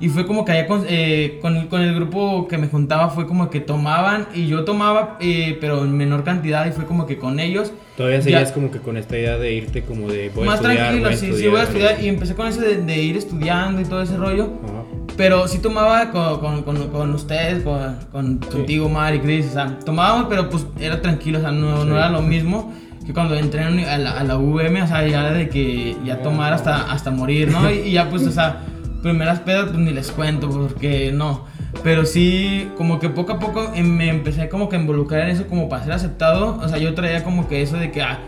Y 0.00 0.08
fue 0.08 0.26
como 0.26 0.44
que 0.44 0.50
allá 0.52 0.66
con, 0.66 0.84
eh, 0.88 1.38
con, 1.40 1.68
con 1.68 1.80
el 1.80 1.94
grupo 1.94 2.46
que 2.48 2.58
me 2.58 2.66
juntaba, 2.66 3.08
fue 3.10 3.26
como 3.26 3.48
que 3.48 3.60
tomaban. 3.60 4.26
Y 4.34 4.48
yo 4.48 4.64
tomaba, 4.64 5.16
eh, 5.20 5.56
pero 5.60 5.84
en 5.84 5.96
menor 5.96 6.24
cantidad. 6.24 6.66
Y 6.66 6.72
fue 6.72 6.84
como 6.84 7.06
que 7.06 7.16
con 7.16 7.38
ellos. 7.40 7.72
Todavía 7.96 8.18
Ya. 8.18 8.24
seguías 8.24 8.52
como 8.52 8.70
que 8.70 8.80
con 8.80 8.96
esta 8.96 9.16
idea 9.16 9.38
de 9.38 9.52
irte 9.54 9.82
como 9.82 10.08
de 10.08 10.30
voy 10.34 10.46
más 10.46 10.54
a 10.56 10.62
estudiar, 10.62 10.76
tranquilo, 10.78 11.04
voy 11.06 11.14
a 11.14 11.16
sí, 11.16 11.26
estudiar, 11.26 11.40
sí, 11.44 11.48
voy 11.48 11.60
a 11.60 11.62
estudiar. 11.62 12.00
Y 12.04 12.08
empecé 12.08 12.34
con 12.34 12.46
eso 12.48 12.60
de, 12.60 12.76
de 12.82 13.02
ir 13.02 13.16
estudiando 13.16 13.80
y 13.80 13.84
todo 13.84 14.02
ese 14.02 14.16
rollo. 14.16 14.50
Ajá. 14.64 14.82
Pero 15.16 15.46
sí 15.46 15.58
tomaba 15.58 16.10
con, 16.10 16.40
con, 16.40 16.62
con, 16.62 16.88
con 16.88 17.14
ustedes, 17.14 17.62
con, 17.62 17.96
con- 18.10 18.38
contigo, 18.38 18.88
Mari, 18.88 19.20
Cris, 19.20 19.46
o 19.50 19.52
sea, 19.52 19.78
tomábamos, 19.84 20.26
pero 20.28 20.50
pues 20.50 20.66
era 20.80 21.00
tranquilo, 21.00 21.38
o 21.38 21.40
sea, 21.42 21.52
no, 21.52 21.82
Sí. 21.82 21.88
no 21.88 21.96
era 21.96 22.08
lo 22.08 22.20
mismo 22.20 22.72
que 23.06 23.12
cuando 23.12 23.34
entré 23.36 23.62
a 23.62 23.70
la, 23.98 24.12
a 24.12 24.24
la, 24.24 24.38
UVM, 24.38 24.82
o 24.82 24.86
sea, 24.86 25.06
ya 25.06 25.30
de 25.30 25.48
que 25.48 25.96
ya 26.04 26.20
tomar 26.22 26.52
hasta, 26.52 26.90
hasta 26.90 27.10
morir, 27.12 27.48
¿no? 27.50 27.70
Y, 27.70 27.74
y 27.80 27.92
ya 27.92 28.08
pues, 28.10 28.26
o 28.26 28.30
sea, 28.32 28.60
primeras 29.02 29.38
pedas 29.40 29.66
pues 29.66 29.78
ni 29.78 29.92
les 29.92 30.10
cuento, 30.10 30.48
porque 30.50 31.12
no. 31.12 31.44
Pero 31.84 32.06
sí, 32.06 32.68
como 32.76 32.98
que 32.98 33.08
poco 33.10 33.32
a 33.34 33.38
poco 33.38 33.70
em- 33.74 33.94
me 33.96 34.08
empecé 34.08 34.48
como 34.48 34.68
que 34.68 34.76
a 34.76 34.80
involucrar 34.80 35.22
en 35.28 35.36
eso 35.36 35.46
como 35.46 35.68
para 35.68 35.84
ser 35.84 35.92
aceptado, 35.92 36.58
o 36.60 36.68
sea, 36.68 36.78
yo 36.78 36.94
traía 36.94 37.22
como 37.22 37.46
que 37.46 37.62
eso 37.62 37.76
de 37.76 37.90
que, 37.92 38.00
ah, 38.02 38.18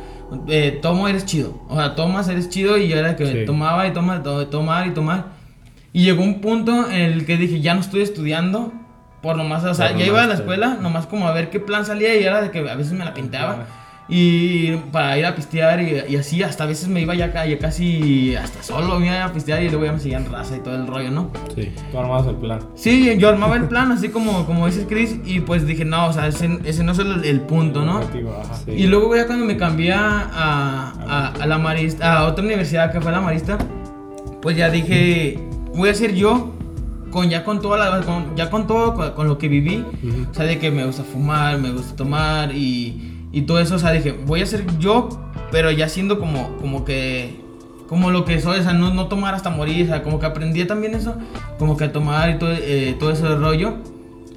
eh, 0.48 0.78
tomo, 0.82 1.08
eres 1.08 1.24
chido, 1.24 1.58
o 1.68 1.74
sea, 1.76 1.94
tomas, 1.94 2.28
eres 2.28 2.48
chido, 2.50 2.76
y 2.76 2.86
yo 2.88 2.96
era 2.98 3.16
que 3.16 3.26
Sí. 3.26 3.44
tomaba 3.46 3.86
y 3.88 3.92
toma, 3.92 4.22
to- 4.22 4.46
tomar 4.48 4.86
y 4.86 4.90
tomar. 4.90 5.35
Y 5.96 6.02
llegó 6.02 6.22
un 6.22 6.42
punto 6.42 6.90
en 6.90 7.00
el 7.00 7.24
que 7.24 7.38
dije, 7.38 7.62
ya 7.62 7.72
no 7.72 7.80
estoy 7.80 8.02
estudiando. 8.02 8.70
Por 9.22 9.38
nomás, 9.38 9.64
o 9.64 9.72
sea, 9.72 9.88
Por 9.88 9.96
ya 9.96 10.04
iba 10.04 10.22
a 10.22 10.26
la 10.26 10.34
escuela, 10.34 10.76
nomás 10.78 11.06
como 11.06 11.26
a 11.26 11.32
ver 11.32 11.48
qué 11.48 11.58
plan 11.58 11.86
salía 11.86 12.14
y 12.14 12.22
era 12.22 12.42
de 12.42 12.50
que 12.50 12.58
a 12.58 12.74
veces 12.74 12.92
me 12.92 13.02
la 13.02 13.14
pintaba. 13.14 13.64
Y 14.06 14.72
para 14.92 15.16
ir 15.16 15.24
a 15.24 15.34
pistear 15.34 15.80
y, 15.80 16.02
y 16.06 16.16
así, 16.16 16.42
hasta 16.42 16.64
a 16.64 16.66
veces 16.66 16.88
me 16.88 17.00
iba 17.00 17.14
ya, 17.14 17.32
ya 17.46 17.58
casi 17.58 18.36
hasta 18.36 18.62
solo, 18.62 19.00
me 19.00 19.06
iba 19.06 19.24
a 19.24 19.32
pistear 19.32 19.62
y 19.62 19.70
luego 19.70 19.86
ya 19.86 19.92
me 19.92 19.98
seguían 19.98 20.30
raza 20.30 20.58
y 20.58 20.60
todo 20.60 20.74
el 20.74 20.86
rollo, 20.86 21.10
¿no? 21.10 21.30
Sí. 21.54 21.72
Tú 21.90 21.98
armabas 21.98 22.26
el 22.26 22.36
plan. 22.36 22.58
Sí, 22.74 23.16
yo 23.16 23.30
armaba 23.30 23.56
el 23.56 23.64
plan, 23.64 23.90
así 23.90 24.10
como, 24.10 24.44
como 24.44 24.66
dices 24.66 24.84
Chris, 24.86 25.16
y 25.24 25.40
pues 25.40 25.66
dije, 25.66 25.86
no, 25.86 26.08
o 26.08 26.12
sea, 26.12 26.26
ese, 26.26 26.58
ese 26.64 26.84
no 26.84 26.92
es 26.92 26.98
el, 26.98 27.24
el 27.24 27.40
punto, 27.40 27.86
¿no? 27.86 28.00
Objetivo, 28.00 28.38
ajá. 28.38 28.54
Sí. 28.66 28.72
Y 28.72 28.86
luego 28.86 29.16
ya 29.16 29.26
cuando 29.26 29.46
me 29.46 29.56
cambié 29.56 29.94
a, 29.94 30.28
a, 30.30 31.28
a 31.40 31.46
la 31.46 31.56
Marista, 31.56 32.18
a 32.18 32.24
otra 32.26 32.44
universidad 32.44 32.92
que 32.92 33.00
fue 33.00 33.10
la 33.12 33.22
Marista, 33.22 33.56
pues 34.42 34.58
ya 34.58 34.68
dije, 34.68 35.40
voy 35.76 35.88
a 35.90 35.94
ser 35.94 36.14
yo 36.14 36.52
con 37.10 37.28
ya 37.30 37.44
con 37.44 37.60
toda 37.62 37.78
la 37.78 38.04
con- 38.04 38.34
ya 38.36 38.50
con 38.50 38.66
todo 38.66 38.94
con, 38.94 39.10
con 39.12 39.28
lo 39.28 39.38
que 39.38 39.48
viví, 39.48 39.76
Ujú. 40.02 40.26
o 40.30 40.34
sea, 40.34 40.44
de 40.44 40.58
que 40.58 40.70
me 40.70 40.84
gusta 40.84 41.04
fumar, 41.04 41.58
me 41.58 41.70
gusta 41.70 41.94
tomar 41.96 42.52
y, 42.54 43.28
y 43.32 43.42
todo 43.42 43.58
eso, 43.60 43.76
o 43.76 43.78
sea, 43.78 43.92
dije, 43.92 44.12
voy 44.26 44.42
a 44.42 44.46
ser 44.46 44.64
yo, 44.78 45.08
pero 45.52 45.70
ya 45.70 45.88
siendo 45.88 46.18
como 46.18 46.56
como 46.56 46.84
que 46.84 47.40
como 47.88 48.10
lo 48.10 48.24
que 48.24 48.40
soy, 48.40 48.58
o 48.58 48.62
sea, 48.64 48.72
no, 48.72 48.92
no 48.92 49.06
tomar 49.06 49.34
hasta 49.34 49.48
morir, 49.50 49.84
o 49.84 49.88
sea, 49.88 50.02
como 50.02 50.18
que 50.18 50.26
aprendí 50.26 50.64
también 50.64 50.94
eso, 50.96 51.14
como 51.58 51.76
que 51.76 51.84
a 51.84 51.92
tomar 51.92 52.30
y 52.30 52.38
todo, 52.38 52.50
eh, 52.52 52.96
todo 52.98 53.10
ese 53.12 53.28
rollo. 53.36 53.74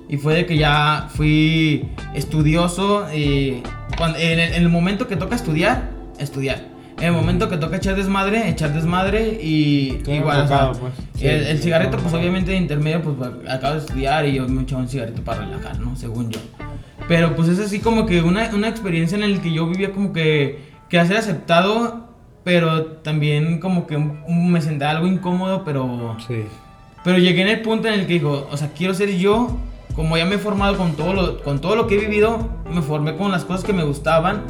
Y 0.07 0.17
fue 0.17 0.35
de 0.35 0.45
que 0.45 0.55
ya 0.57 1.07
fui 1.15 1.87
estudioso 2.15 3.05
y 3.13 3.61
cuando, 3.97 4.17
en, 4.19 4.39
el, 4.39 4.53
en 4.53 4.61
el 4.63 4.69
momento 4.69 5.07
que 5.07 5.15
toca 5.15 5.35
estudiar, 5.35 5.89
estudiar. 6.19 6.63
En 6.99 7.05
el 7.05 7.11
momento 7.13 7.47
que 7.49 7.57
toca 7.57 7.77
echar 7.77 7.95
desmadre, 7.95 8.49
echar 8.49 8.73
desmadre 8.73 9.39
y 9.41 9.93
Todo 10.03 10.15
igual. 10.15 10.41
o 10.41 10.47
sea, 10.47 10.71
pues. 10.71 10.93
el, 11.15 11.19
Sí, 11.19 11.27
el 11.49 11.57
sí, 11.57 11.63
cigarrito, 11.63 11.97
pues 11.97 12.13
obviamente 12.13 12.51
de 12.51 12.57
intermedio, 12.57 13.01
pues 13.01 13.15
acabo 13.49 13.75
de 13.75 13.79
estudiar 13.79 14.25
y 14.25 14.33
yo 14.33 14.47
me 14.49 14.63
echaba 14.63 14.81
un 14.81 14.89
cigarrito 14.89 15.21
para 15.23 15.45
relajar, 15.45 15.79
¿no? 15.79 15.95
Según 15.95 16.29
yo. 16.29 16.39
Pero 17.07 17.35
pues 17.35 17.47
es 17.47 17.59
así 17.59 17.79
como 17.79 18.05
que 18.05 18.21
una, 18.21 18.49
una 18.53 18.67
experiencia 18.67 19.17
en 19.17 19.33
la 19.35 19.41
que 19.41 19.51
yo 19.53 19.65
vivía 19.67 19.91
como 19.91 20.11
que, 20.13 20.59
que 20.89 21.05
ser 21.05 21.17
aceptado, 21.17 22.09
pero 22.43 22.85
también 22.87 23.59
como 23.59 23.87
que 23.87 23.95
un- 23.95 24.19
un- 24.27 24.51
me 24.51 24.61
sentía 24.61 24.91
algo 24.91 25.07
incómodo, 25.07 25.63
pero... 25.63 26.17
Sí. 26.27 26.43
Pero 27.03 27.17
llegué 27.17 27.41
en 27.43 27.47
el 27.47 27.61
punto 27.61 27.87
en 27.87 27.93
el 27.93 28.01
que 28.07 28.13
digo, 28.13 28.47
o 28.51 28.57
sea, 28.57 28.71
quiero 28.77 28.93
ser 28.93 29.15
yo, 29.17 29.57
como 29.95 30.17
ya 30.17 30.25
me 30.25 30.35
he 30.35 30.37
formado 30.37 30.77
con 30.77 30.93
todo 30.97 31.13
lo, 31.13 31.41
con 31.43 31.59
todo 31.61 31.75
lo 31.77 31.87
que 31.87 31.95
he 31.95 31.99
vivido, 31.99 32.49
me 32.73 32.81
formé 32.81 33.15
con 33.15 33.31
las 33.31 33.45
cosas 33.45 33.63
que 33.63 33.71
me 33.73 33.83
gustaban, 33.83 34.43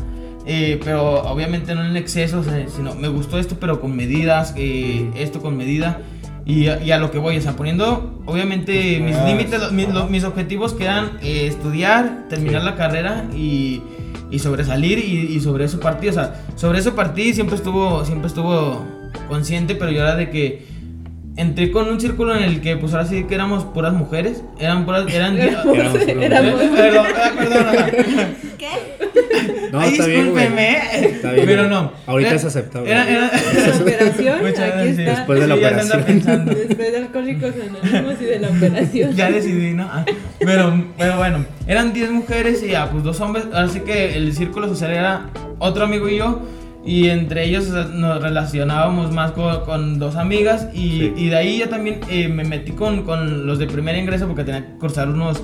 eh, 0.51 0.79
pero 0.83 1.21
obviamente 1.31 1.75
no 1.75 1.85
en 1.85 1.95
exceso, 1.95 2.39
o 2.39 2.43
sea, 2.43 2.65
sino 2.75 2.95
me 2.95 3.07
gustó 3.07 3.37
esto, 3.37 3.57
pero 3.59 3.79
con 3.79 3.95
medidas, 3.95 4.53
eh, 4.57 5.07
esto 5.15 5.41
con 5.41 5.55
medida. 5.55 6.01
Y 6.45 6.67
a, 6.67 6.81
y 6.83 6.89
a 6.91 6.97
lo 6.97 7.11
que 7.11 7.19
voy, 7.19 7.37
o 7.37 7.41
sea, 7.41 7.55
poniendo 7.55 8.23
obviamente 8.25 8.99
mis 8.99 9.15
Ah, 9.15 9.27
límites, 9.27 9.71
mis, 9.71 9.87
mis 10.09 10.23
objetivos 10.23 10.73
que 10.73 10.85
eran 10.85 11.19
eh, 11.21 11.45
estudiar, 11.47 12.25
terminar 12.29 12.61
Sí. 12.61 12.65
la 12.65 12.75
carrera 12.75 13.25
y, 13.35 13.83
y 14.31 14.39
sobresalir 14.39 14.97
y, 14.97 15.35
y 15.35 15.39
sobre 15.41 15.65
eso 15.65 15.79
partí, 15.79 16.07
o 16.07 16.13
sea, 16.13 16.41
sobre 16.55 16.79
eso 16.79 16.95
partí 16.95 17.33
siempre 17.35 17.55
estuvo, 17.55 18.03
siempre 18.03 18.27
estuvo 18.27 18.83
consciente, 19.27 19.75
pero 19.75 19.91
yo 19.91 20.01
era 20.01 20.15
de 20.15 20.31
que 20.31 20.65
entré 21.35 21.69
con 21.71 21.87
un 21.87 22.01
círculo 22.01 22.35
en 22.35 22.43
el 22.43 22.61
que 22.61 22.75
pues 22.77 22.93
ahora 22.93 23.05
sí 23.05 23.25
que 23.25 23.35
éramos 23.35 23.63
puras 23.65 23.93
mujeres, 23.93 24.43
eran 24.59 24.85
puras, 24.85 25.05
eran... 25.13 25.37
Éramos 25.39 25.65
puras 25.67 25.95
Éramos- 26.07 26.61
perdón, 26.75 27.05
perdón, 27.37 27.65
ajá. 27.67 27.89
No, 29.71 29.79
Ay, 29.81 29.91
está 29.93 30.07
bien, 30.07 30.31
güey. 30.31 30.47
Está 30.47 31.31
bien, 31.31 31.45
Pero 31.45 31.67
no. 31.67 31.91
Ahorita 32.07 32.29
Era- 32.31 32.37
es 32.39 32.45
aceptable. 32.45 32.89
Era, 32.91 33.07
era, 33.09 33.31
La 33.67 33.75
operación, 33.81 34.37
Muchas 34.41 34.59
aquí 34.73 34.87
está. 34.89 35.01
Después 35.03 35.39
de 35.41 35.47
la 35.47 35.55
Sí, 35.55 35.59
operación. 35.63 36.45
Después 36.45 36.91
de 36.91 36.97
Alcohólicos 36.97 37.53
Anónimos 37.83 38.15
y 38.21 38.25
de 38.25 38.39
la 38.39 38.47
operación. 38.49 39.15
Ya 39.15 39.29
decidí, 39.31 39.73
¿no? 39.73 39.83
Ah, 39.91 40.05
pero, 40.39 40.83
pero 40.97 41.17
bueno, 41.17 41.45
eran 41.67 41.93
10 41.93 42.11
mujeres 42.11 42.63
y 42.63 42.69
ya, 42.71 42.89
pues 42.89 43.03
dos 43.03 43.19
hombres. 43.21 43.45
Así 43.53 43.81
que 43.81 44.15
el 44.15 44.33
círculo 44.33 44.67
social 44.67 44.91
era 44.91 45.29
otro 45.59 45.83
amigo 45.85 46.09
y 46.09 46.17
yo. 46.17 46.41
Y 46.83 47.09
entre 47.09 47.43
ellos 47.43 47.67
nos 47.67 48.21
relacionábamos 48.23 49.11
más 49.11 49.31
con, 49.33 49.65
con 49.65 49.99
dos 49.99 50.15
amigas. 50.15 50.67
Y, 50.73 50.79
Sí. 50.89 51.13
y 51.17 51.29
de 51.29 51.35
ahí 51.35 51.57
ya 51.59 51.69
también 51.69 51.99
eh, 52.09 52.27
me 52.27 52.43
metí 52.43 52.71
con, 52.71 53.03
con 53.03 53.45
los 53.45 53.59
de 53.59 53.67
primer 53.67 53.95
ingreso 53.97 54.25
porque 54.27 54.43
tenía 54.45 54.61
que 54.65 54.77
cursar 54.79 55.09
unos, 55.09 55.43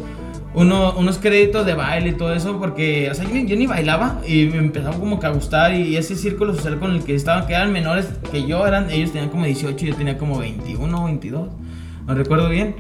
uno, 0.56 0.94
unos 0.98 1.18
créditos 1.18 1.66
de 1.66 1.74
baile 1.74 2.10
y 2.10 2.14
todo 2.14 2.34
eso, 2.34 2.58
porque, 2.60 3.10
o 3.12 3.14
sea, 3.14 3.26
yo, 3.26 3.36
yo 3.36 3.56
ni 3.56 3.68
bailaba 3.68 4.22
y 4.28 4.46
me 4.46 4.58
empezaba 4.58 4.98
como 4.98 5.20
que 5.20 5.28
a 5.28 5.30
gustar 5.30 5.74
y 5.74 5.98
ese 5.98 6.16
círculo 6.16 6.54
social 6.54 6.80
con 6.80 6.92
el 6.92 7.04
que 7.04 7.14
estaban, 7.16 7.46
que 7.46 7.54
eran 7.54 7.72
menores 7.72 8.08
que 8.32 8.46
yo, 8.48 8.66
eran, 8.66 8.90
ellos 8.90 9.12
tenían 9.12 9.30
como 9.30 9.46
18 9.46 9.86
y 9.86 9.90
yo 9.90 9.96
tenía 9.96 10.18
como 10.18 10.40
21 10.40 11.02
o 11.02 11.06
22, 11.06 11.50
no 12.08 12.14
recuerdo 12.14 12.50
bien, 12.50 12.76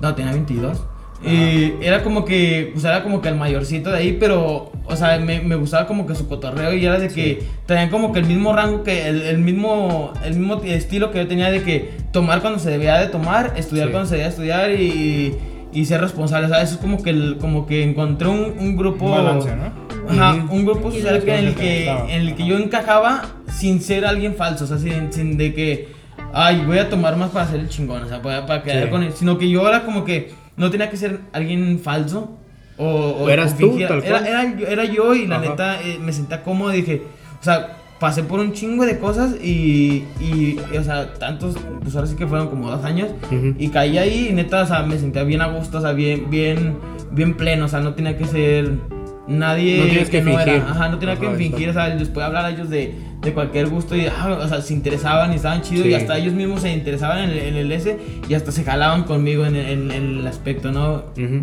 no, 0.00 0.14
tenía 0.14 0.32
22. 0.32 0.82
Y 1.22 1.74
era 1.82 2.02
como 2.02 2.24
que, 2.24 2.70
pues 2.72 2.82
era 2.82 3.02
como 3.02 3.20
que 3.20 3.28
el 3.28 3.34
mayorcito 3.34 3.90
de 3.90 3.98
ahí, 3.98 4.16
pero, 4.18 4.72
o 4.86 4.96
sea, 4.96 5.18
me, 5.18 5.42
me 5.42 5.54
gustaba 5.54 5.86
como 5.86 6.06
que 6.06 6.14
su 6.14 6.26
cotorreo 6.26 6.72
y 6.72 6.86
era 6.86 6.98
de 6.98 7.08
que 7.08 7.42
tenían 7.66 7.90
como 7.90 8.14
que 8.14 8.20
el 8.20 8.24
mismo 8.26 8.54
rango, 8.54 8.82
que 8.84 9.06
el, 9.06 9.20
el 9.20 9.36
mismo 9.36 10.14
el 10.24 10.38
mismo 10.38 10.62
estilo 10.64 11.10
que 11.10 11.18
yo 11.18 11.28
tenía 11.28 11.50
de 11.50 11.62
que 11.62 11.90
tomar 12.10 12.40
cuando 12.40 12.58
se 12.58 12.70
debía 12.70 12.96
de 12.96 13.08
tomar, 13.08 13.52
estudiar 13.56 13.88
Sí. 13.88 13.92
cuando 13.92 14.08
se 14.08 14.14
debía 14.14 14.24
de 14.28 14.30
estudiar 14.30 14.70
y, 14.70 15.36
y 15.72 15.84
ser 15.84 16.00
responsable, 16.00 16.46
o 16.46 16.48
sea, 16.50 16.62
eso 16.62 16.74
es 16.74 16.80
como 16.80 17.02
que, 17.02 17.10
el, 17.10 17.38
como 17.38 17.66
que 17.66 17.82
encontré 17.84 18.28
un, 18.28 18.54
un 18.58 18.76
grupo... 18.76 19.06
Un 19.06 19.12
balance, 19.12 19.50
¿no? 19.54 19.90
Ajá, 20.10 20.44
un 20.50 20.64
grupo 20.64 20.90
social 20.90 21.22
que 21.22 21.34
en, 21.38 21.46
el 21.46 21.54
que, 21.54 21.88
en 21.88 22.22
el 22.22 22.34
que 22.34 22.44
yo 22.46 22.56
encajaba 22.58 23.22
sin 23.52 23.80
ser 23.80 24.04
alguien 24.04 24.34
falso, 24.34 24.64
o 24.64 24.66
sea, 24.66 24.78
sin, 24.78 25.12
sin 25.12 25.36
de 25.38 25.54
que, 25.54 25.88
ay, 26.32 26.64
voy 26.66 26.78
a 26.78 26.88
tomar 26.88 27.16
más 27.16 27.30
para 27.30 27.46
ser 27.46 27.60
el 27.60 27.68
chingón, 27.68 28.02
o 28.02 28.08
sea, 28.08 28.20
para, 28.20 28.46
para 28.46 28.62
quedar 28.62 28.84
Sí. 28.84 28.90
con 28.90 29.02
él, 29.04 29.12
sino 29.14 29.38
que 29.38 29.48
yo 29.48 29.68
era 29.68 29.84
como 29.84 30.04
que 30.04 30.32
no 30.56 30.70
tenía 30.70 30.90
que 30.90 30.96
ser 30.96 31.20
alguien 31.32 31.78
falso. 31.78 32.36
O, 32.76 32.86
o- 32.86 33.28
eras 33.28 33.52
o 33.54 33.58
tú, 33.58 33.78
tal 33.86 34.02
era, 34.02 34.18
cual. 34.20 34.26
era, 34.26 34.56
yo- 34.56 34.66
era 34.66 34.84
yo 34.86 35.14
y 35.14 35.26
la 35.26 35.36
Ajá. 35.36 35.48
neta 35.50 35.82
eh, 35.82 35.98
me 36.00 36.12
sentía 36.14 36.42
cómodo, 36.42 36.70
dije, 36.70 37.02
o 37.40 37.44
sea, 37.44 37.76
pasé 38.00 38.22
por 38.22 38.40
un 38.40 38.52
chingo 38.54 38.86
de 38.86 38.98
cosas 38.98 39.36
y, 39.42 40.04
y, 40.20 40.58
y, 40.72 40.76
o 40.78 40.82
sea, 40.82 41.12
tantos, 41.14 41.54
pues 41.82 41.94
ahora 41.94 42.06
sí 42.08 42.16
que 42.16 42.26
fueron 42.26 42.48
como 42.48 42.70
dos 42.70 42.82
años 42.84 43.08
y 43.58 43.68
caí 43.68 43.98
ahí 43.98 44.28
y 44.30 44.32
neta, 44.32 44.62
o 44.62 44.66
sea, 44.66 44.82
me 44.84 44.98
sentía 44.98 45.22
bien 45.22 45.42
a 45.42 45.48
gusto, 45.48 45.78
o 45.78 45.80
sea, 45.82 45.92
bien, 45.92 46.30
bien, 46.30 46.76
bien 47.12 47.34
pleno, 47.36 47.66
o 47.66 47.68
sea, 47.68 47.80
no 47.80 47.92
tenía 47.94 48.16
que 48.16 48.24
ser 48.24 48.72
nadie 49.28 49.78
No 49.78 49.84
tienes 49.84 50.08
que 50.10 50.22
no 50.22 50.40
era. 50.40 50.56
Ajá, 50.70 50.88
no 50.88 50.98
tenía 50.98 51.16
que 51.16 51.28
fingir, 51.32 51.68
o 51.68 51.72
sea, 51.74 51.88
les 51.94 52.08
podía 52.08 52.26
hablar 52.26 52.46
a 52.46 52.50
ellos 52.50 52.70
de, 52.70 52.94
de 53.20 53.32
cualquier 53.34 53.68
gusto 53.68 53.94
y, 53.94 54.06
ah, 54.06 54.38
o 54.42 54.48
sea, 54.48 54.62
se 54.62 54.72
interesaban 54.72 55.32
y 55.32 55.36
estaban 55.36 55.60
chidos 55.60 55.84
Sí. 55.84 55.90
y 55.90 55.94
hasta 55.94 56.16
ellos 56.18 56.32
mismos 56.32 56.62
se 56.62 56.72
interesaban 56.72 57.18
en 57.24 57.30
el, 57.30 57.38
en 57.38 57.56
el 57.56 57.70
S 57.70 57.96
y 58.28 58.34
hasta 58.34 58.50
se 58.50 58.64
jalaban 58.64 59.04
conmigo 59.04 59.44
en, 59.44 59.56
el- 59.56 59.66
en- 59.66 59.90
en 59.90 60.18
el 60.20 60.26
aspecto, 60.26 60.72
¿no? 60.72 61.04
Ujú. 61.18 61.42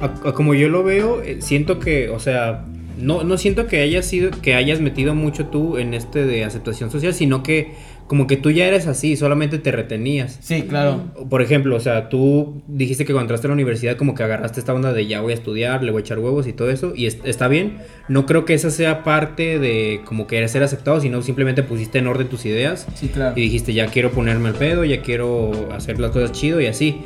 A- 0.00 0.28
a 0.28 0.32
como 0.32 0.54
yo 0.54 0.68
lo 0.70 0.82
veo, 0.84 1.20
eh, 1.22 1.36
siento 1.40 1.78
que, 1.78 2.08
o 2.08 2.18
sea, 2.18 2.64
no, 2.96 3.24
no 3.24 3.38
siento 3.38 3.66
que 3.66 3.80
hayas 3.82 4.06
sido, 4.06 4.30
que 4.30 4.54
hayas 4.54 4.80
metido 4.80 5.14
mucho 5.14 5.46
tú 5.46 5.78
en 5.78 5.94
este 5.94 6.24
de 6.24 6.44
aceptación 6.44 6.90
social, 6.90 7.14
sino 7.14 7.42
que 7.42 7.74
como 8.06 8.26
que 8.26 8.36
tú 8.36 8.50
ya 8.50 8.66
eres 8.66 8.86
así, 8.86 9.16
solamente 9.16 9.58
te 9.58 9.72
retenías. 9.72 10.38
Sí, 10.40 10.62
claro. 10.62 11.04
Por 11.28 11.42
ejemplo, 11.42 11.74
o 11.76 11.80
sea, 11.80 12.08
tú 12.08 12.62
dijiste 12.68 13.04
que 13.04 13.12
cuando 13.12 13.24
entraste 13.24 13.46
a 13.46 13.48
la 13.48 13.54
universidad 13.54 13.96
como 13.96 14.14
que 14.14 14.22
agarraste 14.22 14.60
esta 14.60 14.72
onda 14.74 14.92
de 14.92 15.06
ya 15.06 15.20
voy 15.20 15.32
a 15.32 15.34
estudiar, 15.34 15.82
le 15.82 15.90
voy 15.90 16.00
a 16.00 16.02
echar 16.02 16.18
huevos 16.18 16.46
y 16.46 16.52
todo 16.52 16.70
eso, 16.70 16.92
y 16.94 17.06
es- 17.06 17.18
está 17.24 17.48
bien. 17.48 17.78
No 18.08 18.24
creo 18.26 18.44
que 18.44 18.54
esa 18.54 18.70
sea 18.70 19.02
parte 19.02 19.58
de 19.58 20.00
como 20.04 20.26
que 20.26 20.46
ser 20.48 20.62
aceptado, 20.62 21.00
sino 21.00 21.20
simplemente 21.22 21.62
pusiste 21.62 21.98
en 21.98 22.06
orden 22.06 22.28
tus 22.28 22.46
ideas 22.46 22.86
Sí, 22.94 23.08
claro. 23.08 23.32
y 23.36 23.40
dijiste 23.40 23.74
ya 23.74 23.86
quiero 23.86 24.10
ponerme 24.12 24.50
el 24.50 24.54
pedo, 24.54 24.84
ya 24.84 25.02
quiero 25.02 25.68
hacer 25.72 25.98
las 25.98 26.12
cosas 26.12 26.32
chido 26.32 26.60
y 26.60 26.66
así. 26.66 27.00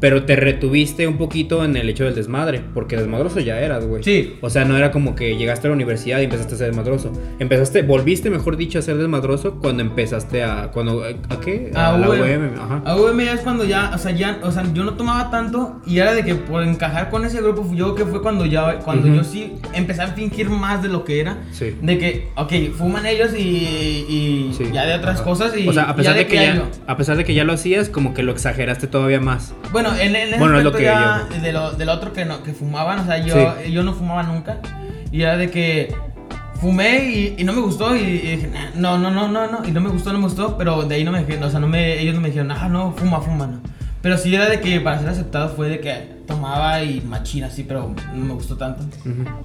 Pero 0.00 0.24
te 0.24 0.34
retuviste 0.34 1.06
un 1.06 1.18
poquito 1.18 1.62
en 1.62 1.76
el 1.76 1.86
hecho 1.90 2.04
del 2.04 2.14
desmadre, 2.14 2.62
porque 2.72 2.96
desmadroso 2.96 3.38
ya 3.38 3.60
eras, 3.60 3.84
güey. 3.84 4.02
Sí. 4.02 4.32
O 4.40 4.48
sea, 4.48 4.64
no 4.64 4.74
era 4.78 4.92
como 4.92 5.14
que 5.14 5.36
llegaste 5.36 5.66
a 5.66 5.68
la 5.68 5.74
universidad 5.76 6.20
y 6.20 6.24
empezaste 6.24 6.54
a 6.54 6.56
ser 6.56 6.66
desmadroso. 6.68 7.12
Empezaste, 7.38 7.82
volviste, 7.82 8.30
mejor 8.30 8.56
dicho, 8.56 8.78
a 8.78 8.82
ser 8.82 8.96
desmadroso 8.96 9.56
cuando 9.60 9.82
empezaste 9.82 10.39
a... 10.44 10.70
Cuando, 10.72 11.02
¿A 11.04 11.40
qué? 11.40 11.70
A, 11.74 11.92
la 11.98 12.08
UM. 12.08 12.54
Ajá. 12.60 12.82
A 12.84 12.96
UM 12.96 13.20
ya 13.20 13.32
es 13.32 13.40
cuando 13.40 13.64
ya, 13.64 13.90
o 13.94 13.98
sea, 13.98 14.10
ya, 14.12 14.38
o 14.42 14.50
sea, 14.50 14.64
yo 14.72 14.84
no 14.84 14.94
tomaba 14.94 15.30
tanto 15.30 15.80
y 15.86 15.98
era 15.98 16.12
de 16.14 16.24
que 16.24 16.34
por 16.34 16.62
encajar 16.62 17.10
con 17.10 17.24
ese 17.24 17.40
grupo, 17.40 17.66
yo 17.74 17.94
creo 17.94 18.06
que 18.06 18.10
fue 18.12 18.22
cuando 18.22 18.46
ya, 18.46 18.78
cuando 18.80 19.08
yo 19.08 19.24
sí 19.24 19.54
empecé 19.72 20.02
a 20.02 20.08
fingir 20.08 20.48
más 20.50 20.82
de 20.82 20.88
lo 20.88 21.04
que 21.04 21.20
era. 21.20 21.38
Sí. 21.52 21.76
De 21.82 21.98
que, 21.98 22.28
ok, 22.36 22.52
fuman 22.76 23.06
ellos 23.06 23.30
y, 23.36 23.40
y 24.08 24.54
Sí. 24.56 24.64
ya 24.72 24.84
de 24.86 24.94
otras 24.94 25.16
Ajá. 25.16 25.24
cosas 25.24 25.56
y 25.56 25.68
o 25.68 25.72
sea, 25.72 25.84
a 25.84 25.94
pesar, 25.96 26.16
de 26.16 26.26
que 26.26 26.36
ya, 26.36 26.64
a 26.86 26.96
pesar 26.96 27.16
de 27.16 27.24
que 27.24 27.34
ya 27.34 27.44
lo 27.44 27.52
hacías, 27.52 27.88
como 27.88 28.14
que 28.14 28.22
lo 28.22 28.32
exageraste 28.32 28.86
todavía 28.86 29.20
más. 29.20 29.54
Bueno, 29.72 29.90
en, 29.98 30.14
en 30.16 30.28
ese 30.28 30.38
Bueno, 30.38 30.58
es 30.58 30.64
lo 30.64 30.72
que 30.72 30.84
ya 30.84 31.26
yo- 31.30 31.40
de 31.42 31.52
lo, 31.52 31.72
del 31.72 31.88
otro 31.88 32.12
que, 32.12 32.24
no, 32.24 32.42
que 32.42 32.52
fumaban, 32.52 32.98
o 33.00 33.04
sea, 33.06 33.18
yo, 33.24 33.34
Sí. 33.64 33.72
yo 33.72 33.82
no 33.82 33.92
fumaba 33.94 34.22
nunca. 34.22 34.58
Y 35.12 35.22
era 35.22 35.36
de 35.36 35.50
que 35.50 35.92
fumé 36.60 37.04
y, 37.04 37.34
y 37.38 37.44
no 37.44 37.52
me 37.52 37.60
gustó 37.60 37.96
y, 37.96 38.00
y 38.00 38.36
dije, 38.36 38.48
"Nah, 38.48 38.70
no, 38.74 38.98
no, 38.98 39.10
no, 39.10 39.28
no, 39.28 39.50
no, 39.50 39.66
y 39.66 39.70
no 39.72 39.80
me 39.80 39.88
gustó, 39.90 40.12
no 40.12 40.18
me 40.18 40.24
gustó, 40.24 40.56
pero 40.58 40.82
de 40.82 40.94
ahí 40.94 41.04
no 41.04 41.12
me 41.12 41.20
dijeron, 41.20 41.44
o 41.44 41.50
sea, 41.50 41.60
no 41.60 41.66
me, 41.68 42.00
ellos 42.00 42.14
no 42.14 42.20
me 42.20 42.28
dijeron, 42.28 42.50
ah, 42.50 42.68
no, 42.68 42.92
fuma, 42.92 43.20
fuma, 43.20 43.46
no. 43.46 43.60
Pero 44.02 44.16
sí 44.16 44.34
era 44.34 44.48
de 44.48 44.60
que 44.60 44.80
para 44.80 44.98
ser 44.98 45.08
aceptado 45.10 45.50
fue 45.54 45.68
de 45.68 45.80
que 45.80 45.92
tomaba 46.26 46.82
y 46.82 47.00
machina, 47.02 47.48
así, 47.48 47.64
pero 47.64 47.94
no 48.14 48.24
me 48.24 48.34
gustó 48.34 48.56
tanto. 48.56 48.82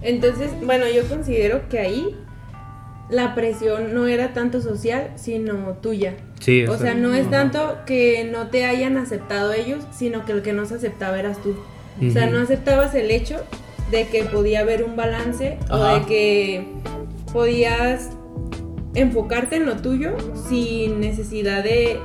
Entonces, 0.01 0.51
bueno, 0.63 0.85
yo 0.93 1.03
considero 1.09 1.67
que 1.67 1.79
ahí 1.79 2.15
la 3.09 3.35
presión 3.35 3.93
no 3.93 4.07
era 4.07 4.33
tanto 4.33 4.61
social, 4.61 5.11
sino 5.15 5.53
tuya. 5.81 6.13
Sí, 6.39 6.65
O 6.65 6.73
o 6.73 6.77
sea, 6.77 6.93
no 6.95 7.13
es 7.13 7.29
tanto 7.29 7.77
que 7.85 8.29
no 8.31 8.47
te 8.47 8.65
hayan 8.65 8.97
aceptado 8.97 9.51
ellos, 9.53 9.83
sino 9.91 10.25
que 10.25 10.31
el 10.31 10.41
que 10.41 10.53
no 10.53 10.65
se 10.65 10.75
aceptaba 10.75 11.19
eras 11.19 11.37
tú. 11.41 11.55
O 12.05 12.11
sea, 12.11 12.27
no 12.27 12.39
aceptabas 12.39 12.93
el 12.95 13.11
hecho 13.11 13.37
de 13.91 14.07
que 14.07 14.23
podía 14.23 14.61
haber 14.61 14.83
un 14.83 14.95
balance 14.95 15.57
o 15.69 15.77
de 15.77 16.01
que 16.05 16.67
podías 17.35 18.11
enfocarte 18.93 19.57
en 19.57 19.65
lo 19.65 19.75
tuyo 19.75 20.15
sin 20.47 21.01
necesidad 21.01 21.63
de, 21.65 21.99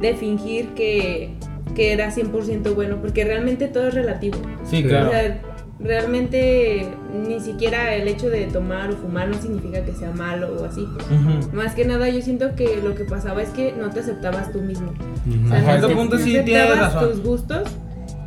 de 0.00 0.14
fingir 0.14 0.70
que, 0.74 1.30
que 1.76 1.92
era 1.92 2.10
100% 2.12 2.74
bueno, 2.74 2.96
porque 3.00 3.24
realmente 3.24 3.68
todo 3.68 3.86
es 3.88 3.94
relativo. 3.94 4.38
Sí, 4.64 4.82
claro. 4.82 5.06
O 5.06 5.10
sea, 5.12 5.40
realmente 5.78 6.88
ni 7.28 7.38
siquiera 7.38 7.94
el 7.94 8.08
hecho 8.08 8.28
de 8.28 8.46
tomar 8.46 8.90
o 8.90 8.96
fumar 8.96 9.28
no 9.28 9.40
significa 9.40 9.84
que 9.84 9.92
sea 9.92 10.10
malo 10.10 10.56
o 10.60 10.64
así. 10.64 10.80
Ujú. 10.82 11.54
Más 11.56 11.76
que 11.76 11.84
nada 11.84 12.08
yo 12.08 12.20
siento 12.20 12.56
que 12.56 12.80
lo 12.82 12.96
que 12.96 13.04
pasaba 13.04 13.40
es 13.40 13.50
que 13.50 13.72
no 13.78 13.90
te 13.90 14.00
aceptabas 14.00 14.50
tú 14.50 14.60
mismo. 14.62 14.90
Ujú. 14.90 15.46
O 15.46 15.48
sea, 15.48 15.58
Ajá, 15.58 15.78
no 15.78 15.88
punto 15.90 16.16
no 16.18 16.24
sí 16.24 16.36
aceptabas 16.36 16.78
razón. 16.94 17.08
tus 17.08 17.22
gustos 17.22 17.68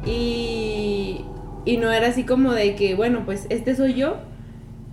y, 0.05 1.19
y 1.65 1.77
no 1.77 1.91
era 1.91 2.07
así 2.07 2.23
como 2.23 2.53
de 2.53 2.75
que, 2.75 2.95
bueno, 2.95 3.23
pues 3.25 3.45
este 3.49 3.75
soy 3.75 3.95
yo 3.95 4.15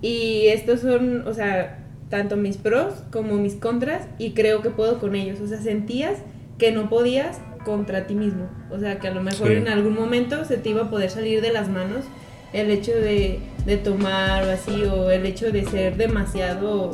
y 0.03 0.49
estos 0.49 0.81
son, 0.81 1.27
o 1.27 1.33
sea, 1.33 1.79
tanto 2.11 2.37
mis 2.37 2.59
pros 2.59 2.93
como 3.11 3.37
mis 3.37 3.55
contras 3.55 4.07
y 4.19 4.33
creo 4.33 4.61
que 4.61 4.69
puedo 4.69 4.99
con 4.99 5.15
ellos. 5.17 5.41
O 5.41 5.47
sea, 5.47 5.59
sentías 5.59 6.19
que 6.59 6.71
no 6.73 6.91
podías 6.91 7.41
contra 7.65 8.07
ti 8.07 8.15
mismo. 8.15 8.49
O 8.71 8.79
sea, 8.79 8.99
que 8.99 9.09
a 9.09 9.13
lo 9.15 9.23
mejor 9.23 9.49
Sí. 9.49 9.55
en 9.55 9.69
algún 9.69 9.95
momento 9.95 10.45
se 10.45 10.57
te 10.59 10.69
iba 10.71 10.83
a 10.83 10.91
poder 10.91 11.09
salir 11.09 11.41
de 11.41 11.53
las 11.53 11.69
manos 11.71 12.05
el 12.53 12.71
hecho 12.71 12.93
de, 12.93 13.39
de 13.65 13.77
tomar 13.79 14.45
o 14.45 14.51
así, 14.51 14.83
o 14.85 15.11
el 15.11 15.25
hecho 15.25 15.51
de 15.53 15.65
ser 15.65 15.97
demasiado 15.97 16.91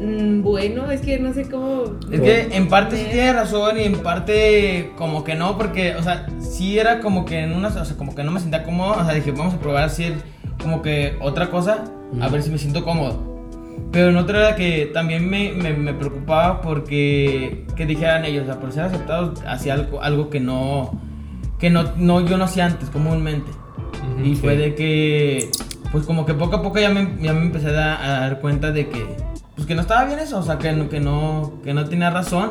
mm, 0.00 0.42
bueno. 0.42 0.90
Es 0.90 1.00
que 1.00 1.18
no 1.18 1.32
sé 1.32 1.48
cómo... 1.48 1.84
Es 2.10 2.20
que 2.20 2.40
en 2.52 2.68
parte 2.68 2.96
sí 2.96 3.04
Me- 3.04 3.10
tiene 3.12 3.32
razón 3.32 3.78
y 3.78 3.84
en 3.84 3.98
parte 4.00 4.90
como 4.96 5.24
que 5.24 5.34
no, 5.34 5.56
porque, 5.56 5.94
o 5.96 6.02
sea, 6.02 6.26
sí 6.40 6.78
era 6.78 7.00
como 7.00 7.24
que 7.24 7.38
en 7.40 7.52
una, 7.52 7.68
o 7.68 7.84
sea, 7.84 7.96
como 7.96 8.14
que 8.14 8.22
no 8.22 8.32
me 8.32 8.40
sentía 8.40 8.64
cómodo, 8.64 9.00
o 9.00 9.04
sea, 9.04 9.14
dije, 9.14 9.30
vamos 9.32 9.54
a 9.54 9.58
probar 9.60 9.84
hacer 9.84 10.14
como 10.62 10.82
que 10.82 11.16
otra 11.20 11.50
cosa, 11.50 11.84
a 12.20 12.28
ver 12.28 12.42
si 12.42 12.50
me 12.50 12.58
siento 12.58 12.84
cómodo. 12.84 13.32
Pero 13.90 14.08
en 14.08 14.16
otra 14.16 14.38
era 14.38 14.56
que 14.56 14.90
también 14.92 15.28
me, 15.28 15.52
me, 15.52 15.74
me 15.74 15.92
preocupaba 15.92 16.62
porque 16.62 17.66
que 17.76 17.86
dijeran 17.86 18.24
ellos, 18.24 18.44
o 18.44 18.46
sea, 18.46 18.60
por 18.60 18.72
ser 18.72 18.84
aceptados, 18.84 19.42
hacía 19.46 19.74
algo, 19.74 20.02
algo 20.02 20.30
que 20.30 20.40
no, 20.40 20.98
que 21.58 21.68
no, 21.68 21.92
no, 21.96 22.20
yo 22.22 22.38
no 22.38 22.44
hacía 22.44 22.66
antes 22.66 22.88
comúnmente. 22.88 23.50
y 24.24 24.34
fue 24.34 24.54
sí. 24.54 24.58
de 24.62 24.74
que, 24.74 25.50
pues 25.90 26.06
como 26.06 26.24
que 26.24 26.34
poco 26.34 26.56
a 26.56 26.62
poco 26.62 26.78
ya 26.78 26.88
me, 26.88 27.16
ya 27.20 27.34
me 27.34 27.42
empecé 27.42 27.68
a, 27.68 28.02
a 28.02 28.20
dar 28.20 28.40
cuenta 28.40 28.72
de 28.72 28.88
que, 28.88 29.04
pues 29.54 29.66
que 29.66 29.74
no 29.74 29.82
estaba 29.82 30.04
bien 30.06 30.18
eso, 30.18 30.38
o 30.38 30.42
sea, 30.42 30.58
que 30.58 30.88
que 30.88 31.00
no, 31.00 31.60
que 31.62 31.74
no 31.74 31.84
tenía 31.84 32.08
razón, 32.08 32.50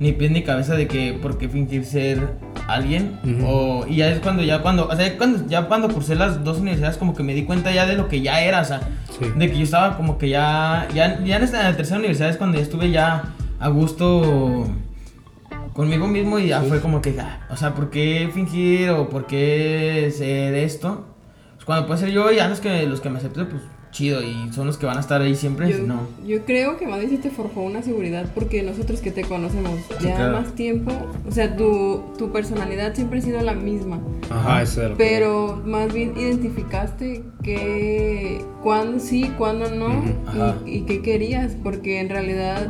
ni 0.00 0.12
pies 0.12 0.30
ni 0.30 0.42
cabeza 0.42 0.74
de 0.74 0.86
que 0.86 1.12
por 1.14 1.38
qué 1.38 1.48
fingir 1.48 1.84
ser 1.84 2.34
alguien. 2.68 3.18
O, 3.44 3.84
y 3.88 3.96
ya 3.96 4.08
es 4.10 4.20
cuando, 4.20 4.42
ya 4.42 4.62
cuando, 4.62 4.86
o 4.88 4.94
sea, 4.96 5.16
cuando, 5.16 5.46
ya 5.48 5.66
cuando 5.66 5.88
cursé 5.88 6.14
las 6.14 6.44
dos 6.44 6.58
universidades 6.58 6.96
como 6.96 7.14
que 7.14 7.22
me 7.22 7.34
di 7.34 7.44
cuenta 7.44 7.72
ya 7.72 7.86
de 7.86 7.94
lo 7.94 8.08
que 8.08 8.20
ya 8.20 8.40
era, 8.42 8.60
o 8.60 8.64
sea, 8.64 8.80
Sí. 9.18 9.24
de 9.36 9.50
que 9.50 9.56
yo 9.58 9.64
estaba 9.64 9.96
como 9.96 10.16
que 10.18 10.28
ya, 10.28 10.86
ya, 10.94 11.18
ya 11.24 11.36
en 11.38 11.42
esta 11.42 11.58
en 11.60 11.70
la 11.70 11.76
tercera 11.76 11.98
universidad 11.98 12.30
es 12.30 12.36
cuando 12.36 12.56
ya 12.58 12.62
estuve 12.62 12.90
ya 12.92 13.24
a 13.58 13.68
gusto 13.68 14.68
conmigo 15.72 16.06
mismo 16.06 16.38
y 16.38 16.48
ya 16.48 16.60
fue 16.62 16.80
como 16.80 17.00
que, 17.02 17.18
ah, 17.20 17.40
o 17.50 17.56
sea, 17.56 17.74
¿por 17.74 17.90
qué 17.90 18.30
fingir 18.32 18.90
o 18.90 19.08
por 19.08 19.26
qué 19.26 20.12
ser 20.16 20.54
esto? 20.54 21.06
Pues 21.54 21.64
cuando 21.64 21.86
puede 21.86 22.00
ser 22.00 22.10
yo, 22.10 22.30
ya 22.30 22.48
los 22.48 22.60
que, 22.60 22.86
los 22.86 23.00
que 23.00 23.10
me 23.10 23.18
acepten, 23.18 23.46
pues 23.46 23.62
chido, 23.90 24.22
y 24.22 24.52
son 24.52 24.66
los 24.66 24.76
que 24.78 24.86
van 24.86 24.96
a 24.96 25.00
estar 25.00 25.20
ahí 25.22 25.34
siempre, 25.34 25.70
Yo, 25.70 25.78
no. 25.86 26.00
yo 26.26 26.44
creo 26.44 26.76
que 26.76 26.86
más 26.86 26.98
bien 26.98 27.10
sí 27.10 27.16
te 27.18 27.30
forjó 27.30 27.62
una 27.62 27.82
seguridad 27.82 28.26
porque 28.34 28.62
nosotros 28.62 29.00
que 29.00 29.10
te 29.10 29.22
conocemos 29.22 29.72
ya 30.00 30.14
claro. 30.16 30.40
más 30.40 30.54
tiempo, 30.54 30.92
o 31.28 31.32
sea, 31.32 31.56
tu, 31.56 32.02
tu 32.18 32.30
personalidad 32.32 32.94
siempre 32.94 33.18
ha 33.18 33.22
sido 33.22 33.40
la 33.42 33.54
misma, 33.54 34.00
Ajá, 34.30 34.62
lo 34.64 34.88
que- 34.90 34.94
pero 34.96 35.62
más 35.64 35.92
bien 35.92 36.14
identificaste 36.16 37.22
que 37.42 38.44
cuándo 38.62 38.98
sí, 39.00 39.30
cuándo 39.38 39.70
no 39.70 39.88
ajá. 40.26 40.56
y, 40.66 40.70
y 40.78 40.80
qué 40.82 41.02
querías, 41.02 41.56
porque 41.62 42.00
en 42.00 42.08
realidad 42.08 42.68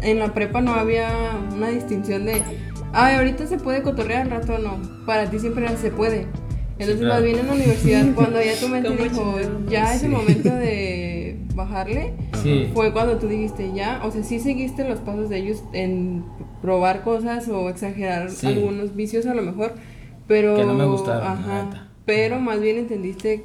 en 0.00 0.18
la 0.18 0.34
prepa 0.34 0.60
no 0.60 0.74
había 0.74 1.10
una 1.54 1.68
distinción 1.68 2.24
de, 2.24 2.42
ay, 2.92 3.16
ahorita 3.16 3.46
se 3.46 3.58
puede 3.58 3.82
cotorrear, 3.82 4.22
al 4.22 4.30
rato 4.30 4.58
no, 4.58 4.78
para 5.06 5.30
ti 5.30 5.38
siempre 5.38 5.68
se 5.76 5.90
puede. 5.90 6.26
Entonces, 6.82 6.98
claro. 7.06 7.14
más 7.14 7.22
bien 7.24 7.38
en 7.38 7.46
la 7.46 7.52
universidad, 7.54 8.06
cuando 8.14 8.42
ya 8.42 8.54
tu 8.60 8.68
mente 8.68 8.90
dijo, 8.96 9.36
ya 9.68 9.94
ese 9.94 10.06
Sí. 10.06 10.08
momento 10.08 10.48
de 10.54 11.36
bajarle, 11.54 12.12
Sí. 12.42 12.68
fue 12.74 12.92
cuando 12.92 13.16
tú 13.18 13.28
dijiste 13.28 13.70
ya, 13.74 14.00
o 14.04 14.10
sea, 14.10 14.22
sí 14.22 14.40
seguiste 14.40 14.88
los 14.88 15.00
pasos 15.00 15.28
de 15.28 15.38
ellos 15.38 15.62
en 15.72 16.24
probar 16.62 17.02
cosas 17.02 17.48
o 17.48 17.68
exagerar 17.68 18.30
Sí. 18.30 18.46
algunos 18.46 18.94
vicios 18.96 19.26
a 19.26 19.34
lo 19.34 19.42
mejor, 19.42 19.74
pero... 20.26 20.56
Que 20.56 20.64
no 20.64 20.74
me 20.74 20.84
gustaron, 20.86 21.22
Ajá, 21.26 21.88
pero 22.06 22.38
más 22.40 22.60
bien 22.60 22.78
entendiste 22.78 23.44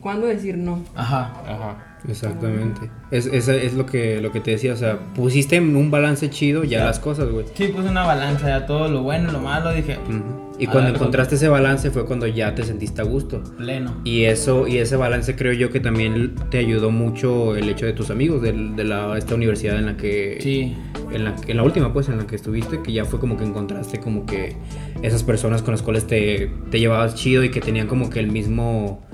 cuándo 0.00 0.26
decir 0.26 0.56
no. 0.56 0.80
Ajá. 0.94 1.32
Ajá. 1.46 1.82
Exactamente. 2.08 2.88
Es, 3.10 3.26
es, 3.26 3.48
es 3.48 3.74
lo 3.74 3.84
que 3.86 4.20
lo 4.20 4.30
que 4.30 4.38
te 4.40 4.52
decía, 4.52 4.72
o 4.72 4.76
sea, 4.76 4.98
pusiste 5.14 5.56
en 5.56 5.74
un 5.74 5.90
balance 5.90 6.30
chido 6.30 6.62
ya 6.62 6.84
las 6.84 7.00
cosas, 7.00 7.28
güey. 7.30 7.46
Sí, 7.54 7.68
puse 7.68 7.88
una 7.88 8.04
balanza, 8.04 8.48
ya 8.48 8.64
todo 8.66 8.86
lo 8.88 9.02
bueno 9.02 9.28
y 9.28 9.32
lo 9.32 9.40
malo, 9.40 9.72
dije, 9.72 9.96
Ujú. 10.04 10.45
Y 10.58 10.66
A 10.66 10.70
cuando 10.70 10.90
encontraste 10.90 11.34
ese 11.34 11.48
balance 11.48 11.90
fue 11.90 12.06
cuando 12.06 12.26
ya 12.26 12.54
te 12.54 12.62
sentiste 12.62 13.02
a 13.02 13.04
gusto. 13.04 13.42
pleno. 13.58 13.94
Y 14.04 14.24
eso 14.24 14.66
y 14.66 14.78
ese 14.78 14.96
balance 14.96 15.36
creo 15.36 15.52
yo 15.52 15.70
que 15.70 15.80
también 15.80 16.34
te 16.50 16.58
ayudó 16.58 16.90
mucho 16.90 17.54
el 17.56 17.68
hecho 17.68 17.84
de 17.84 17.92
tus 17.92 18.10
amigos 18.10 18.40
del- 18.40 18.74
de, 18.74 18.84
la, 18.84 19.18
esta 19.18 19.34
universidad 19.34 19.76
en 19.78 19.86
la 19.86 19.96
que 19.98 20.38
Sí. 20.40 20.74
en 21.12 21.24
la, 21.24 21.36
en 21.46 21.56
la 21.58 21.62
última 21.62 21.92
pues 21.92 22.08
en 22.08 22.16
la 22.16 22.26
que 22.26 22.36
estuviste 22.36 22.82
que 22.82 22.92
ya 22.92 23.04
fue 23.04 23.20
como 23.20 23.36
que 23.36 23.44
encontraste 23.44 24.00
como 24.00 24.24
que 24.24 24.56
esas 25.02 25.22
personas 25.22 25.60
con 25.62 25.72
las 25.72 25.82
cuales 25.82 26.06
te, 26.06 26.50
te 26.70 26.80
llevabas 26.80 27.14
chido 27.16 27.44
y 27.44 27.50
que 27.50 27.60
tenían 27.60 27.86
como 27.86 28.08
que 28.08 28.20
el 28.20 28.28
mismo 28.32 29.04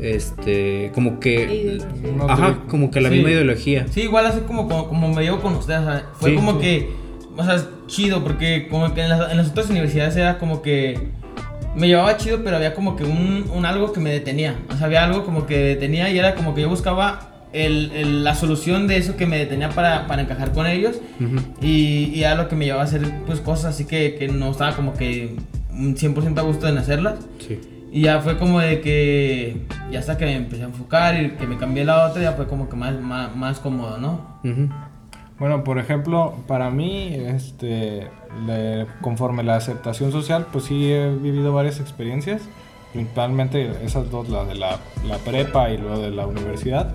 este 0.00 0.90
como 0.94 1.20
que 1.20 1.78
No 2.16 2.28
ajá 2.28 2.62
como 2.68 2.90
que 2.90 3.00
la 3.00 3.08
Sí. 3.08 3.16
misma 3.16 3.30
ideología 3.30 3.86
Sí, 3.88 4.02
igual 4.02 4.26
así 4.26 4.40
como, 4.46 4.68
como, 4.68 4.88
como 4.88 5.12
me 5.14 5.22
llevo 5.22 5.40
con 5.40 5.54
ustedes, 5.54 5.80
o 5.80 5.84
sea, 5.84 6.06
fue 6.14 6.30
Sí, 6.30 6.36
como 6.36 6.52
sí. 6.54 6.58
que, 6.60 6.90
o 7.36 7.44
sea, 7.44 7.64
chido, 7.88 8.22
porque 8.22 8.68
como 8.70 8.94
que 8.94 9.02
en 9.02 9.08
las, 9.08 9.30
en 9.32 9.36
las 9.38 9.48
otras 9.48 9.68
universidades 9.70 10.14
era 10.16 10.38
como 10.38 10.62
que 10.62 11.08
me 11.74 11.88
llevaba 11.88 12.16
chido, 12.16 12.42
pero 12.44 12.56
había 12.56 12.74
como 12.74 12.94
que 12.94 13.02
un, 13.04 13.50
un 13.52 13.66
algo 13.66 13.92
que 13.92 13.98
me 14.00 14.10
detenía, 14.10 14.54
o 14.72 14.76
sea, 14.76 14.86
había 14.86 15.04
algo 15.04 15.24
como 15.24 15.46
que 15.46 15.58
detenía 15.58 16.08
y 16.10 16.18
era 16.18 16.34
como 16.36 16.54
que 16.54 16.60
yo 16.62 16.68
buscaba 16.68 17.32
el, 17.52 17.90
el- 17.94 18.24
la 18.24 18.34
solución 18.34 18.86
de 18.86 18.98
eso 18.98 19.16
que 19.16 19.26
me 19.26 19.38
detenía 19.38 19.70
para, 19.70 20.06
para 20.06 20.22
encajar 20.22 20.52
con 20.52 20.66
ellos 20.66 20.96
Ujú. 21.18 21.36
y, 21.62 22.12
y 22.14 22.22
era 22.22 22.34
lo 22.34 22.48
que 22.48 22.56
me 22.56 22.66
llevaba 22.66 22.82
a 22.82 22.86
hacer 22.86 23.02
pues 23.26 23.40
cosas 23.40 23.74
así 23.74 23.86
que, 23.86 24.16
que 24.18 24.28
no 24.28 24.50
estaba 24.50 24.76
como 24.76 24.92
que 24.94 25.34
un 25.72 25.96
100% 25.96 26.38
a 26.38 26.42
gusto 26.42 26.68
en 26.68 26.76
hacerlas. 26.78 27.14
sí 27.46 27.58
Y 27.90 28.02
ya 28.02 28.20
fue 28.20 28.36
como 28.38 28.60
de 28.60 28.80
que, 28.82 29.62
ya 29.90 30.00
hasta 30.00 30.18
que 30.18 30.26
me 30.26 30.34
empecé 30.36 30.62
a 30.64 30.66
enfocar 30.66 31.22
y 31.22 31.30
que 31.32 31.46
me 31.46 31.56
cambié 31.56 31.84
la 31.86 32.06
otra, 32.08 32.20
ya 32.22 32.32
fue 32.32 32.46
como 32.46 32.68
que 32.68 32.76
más, 32.76 33.00
más, 33.00 33.34
más 33.34 33.60
cómodo, 33.60 33.96
¿no? 33.98 34.40
Ujú. 34.44 34.68
Bueno, 35.38 35.62
por 35.62 35.78
ejemplo, 35.78 36.34
para 36.48 36.70
mí, 36.70 37.14
este, 37.14 38.08
conforme 39.00 39.44
la 39.44 39.54
aceptación 39.54 40.10
social, 40.10 40.46
pues 40.52 40.64
sí 40.64 40.92
he 40.92 41.10
vivido 41.14 41.52
varias 41.52 41.78
experiencias, 41.78 42.42
principalmente 42.92 43.70
esas 43.84 44.10
dos, 44.10 44.28
la 44.28 44.44
de 44.44 44.54
la, 44.54 44.78
la 45.06 45.18
prepa 45.18 45.70
y 45.70 45.78
luego 45.78 45.98
de 46.00 46.10
la 46.10 46.26
universidad. 46.26 46.92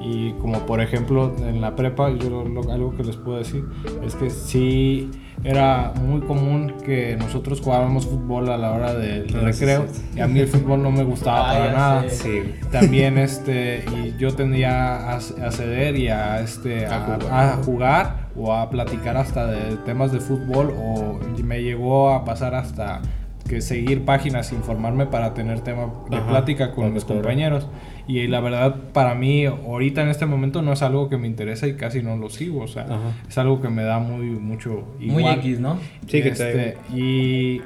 Y 0.00 0.32
como 0.34 0.60
por 0.60 0.80
ejemplo 0.80 1.34
en 1.38 1.60
la 1.60 1.74
prepa, 1.74 2.10
yo 2.10 2.44
lo- 2.44 2.72
algo 2.72 2.94
que 2.96 3.02
les 3.04 3.16
puedo 3.16 3.38
decir 3.38 3.64
es 4.04 4.14
que 4.14 4.30
sí 4.30 5.10
era 5.44 5.92
muy 6.02 6.20
común 6.22 6.74
que 6.84 7.16
nosotros 7.16 7.60
jugáramos 7.60 8.06
fútbol 8.06 8.48
a 8.48 8.56
la 8.56 8.72
hora 8.72 8.94
del 8.94 9.26
Ah, 9.36 9.40
recreo 9.44 9.86
y 10.16 10.20
a 10.20 10.26
mí 10.26 10.40
el 10.40 10.48
fútbol 10.48 10.82
no 10.82 10.90
me 10.90 11.04
gustaba 11.04 11.50
Ah, 11.50 11.52
para 11.52 11.72
nada. 11.72 12.08
sí 12.08 12.54
También 12.72 13.18
este 13.18 13.84
y 13.92 14.16
yo 14.18 14.34
tendía 14.34 15.10
a, 15.12 15.16
a 15.16 15.20
ceder 15.52 15.96
y 15.96 16.08
a 16.08 16.40
este 16.40 16.86
A 16.86 16.96
a, 16.96 17.00
jugar. 17.18 17.32
a 17.32 17.56
jugar 17.64 18.28
o 18.36 18.52
a 18.54 18.70
platicar 18.70 19.16
hasta 19.16 19.46
de 19.46 19.76
temas 19.78 20.10
de 20.12 20.20
fútbol 20.20 20.72
o 20.76 21.18
me 21.44 21.62
llegó 21.62 22.10
a 22.10 22.24
pasar 22.24 22.54
hasta 22.54 23.00
que 23.48 23.60
seguir 23.62 24.04
páginas, 24.04 24.52
informarme 24.52 25.06
para 25.06 25.34
tener 25.34 25.60
tema 25.60 25.86
de 26.10 26.16
Ajá, 26.18 26.28
plática 26.28 26.72
con 26.72 26.92
mis 26.92 27.04
compañeros. 27.04 27.66
Y 28.06 28.26
la 28.28 28.40
verdad, 28.40 28.76
para 28.92 29.14
mí, 29.14 29.44
ahorita 29.46 30.02
en 30.02 30.08
este 30.08 30.26
momento 30.26 30.62
no 30.62 30.72
es 30.72 30.82
algo 30.82 31.08
que 31.08 31.16
me 31.18 31.26
interesa 31.26 31.66
y 31.66 31.74
casi 31.74 32.02
no 32.02 32.16
lo 32.16 32.30
sigo. 32.30 32.62
O 32.62 32.68
sea, 32.68 32.84
Ajá. 32.84 33.12
es 33.28 33.36
algo 33.38 33.60
que 33.60 33.68
me 33.68 33.82
da 33.82 33.98
muy, 33.98 34.26
mucho 34.30 34.84
Muy 35.00 35.20
igual. 35.20 35.38
X, 35.40 35.60
¿no? 35.60 35.78
Sí, 36.06 36.22
que 36.22 36.28
Este, 36.28 36.52
te- 36.52 36.76
Y 36.96 37.60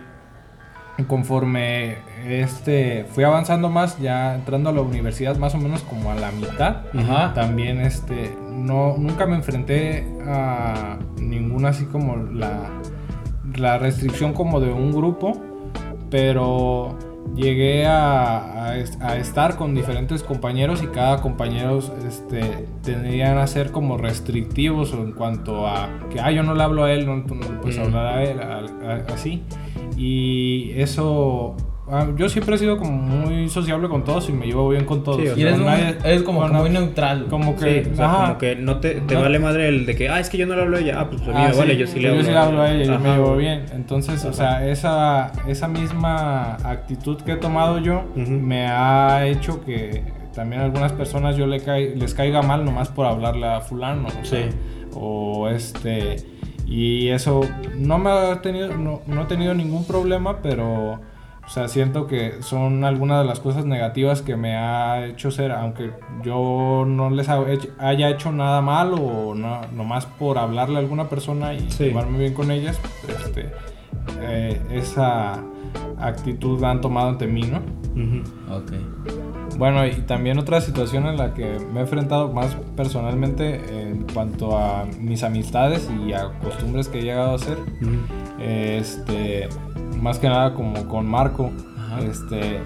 conforme 1.09 1.97
este 2.29 3.05
fui 3.11 3.25
avanzando 3.25 3.69
más, 3.71 3.99
ya 4.01 4.35
entrando 4.35 4.71
a 4.71 4.73
la 4.73 4.83
universidad 4.83 5.37
más 5.37 5.55
o 5.55 5.59
menos 5.59 5.83
como 5.83 6.11
a 6.11 6.15
la 6.15 6.31
mitad, 6.33 6.83
Ajá. 6.97 7.33
también 7.35 7.81
este 7.81 8.31
no 8.51 8.97
nunca 8.99 9.27
me 9.27 9.37
enfrenté 9.37 10.07
a 10.27 10.99
ninguna 11.21 11.71
así 11.71 11.85
como 11.87 12.17
la 12.17 12.69
la 13.57 13.79
restricción 13.79 14.33
como 14.33 14.61
de 14.61 14.71
un 14.73 14.93
grupo, 14.93 15.33
pero 16.13 16.95
llegué 17.35 17.87
a, 17.87 18.67
a 18.67 18.77
es- 18.77 19.01
a 19.01 19.17
estar 19.17 19.57
con 19.57 19.75
diferentes 19.75 20.23
compañeros 20.23 20.83
y 20.83 20.87
cada 20.89 21.23
compañero 21.23 21.79
este, 22.07 22.67
tendrían 22.85 23.39
a 23.39 23.47
ser 23.47 23.71
como 23.73 23.97
restrictivos 23.97 24.93
en 24.93 25.13
cuanto 25.13 25.67
a 25.67 25.89
que 26.11 26.21
ah, 26.21 26.31
yo 26.31 26.43
no 26.43 26.55
le 26.55 26.63
hablo 26.63 26.85
a 26.85 26.93
él, 26.93 27.07
no, 27.07 27.25
tú 27.25 27.35
no 27.35 27.43
le 27.49 27.57
puedes 27.61 27.79
Mm. 27.79 27.83
hablar 27.83 28.07
a 28.07 28.23
él, 28.25 28.41
a- 28.41 29.13
así. 29.15 29.43
Y 29.97 30.73
eso, 30.77 31.57
yo 32.17 32.29
siempre 32.29 32.55
he 32.55 32.59
sido 32.59 32.77
como 32.79 32.93
muy 32.93 33.49
sociable 33.49 33.89
con 33.89 34.05
todos 34.05 34.29
y 34.29 34.33
me 34.33 34.47
llevo 34.47 34.69
bien 34.69 34.85
con 34.85 35.03
todos. 35.05 35.21
Sí, 35.21 35.29
o 35.29 35.37
Y 35.37 35.43
eres, 35.43 35.59
un- 35.59 36.25
como 36.25 36.47
muy 36.49 36.71
neutral. 36.71 37.27
como 37.29 37.55
que, 37.57 37.85
Sí, 37.85 37.91
o 37.93 37.97
sea, 37.97 38.07
ajá. 38.07 38.27
como 38.27 38.39
que 38.39 38.57
no 38.57 38.81
te, 38.81 39.01
te 39.03 39.15
No. 39.15 39.21
vale 39.21 39.39
madre 39.39 39.69
el 39.69 39.85
de 39.87 39.95
que, 39.97 40.09
ah, 40.09 40.19
es 40.21 40.31
que 40.31 40.39
yo 40.39 40.47
no 40.47 40.55
le 40.57 40.63
hablo 40.63 40.77
a 40.77 40.81
ella. 40.81 41.01
Ah, 41.01 41.11
pues 41.11 41.23
a 41.23 41.27
mí 41.27 41.33
Ah, 41.37 41.49
me 41.51 41.57
vale, 41.57 41.75
sí, 41.75 41.81
yo 41.81 41.87
sí 41.87 42.01
le 42.01 42.09
hablo. 42.09 42.21
Yo 42.21 42.27
sí 42.27 42.33
le 42.33 42.39
hablo 42.39 42.63
a 42.63 42.73
ella, 42.73 42.85
yo 42.85 42.99
me 42.99 43.11
llevo 43.11 43.37
bien. 43.37 43.65
Entonces, 43.75 44.25
o 44.25 44.33
sea, 44.33 44.67
esa, 44.69 45.33
esa 45.47 45.69
misma 45.69 46.55
actitud 46.65 47.19
que 47.23 47.33
he 47.33 47.37
tomado 47.37 47.79
yo 47.79 48.05
me 48.17 48.67
ha 48.67 49.27
hecho 49.27 49.65
que 49.65 50.03
también 50.35 50.63
a 50.63 50.65
algunas 50.65 50.93
personas 50.93 51.37
yo 51.37 51.47
le 51.47 51.61
cai- 51.63 51.95
les 51.95 52.15
caiga 52.15 52.41
mal 52.43 52.65
nomás 52.65 52.89
por 52.89 53.05
hablarle 53.07 53.47
a 53.47 53.61
fulano. 53.61 54.09
O, 54.09 54.25
sea, 54.25 54.43
Sí. 54.51 54.57
o 54.95 55.49
este... 55.49 56.17
Y 56.67 57.09
eso 57.09 57.43
no 57.77 57.99
me 57.99 58.09
ha 58.11 58.41
tenido, 58.41 58.75
no, 58.79 59.03
no 59.07 59.23
he 59.23 59.27
tenido 59.27 59.53
ningún 59.53 59.85
problema, 59.85 60.39
pero... 60.43 61.01
O 61.53 61.55
sea, 61.55 61.69
siento 61.69 62.07
que 62.07 62.41
son 62.41 62.83
algunas 62.83 63.21
de 63.21 63.27
las 63.29 63.39
cosas 63.39 63.67
negativas 63.67 64.23
que 64.23 64.37
me 64.37 64.57
ha 64.57 65.05
hecho 65.05 65.31
ser, 65.31 65.53
aunque 65.53 65.91
yo 66.25 66.85
no 66.87 67.11
les 67.11 67.29
haya 67.29 68.09
hecho 68.09 68.33
nada 68.33 68.63
malo 68.63 68.97
o 68.97 69.35
no, 69.35 69.61
nomás 69.77 70.07
por 70.07 70.39
hablarle 70.39 70.77
a 70.77 70.79
alguna 70.79 71.11
persona 71.11 71.53
y 71.53 71.71
Sí. 71.71 71.85
llevarme 71.85 72.21
bien 72.21 72.33
con 72.33 72.51
ellas, 72.51 72.81
este, 73.07 73.51
eh, 74.23 74.63
esa 74.71 75.43
actitud 75.99 76.59
la 76.59 76.71
han 76.71 76.81
tomado 76.81 77.11
ante 77.11 77.27
mí, 77.27 77.43
¿no? 77.43 77.59
Ok. 78.57 78.73
Bueno, 79.59 79.87
y 79.87 79.91
también 80.07 80.39
otra 80.39 80.63
situación 80.63 81.05
en 81.07 81.19
la 81.19 81.35
que 81.35 81.59
me 81.71 81.81
he 81.81 81.83
enfrentado 81.83 82.33
más 82.33 82.57
personalmente 82.75 83.61
en 83.91 84.07
cuanto 84.15 84.57
a 84.57 84.87
mis 84.99 85.23
amistades 85.23 85.91
y 86.07 86.15
a 86.15 86.31
costumbres 86.43 86.89
que 86.89 87.01
he 87.01 87.03
llegado 87.03 87.33
a 87.33 87.35
hacer, 87.35 87.59
este, 88.41 89.49
más 90.03 90.19
que 90.19 90.29
nada 90.29 90.53
como 90.55 90.87
con 90.89 91.07
Marco, 91.07 91.51
Ajá. 91.79 92.01
este, 92.01 92.61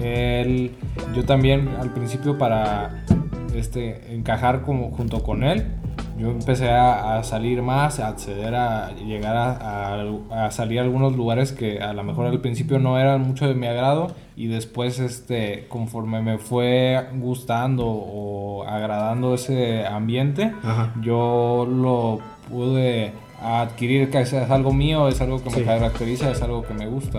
él, 0.00 0.72
yo 1.14 1.24
también 1.24 1.68
al 1.80 1.90
principio 1.92 2.38
para, 2.38 3.04
este, 3.54 4.14
encajar 4.14 4.62
como 4.62 4.90
junto 4.92 5.22
con 5.22 5.42
él, 5.42 5.66
yo 6.18 6.30
empecé 6.30 6.70
a, 6.70 7.16
a 7.18 7.24
salir 7.24 7.62
más, 7.62 7.98
a 7.98 8.08
acceder 8.08 8.54
a 8.54 8.92
llegar 8.92 9.34
a, 9.36 9.94
a- 9.94 10.46
a 10.46 10.50
salir 10.50 10.78
a 10.78 10.82
algunos 10.82 11.16
lugares 11.16 11.52
que 11.52 11.80
a 11.80 11.92
lo 11.94 12.04
mejor 12.04 12.26
al 12.26 12.40
principio 12.40 12.78
no 12.78 12.98
eran 12.98 13.22
mucho 13.22 13.48
de 13.48 13.54
mi 13.54 13.66
agrado 13.66 14.08
y 14.36 14.46
después 14.46 14.98
este 15.00 15.66
conforme 15.68 16.20
me 16.22 16.38
fue 16.38 17.08
gustando 17.16 17.86
o 17.86 18.64
agradando 18.64 19.34
ese 19.34 19.86
ambiente 19.86 20.52
Ajá. 20.62 20.92
yo 21.02 21.66
lo 21.68 22.20
pude 22.50 23.12
adquirir 23.44 24.10
que 24.10 24.20
es, 24.20 24.32
algo 24.34 24.72
mío, 24.72 25.08
es 25.08 25.20
algo 25.20 25.42
que 25.42 25.50
me 25.50 25.56
Sí. 25.56 25.64
caracteriza, 25.64 26.30
es 26.30 26.42
algo 26.42 26.62
que 26.62 26.74
me 26.74 26.86
gusta. 26.86 27.18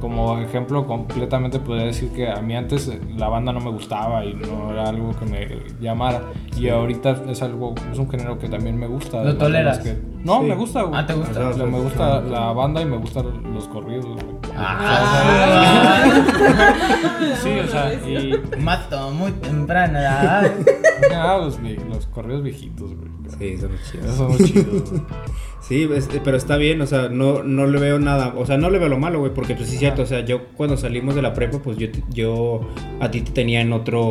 Como 0.00 0.38
ejemplo, 0.38 0.86
completamente 0.86 1.58
podría 1.58 1.86
decir 1.86 2.10
que 2.12 2.28
a 2.30 2.40
mí 2.40 2.54
antes 2.54 2.88
eh, 2.88 3.00
la 3.16 3.28
banda 3.28 3.52
no 3.52 3.60
me 3.60 3.70
gustaba 3.70 4.24
y 4.24 4.34
no 4.34 4.72
era 4.72 4.88
algo 4.88 5.10
que 5.18 5.24
me 5.26 5.48
llamara. 5.80 6.22
Y 6.56 6.68
ahorita 6.68 7.22
es 7.28 7.42
algo, 7.42 7.74
es 7.92 7.98
un 7.98 8.08
género 8.10 8.38
que 8.38 8.48
también 8.48 8.76
me 8.78 8.86
gusta. 8.86 9.22
¿Lo 9.24 9.36
toleras? 9.36 9.78
que- 9.80 10.15
no, 10.26 10.40
Sí. 10.40 10.46
me 10.48 10.54
gusta. 10.56 10.82
güey. 10.82 11.00
Ah, 11.00 11.06
¿te 11.06 11.14
gusta? 11.14 11.48
O 11.48 11.52
sea, 11.54 11.66
me 11.66 11.78
gusta 11.80 12.20
la 12.20 12.52
banda 12.52 12.82
y 12.82 12.84
me 12.84 12.96
gustan 12.98 13.26
los 13.54 13.68
corridos. 13.68 14.04
güey. 14.06 14.18
Ah, 14.56 16.04
Sí, 17.42 17.50
o 17.58 17.68
sea, 17.68 17.92
y 17.94 18.32
Mato 18.60 19.10
muy 19.12 19.30
temprano. 19.32 19.98
ah, 20.02 21.38
los, 21.40 21.58
los 21.88 22.06
corridos 22.06 22.42
viejitos, 22.42 22.90
güey. 22.94 23.08
Sí, 23.38 23.58
son 23.58 23.70
chidos. 23.90 24.14
Son 24.16 24.36
chidos. 24.38 24.90
güey. 24.90 25.02
Sí, 25.60 25.88
es- 25.92 26.08
pero 26.22 26.36
está 26.36 26.56
bien, 26.56 26.80
o 26.80 26.86
sea, 26.86 27.08
no, 27.08 27.42
no 27.42 27.66
le 27.66 27.80
veo 27.80 27.98
nada, 27.98 28.32
o 28.36 28.46
sea, 28.46 28.56
no 28.56 28.70
le 28.70 28.78
veo 28.78 28.88
lo 28.88 28.98
malo, 29.00 29.18
güey, 29.18 29.34
porque 29.34 29.56
pues 29.56 29.66
sí 29.68 29.74
es 29.74 29.80
cierto, 29.80 30.02
o 30.02 30.06
sea, 30.06 30.20
yo 30.24 30.44
cuando 30.56 30.76
salimos 30.76 31.16
de 31.16 31.22
la 31.22 31.34
prepa, 31.34 31.58
pues 31.58 31.76
yo, 31.76 31.88
yo 32.08 32.60
a 33.00 33.10
ti 33.10 33.22
te 33.22 33.32
tenía 33.32 33.62
en 33.62 33.72
otro... 33.72 34.04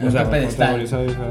O 0.00 0.10
sea. 0.10 0.24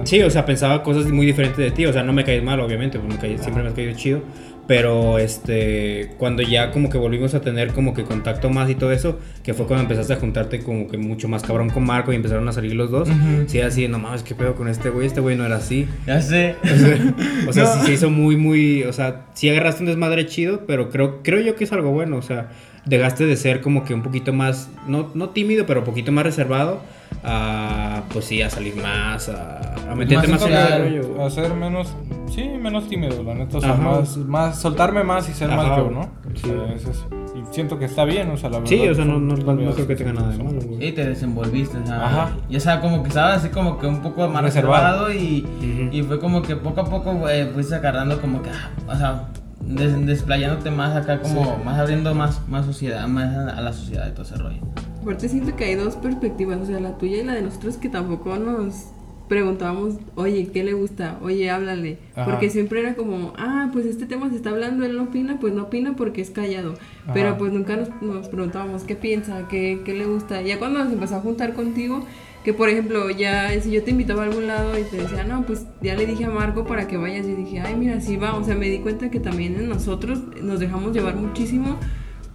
Sí, 0.03 0.21
o 0.21 0.29
sea, 0.29 0.45
pensaba 0.45 0.83
cosas 0.83 1.07
muy 1.11 1.25
diferentes 1.25 1.57
de 1.57 1.71
ti, 1.71 1.85
o 1.87 1.91
sea, 1.93 2.03
no 2.03 2.13
me 2.13 2.23
caes 2.23 2.43
mal, 2.43 2.59
obviamente, 2.59 2.99
pues 2.99 3.11
me 3.11 3.19
caes- 3.19 3.41
siempre 3.41 3.63
me 3.63 3.69
has 3.69 3.75
caído 3.84 3.97
chido, 3.97 4.21
Pero 4.65 5.19
este, 5.19 6.11
cuando 6.17 6.41
ya 6.41 6.71
como 6.71 6.89
que 6.89 6.97
volvimos 6.97 7.34
a 7.34 7.41
tener 7.41 7.73
como 7.73 7.93
que 7.93 8.03
contacto 8.03 8.49
más 8.49 8.69
y 8.69 8.75
todo 8.75 8.93
eso, 8.93 9.19
que 9.43 9.53
fue 9.53 9.65
cuando 9.65 9.81
empezaste 9.84 10.13
a 10.13 10.15
juntarte 10.15 10.59
como 10.59 10.88
que 10.88 10.97
mucho 10.97 11.27
más 11.27 11.43
cabrón 11.43 11.69
con 11.69 11.84
Marco 11.86 12.13
y 12.13 12.15
empezaron 12.15 12.47
a 12.47 12.53
salir 12.53 12.73
los 12.73 12.89
dos. 12.89 13.09
Ujú. 13.09 13.43
Sí, 13.47 13.59
así, 13.59 13.89
no 13.89 13.99
mames, 13.99 14.23
qué 14.23 14.36
pedo 14.36 14.55
con 14.55 14.69
este 14.69 14.89
güey, 14.89 15.05
este 15.07 15.19
güey 15.19 15.36
no 15.36 15.45
era 15.45 15.57
así. 15.57 15.86
Ya 16.07 16.21
sé. 16.21 16.55
O 17.47 17.51
sea, 17.51 17.63
No. 17.65 17.73
sí 17.73 17.79
se 17.88 17.91
hizo 17.93 18.09
muy, 18.09 18.38
muy, 18.38 18.84
o 18.84 18.93
sea, 18.93 19.25
sí 19.34 19.49
agarraste 19.49 19.81
un 19.84 19.88
desmadre 19.88 20.25
chido, 20.27 20.61
pero 20.65 20.89
creo, 20.89 21.21
creo 21.23 21.41
yo 21.41 21.55
que 21.57 21.65
es 21.65 21.73
algo 21.73 21.91
bueno, 21.91 22.15
o 22.15 22.21
sea, 22.21 22.49
dejaste 22.86 23.25
de 23.25 23.36
ser 23.36 23.59
como 23.59 23.84
que 23.84 23.93
un 23.93 24.01
poquito 24.01 24.31
más, 24.31 24.69
no, 24.88 25.11
no 25.13 25.29
tímido, 25.31 25.65
pero 25.65 25.81
un 25.81 25.86
poquito 25.86 26.13
más 26.13 26.23
reservado, 26.23 26.81
a, 27.24 28.01
pues 28.11 28.26
sí, 28.26 28.41
a 28.41 28.49
salir 28.49 28.76
más, 28.76 29.30
a, 29.30 29.91
a 29.91 29.95
meterte 29.95 30.28
más, 30.28 30.41
Más 30.41 30.49
en 30.49 30.55
el 30.55 31.01
rollo. 31.03 31.26
A 31.26 31.30
ser 31.30 31.53
menos, 31.53 31.93
sí, 32.30 32.43
menos 32.61 32.88
tímido, 32.89 33.22
la 33.24 33.34
neta. 33.34 33.57
O 33.57 33.61
sea, 33.61 33.76
más, 33.76 34.18
más, 34.18 34.59
soltarme 34.59 35.03
más 35.03 35.30
y 35.30 35.34
ser 35.34 35.49
Ajá, 35.51 35.64
más 35.64 35.78
yo. 35.78 35.89
¿no? 35.91 36.01
O 36.01 36.36
Sí. 36.36 36.47
sea, 36.47 36.74
eso 36.76 36.91
es- 36.91 37.05
y 37.36 37.53
siento 37.53 37.80
que 37.80 37.86
está 37.86 38.05
bien, 38.05 38.30
o 38.30 38.38
sea, 38.38 38.49
la 38.49 38.57
verdad. 38.59 38.70
Sí, 38.70 38.88
o 38.88 38.93
sea, 38.93 39.05
no, 39.05 39.20
no, 39.20 39.36
no, 39.36 39.53
no 39.53 39.72
creo 39.72 39.88
que 39.88 39.95
tenga 39.95 40.14
nada 40.14 40.30
de 40.30 40.38
malo, 40.43 40.59
güey. 40.61 40.80
Sí, 40.80 40.91
te 40.91 41.05
desenvolviste, 41.09 41.78
o 41.80 41.86
sea, 41.86 42.05
Ajá. 42.05 42.30
y 42.49 42.55
o 42.55 42.59
sea, 42.59 42.80
como 42.80 43.01
que 43.01 43.09
estabas 43.09 43.38
así 43.39 43.49
como 43.49 43.80
que 43.80 43.88
un 43.88 44.01
poco 44.01 44.28
más 44.30 44.43
Reservado. 44.43 45.07
reservado, 45.07 45.14
y, 45.14 45.43
Ujú. 45.43 45.95
y 45.95 46.03
fue 46.03 46.20
como 46.20 46.41
que 46.43 46.55
poco 46.55 46.82
a 46.82 46.86
poco 46.86 47.14
güey, 47.16 47.47
fuiste 47.51 47.74
agarrando 47.76 48.22
como 48.22 48.41
que, 48.43 48.49
ah, 48.51 48.70
o 48.88 48.95
sea, 48.95 49.24
des- 49.61 50.05
desplayándote 50.05 50.70
más 50.70 50.95
acá, 50.95 51.20
como 51.22 51.57
más 51.66 51.80
abriendo 51.80 52.14
más, 52.14 52.39
más 52.47 52.66
sociedad, 52.68 53.07
más 53.07 53.36
a, 53.36 53.57
a 53.57 53.61
la 53.61 53.74
sociedad 53.74 54.07
y 54.07 54.11
todo 54.11 54.24
ese 54.24 54.36
rollo. 54.38 54.59
Aparte 55.03 55.27
siento 55.27 55.55
que 55.57 55.65
hay 55.65 55.75
dos 55.75 55.97
perspectivas, 55.97 56.61
o 56.61 56.65
sea, 56.65 56.79
la 56.79 56.97
tuya 56.97 57.17
y 57.17 57.23
la 57.25 57.33
de 57.33 57.41
nosotros 57.41 57.75
que 57.75 57.89
tampoco 57.89 58.37
nos 58.37 58.87
preguntábamos, 59.27 59.95
oye, 60.15 60.47
¿qué 60.53 60.63
le 60.63 60.73
gusta? 60.73 61.19
Oye, 61.21 61.49
háblale. 61.49 61.97
Ajá. 62.15 62.29
Porque 62.29 62.49
siempre 62.49 62.79
era 62.79 62.95
como, 62.95 63.33
ah, 63.37 63.69
pues 63.73 63.85
este 63.85 64.05
tema 64.05 64.29
se 64.29 64.37
está 64.37 64.51
hablando, 64.51 64.85
él 64.85 64.95
no 64.95 65.03
opina, 65.03 65.39
pues 65.41 65.53
no 65.53 65.63
opina 65.63 65.95
porque 65.97 66.21
es 66.21 66.29
callado. 66.29 66.75
Ajá. 67.03 67.13
Pero 67.13 67.37
pues 67.37 67.51
nunca 67.51 67.75
nos, 67.75 67.89
nos 68.01 68.29
preguntábamos 68.29 68.83
qué 68.83 68.95
piensa, 68.95 69.47
qué, 69.49 69.81
qué 69.83 69.93
le 69.93 70.05
gusta. 70.05 70.41
Ya 70.41 70.57
cuando 70.57 70.83
nos 70.83 70.93
empezó 70.93 71.17
a 71.17 71.19
juntar 71.19 71.53
contigo, 71.53 72.05
que 72.45 72.53
por 72.53 72.69
ejemplo, 72.69 73.09
ya 73.09 73.49
si 73.61 73.71
yo 73.71 73.83
te 73.83 73.91
invitaba 73.91 74.23
a 74.23 74.25
algún 74.25 74.47
lado 74.47 74.77
y 74.79 74.83
te 74.83 74.97
decía, 74.97 75.23
no, 75.23 75.43
pues 75.43 75.65
ya 75.81 75.95
le 75.95 76.05
dije 76.05 76.25
a 76.25 76.29
Marco 76.29 76.65
para 76.65 76.87
que 76.87 76.97
vayas, 76.97 77.25
y 77.25 77.33
dije, 77.33 77.59
ay, 77.59 77.75
mira, 77.75 77.99
sí 77.99 78.17
va. 78.17 78.35
O 78.35 78.43
sea, 78.43 78.55
me 78.55 78.69
di 78.69 78.79
cuenta 78.79 79.09
que 79.09 79.19
también 79.19 79.67
nosotros 79.67 80.21
nos 80.41 80.59
dejamos 80.59 80.93
llevar 80.93 81.15
muchísimo 81.15 81.77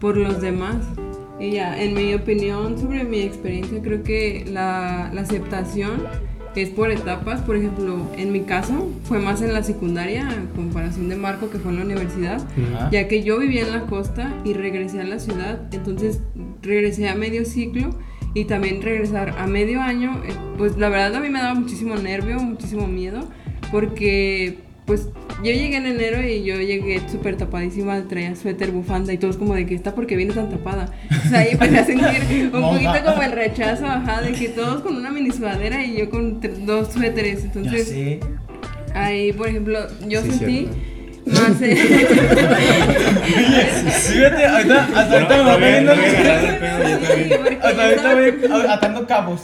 por 0.00 0.16
los 0.16 0.40
demás. 0.40 0.76
Y 1.40 1.52
ya, 1.52 1.80
en 1.80 1.94
mi 1.94 2.14
opinión 2.14 2.78
sobre 2.78 3.04
mi 3.04 3.20
experiencia, 3.20 3.80
creo 3.82 4.02
que 4.02 4.44
la, 4.50 5.10
la 5.14 5.20
aceptación 5.20 6.02
es 6.56 6.70
por 6.70 6.90
etapas. 6.90 7.40
Por 7.42 7.56
ejemplo, 7.56 8.10
en 8.16 8.32
mi 8.32 8.40
caso 8.40 8.88
fue 9.04 9.18
más 9.20 9.42
en 9.42 9.52
la 9.52 9.62
secundaria, 9.62 10.28
a 10.28 10.56
comparación 10.56 11.08
de 11.08 11.16
Marco, 11.16 11.50
que 11.50 11.58
fue 11.58 11.70
en 11.70 11.78
la 11.78 11.84
universidad, 11.84 12.40
Ajá. 12.74 12.90
ya 12.90 13.06
que 13.08 13.22
yo 13.22 13.38
vivía 13.38 13.62
en 13.62 13.72
la 13.72 13.82
costa 13.86 14.34
y 14.44 14.54
regresé 14.54 15.00
a 15.00 15.04
la 15.04 15.18
ciudad. 15.18 15.60
Entonces 15.72 16.20
regresé 16.62 17.08
a 17.08 17.14
medio 17.14 17.44
ciclo 17.44 17.90
y 18.34 18.44
también 18.44 18.82
regresar 18.82 19.34
a 19.38 19.46
medio 19.46 19.80
año, 19.80 20.20
eh, 20.26 20.32
pues 20.56 20.76
la 20.76 20.88
verdad 20.88 21.16
a 21.16 21.20
mí 21.20 21.28
me 21.30 21.38
daba 21.40 21.54
muchísimo 21.54 21.96
nervio, 21.96 22.38
muchísimo 22.40 22.86
miedo, 22.86 23.20
porque 23.70 24.58
pues 24.88 25.06
yo 25.44 25.52
llegué 25.52 25.76
en 25.76 25.86
enero 25.86 26.26
y 26.26 26.42
yo 26.42 26.56
llegué 26.56 27.00
súper 27.08 27.36
tapadísima, 27.36 28.08
traía 28.08 28.34
suéter, 28.34 28.72
bufanda 28.72 29.12
y 29.12 29.18
todos 29.18 29.36
como 29.36 29.54
de 29.54 29.66
que 29.66 29.74
está 29.74 29.94
porque 29.94 30.16
viene 30.16 30.32
tan 30.32 30.48
tapada. 30.48 30.90
O 31.10 31.28
sea, 31.28 31.40
ahí 31.40 31.50
empecé 31.52 31.78
a 31.78 31.84
sentir 31.84 32.50
un 32.52 32.62
poquito 32.62 32.94
como 33.04 33.22
el 33.22 33.32
rechazo, 33.32 33.86
ajá, 33.86 34.22
de 34.22 34.32
que 34.32 34.48
todos 34.48 34.80
con 34.80 34.96
una 34.96 35.10
mini 35.10 35.30
sudadera 35.30 35.84
y 35.84 35.98
yo 35.98 36.08
con 36.08 36.40
dos 36.64 36.92
suéteres. 36.94 37.44
Entonces, 37.44 38.18
ahí, 38.94 39.32
por 39.34 39.48
ejemplo, 39.48 39.78
yo 40.08 40.22
Sí, 40.22 40.30
sentí 40.30 40.56
cierto. 40.56 40.97
Más... 41.26 41.60
eh, 41.62 41.76
Fíjate, 44.08 44.44
ahorita, 44.46 44.88
hasta 44.94 45.14
ahorita 45.14 45.36
me 45.36 45.42
va 45.42 45.52
porque 45.54 45.68
Hasta 47.62 47.84
ahorita 47.84 48.14
voy 48.14 48.34
atando 48.68 49.06
cabos. 49.06 49.42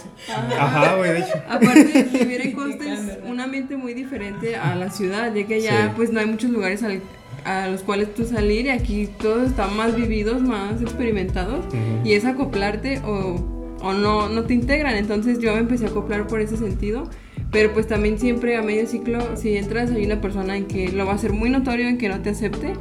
Ajá, 0.59 0.95
güey, 0.95 1.11
de 1.13 1.19
hecho. 1.19 1.33
Aparte, 1.49 2.07
vivir 2.11 2.41
en 2.41 2.51
costa 2.53 2.83
es 2.93 2.99
un 3.27 3.39
ambiente 3.39 3.77
muy 3.77 3.93
diferente 3.93 4.55
a 4.55 4.75
la 4.75 4.89
ciudad, 4.91 5.33
ya 5.33 5.45
que 5.45 5.55
allá 5.55 5.93
pues 5.95 6.11
no 6.11 6.19
hay 6.19 6.25
muchos 6.25 6.49
lugares 6.51 6.83
al- 6.83 7.01
a 7.43 7.67
los 7.67 7.83
cuales 7.83 8.13
tú 8.15 8.25
salir 8.25 8.65
y 8.65 8.69
aquí 8.69 9.07
todos 9.19 9.49
están 9.49 9.75
más 9.77 9.95
vividos, 9.95 10.41
más 10.41 10.81
experimentados 10.81 11.63
y 12.03 12.13
es 12.13 12.25
acoplarte 12.25 12.99
o, 13.05 13.75
o 13.81 13.93
no, 13.93 14.29
no 14.29 14.43
te 14.45 14.55
integran. 14.55 14.95
Entonces 14.95 15.37
yo 15.39 15.53
me 15.53 15.59
empecé 15.59 15.85
a 15.85 15.89
acoplar 15.89 16.25
por 16.25 16.41
ese 16.41 16.57
sentido. 16.57 17.07
Pero 17.51 17.71
pues 17.73 17.87
también 17.87 18.19
siempre 18.19 18.57
a 18.57 18.61
medio 18.61 18.85
ciclo, 18.85 19.19
si 19.37 19.55
entras, 19.55 19.89
hay 19.91 20.05
una 20.05 20.19
persona 20.19 20.57
en 20.57 20.65
que 20.65 20.91
lo 20.91 21.05
va 21.05 21.13
a 21.13 21.17
ser 21.17 21.31
muy 21.31 21.49
notorio 21.49 21.87
en 21.87 21.97
que 21.97 22.09
no 22.09 22.19
te 22.21 22.31
acepte. 22.31 22.73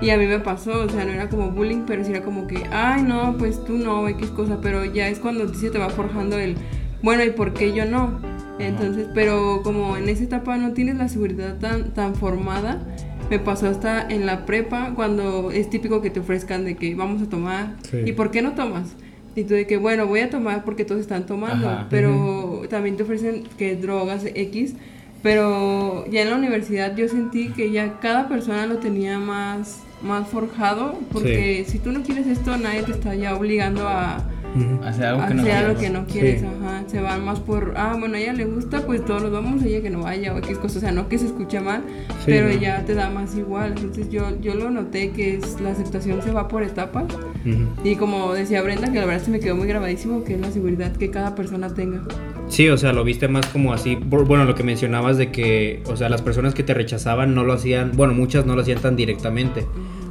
Y 0.00 0.10
a 0.10 0.16
mí 0.16 0.26
me 0.26 0.38
pasó, 0.40 0.84
o 0.84 0.88
sea, 0.88 1.04
no 1.04 1.12
era 1.12 1.28
como 1.28 1.50
bullying, 1.50 1.82
pero 1.86 2.04
sí 2.04 2.10
era 2.12 2.22
como 2.22 2.46
que, 2.46 2.62
ay, 2.70 3.02
no, 3.02 3.36
pues 3.36 3.62
tú 3.64 3.76
no, 3.76 4.08
X 4.08 4.28
cosa, 4.30 4.60
pero 4.62 4.84
ya 4.84 5.08
es 5.08 5.18
cuando 5.18 5.52
se 5.52 5.68
te 5.70 5.78
va 5.78 5.90
forjando 5.90 6.38
el, 6.38 6.54
bueno, 7.02 7.22
¿y 7.24 7.30
por 7.30 7.52
qué 7.52 7.74
yo 7.74 7.84
no? 7.84 8.18
Entonces, 8.58 9.08
pero 9.14 9.60
como 9.62 9.96
en 9.96 10.08
esa 10.08 10.24
etapa 10.24 10.56
no 10.56 10.72
tienes 10.72 10.96
la 10.96 11.08
seguridad 11.08 11.58
tan, 11.58 11.92
tan 11.92 12.14
formada, 12.14 12.82
me 13.28 13.38
pasó 13.38 13.68
hasta 13.68 14.06
en 14.08 14.26
la 14.26 14.46
prepa, 14.46 14.92
cuando 14.94 15.50
es 15.50 15.68
típico 15.68 16.00
que 16.00 16.10
te 16.10 16.20
ofrezcan 16.20 16.64
de 16.64 16.76
que 16.76 16.94
vamos 16.94 17.20
a 17.20 17.28
tomar, 17.28 17.74
Sí. 17.90 17.98
¿y 18.06 18.12
por 18.12 18.30
qué 18.30 18.42
no 18.42 18.52
tomas? 18.54 18.94
Y 19.36 19.44
tú 19.44 19.54
de 19.54 19.66
que, 19.66 19.76
bueno, 19.76 20.06
voy 20.06 20.20
a 20.20 20.30
tomar 20.30 20.64
porque 20.64 20.84
todos 20.84 21.00
están 21.00 21.26
tomando, 21.26 21.68
Ajá. 21.68 21.86
pero 21.90 22.62
también 22.70 22.96
te 22.96 23.02
ofrecen 23.02 23.44
que 23.58 23.76
drogas 23.76 24.24
X, 24.24 24.74
pero 25.22 26.04
ya 26.10 26.22
en 26.22 26.30
la 26.30 26.36
universidad 26.36 26.94
yo 26.96 27.08
sentí 27.08 27.48
que 27.48 27.70
ya 27.72 27.98
cada 28.00 28.28
persona 28.28 28.66
lo 28.66 28.76
tenía 28.76 29.18
más, 29.18 29.82
más 30.02 30.28
forjado, 30.28 30.98
porque 31.10 31.64
si 31.66 31.78
tú 31.78 31.92
no 31.92 32.02
quieres 32.02 32.26
esto, 32.26 32.56
nadie 32.56 32.82
te 32.82 32.92
está 32.92 33.14
ya 33.14 33.34
obligando 33.34 33.88
a 33.88 34.22
Ujú. 34.54 34.84
Hacer 34.84 35.04
algo 35.06 35.26
que 35.26 35.34
no 35.34 35.40
algo 35.42 35.48
quieres. 35.74 35.78
que 35.78 35.90
no 35.90 36.06
quieres, 36.06 36.40
Sí. 36.40 36.46
ajá. 36.46 36.84
Se 36.86 37.00
van 37.00 37.24
más 37.24 37.40
por, 37.40 37.74
ah, 37.76 37.96
bueno, 37.98 38.16
a 38.16 38.20
ella 38.20 38.32
le 38.32 38.44
gusta, 38.44 38.80
pues 38.86 39.04
todos 39.04 39.22
nos 39.22 39.32
vamos, 39.32 39.62
ella 39.64 39.80
que 39.82 39.90
no 39.90 40.02
vaya, 40.02 40.32
o 40.32 40.38
X 40.38 40.58
cosas, 40.58 40.76
o 40.76 40.80
sea, 40.80 40.92
no 40.92 41.08
que 41.08 41.18
se 41.18 41.26
escuche 41.26 41.60
mal, 41.60 41.82
Sí, 42.20 42.26
pero 42.26 42.48
no. 42.48 42.54
ya 42.60 42.84
te 42.84 42.94
da 42.94 43.10
más 43.10 43.34
igual. 43.36 43.74
Entonces 43.76 44.10
yo, 44.10 44.28
yo 44.40 44.54
lo 44.54 44.70
noté 44.70 45.10
que 45.10 45.36
es, 45.36 45.60
la 45.60 45.70
aceptación 45.72 46.22
se 46.22 46.30
va 46.30 46.46
por 46.48 46.62
etapas. 46.62 47.04
Ujú. 47.44 47.66
Y 47.88 47.96
como 47.96 48.32
decía 48.34 48.62
Brenda, 48.62 48.92
que 48.92 49.00
la 49.00 49.06
verdad 49.06 49.22
se 49.24 49.30
me 49.30 49.40
quedó 49.40 49.56
muy 49.56 49.66
grabadísimo, 49.66 50.22
que 50.24 50.34
es 50.34 50.40
la 50.40 50.50
seguridad 50.50 50.92
que 50.92 51.10
cada 51.10 51.34
persona 51.34 51.72
tenga. 51.74 52.02
Sí, 52.48 52.68
o 52.68 52.76
sea, 52.76 52.92
lo 52.92 53.02
viste 53.04 53.26
más 53.26 53.46
como 53.46 53.72
así, 53.72 53.96
bueno, 53.96 54.44
lo 54.44 54.54
que 54.54 54.62
mencionabas 54.62 55.16
de 55.16 55.32
que, 55.32 55.82
o 55.86 55.96
sea, 55.96 56.08
las 56.10 56.20
personas 56.22 56.54
que 56.54 56.62
te 56.62 56.74
rechazaban 56.74 57.34
no 57.34 57.42
lo 57.42 57.54
hacían, 57.54 57.92
bueno, 57.96 58.12
muchas 58.14 58.44
no 58.46 58.54
lo 58.54 58.60
hacían 58.60 58.80
tan 58.80 58.96
directamente, 58.96 59.66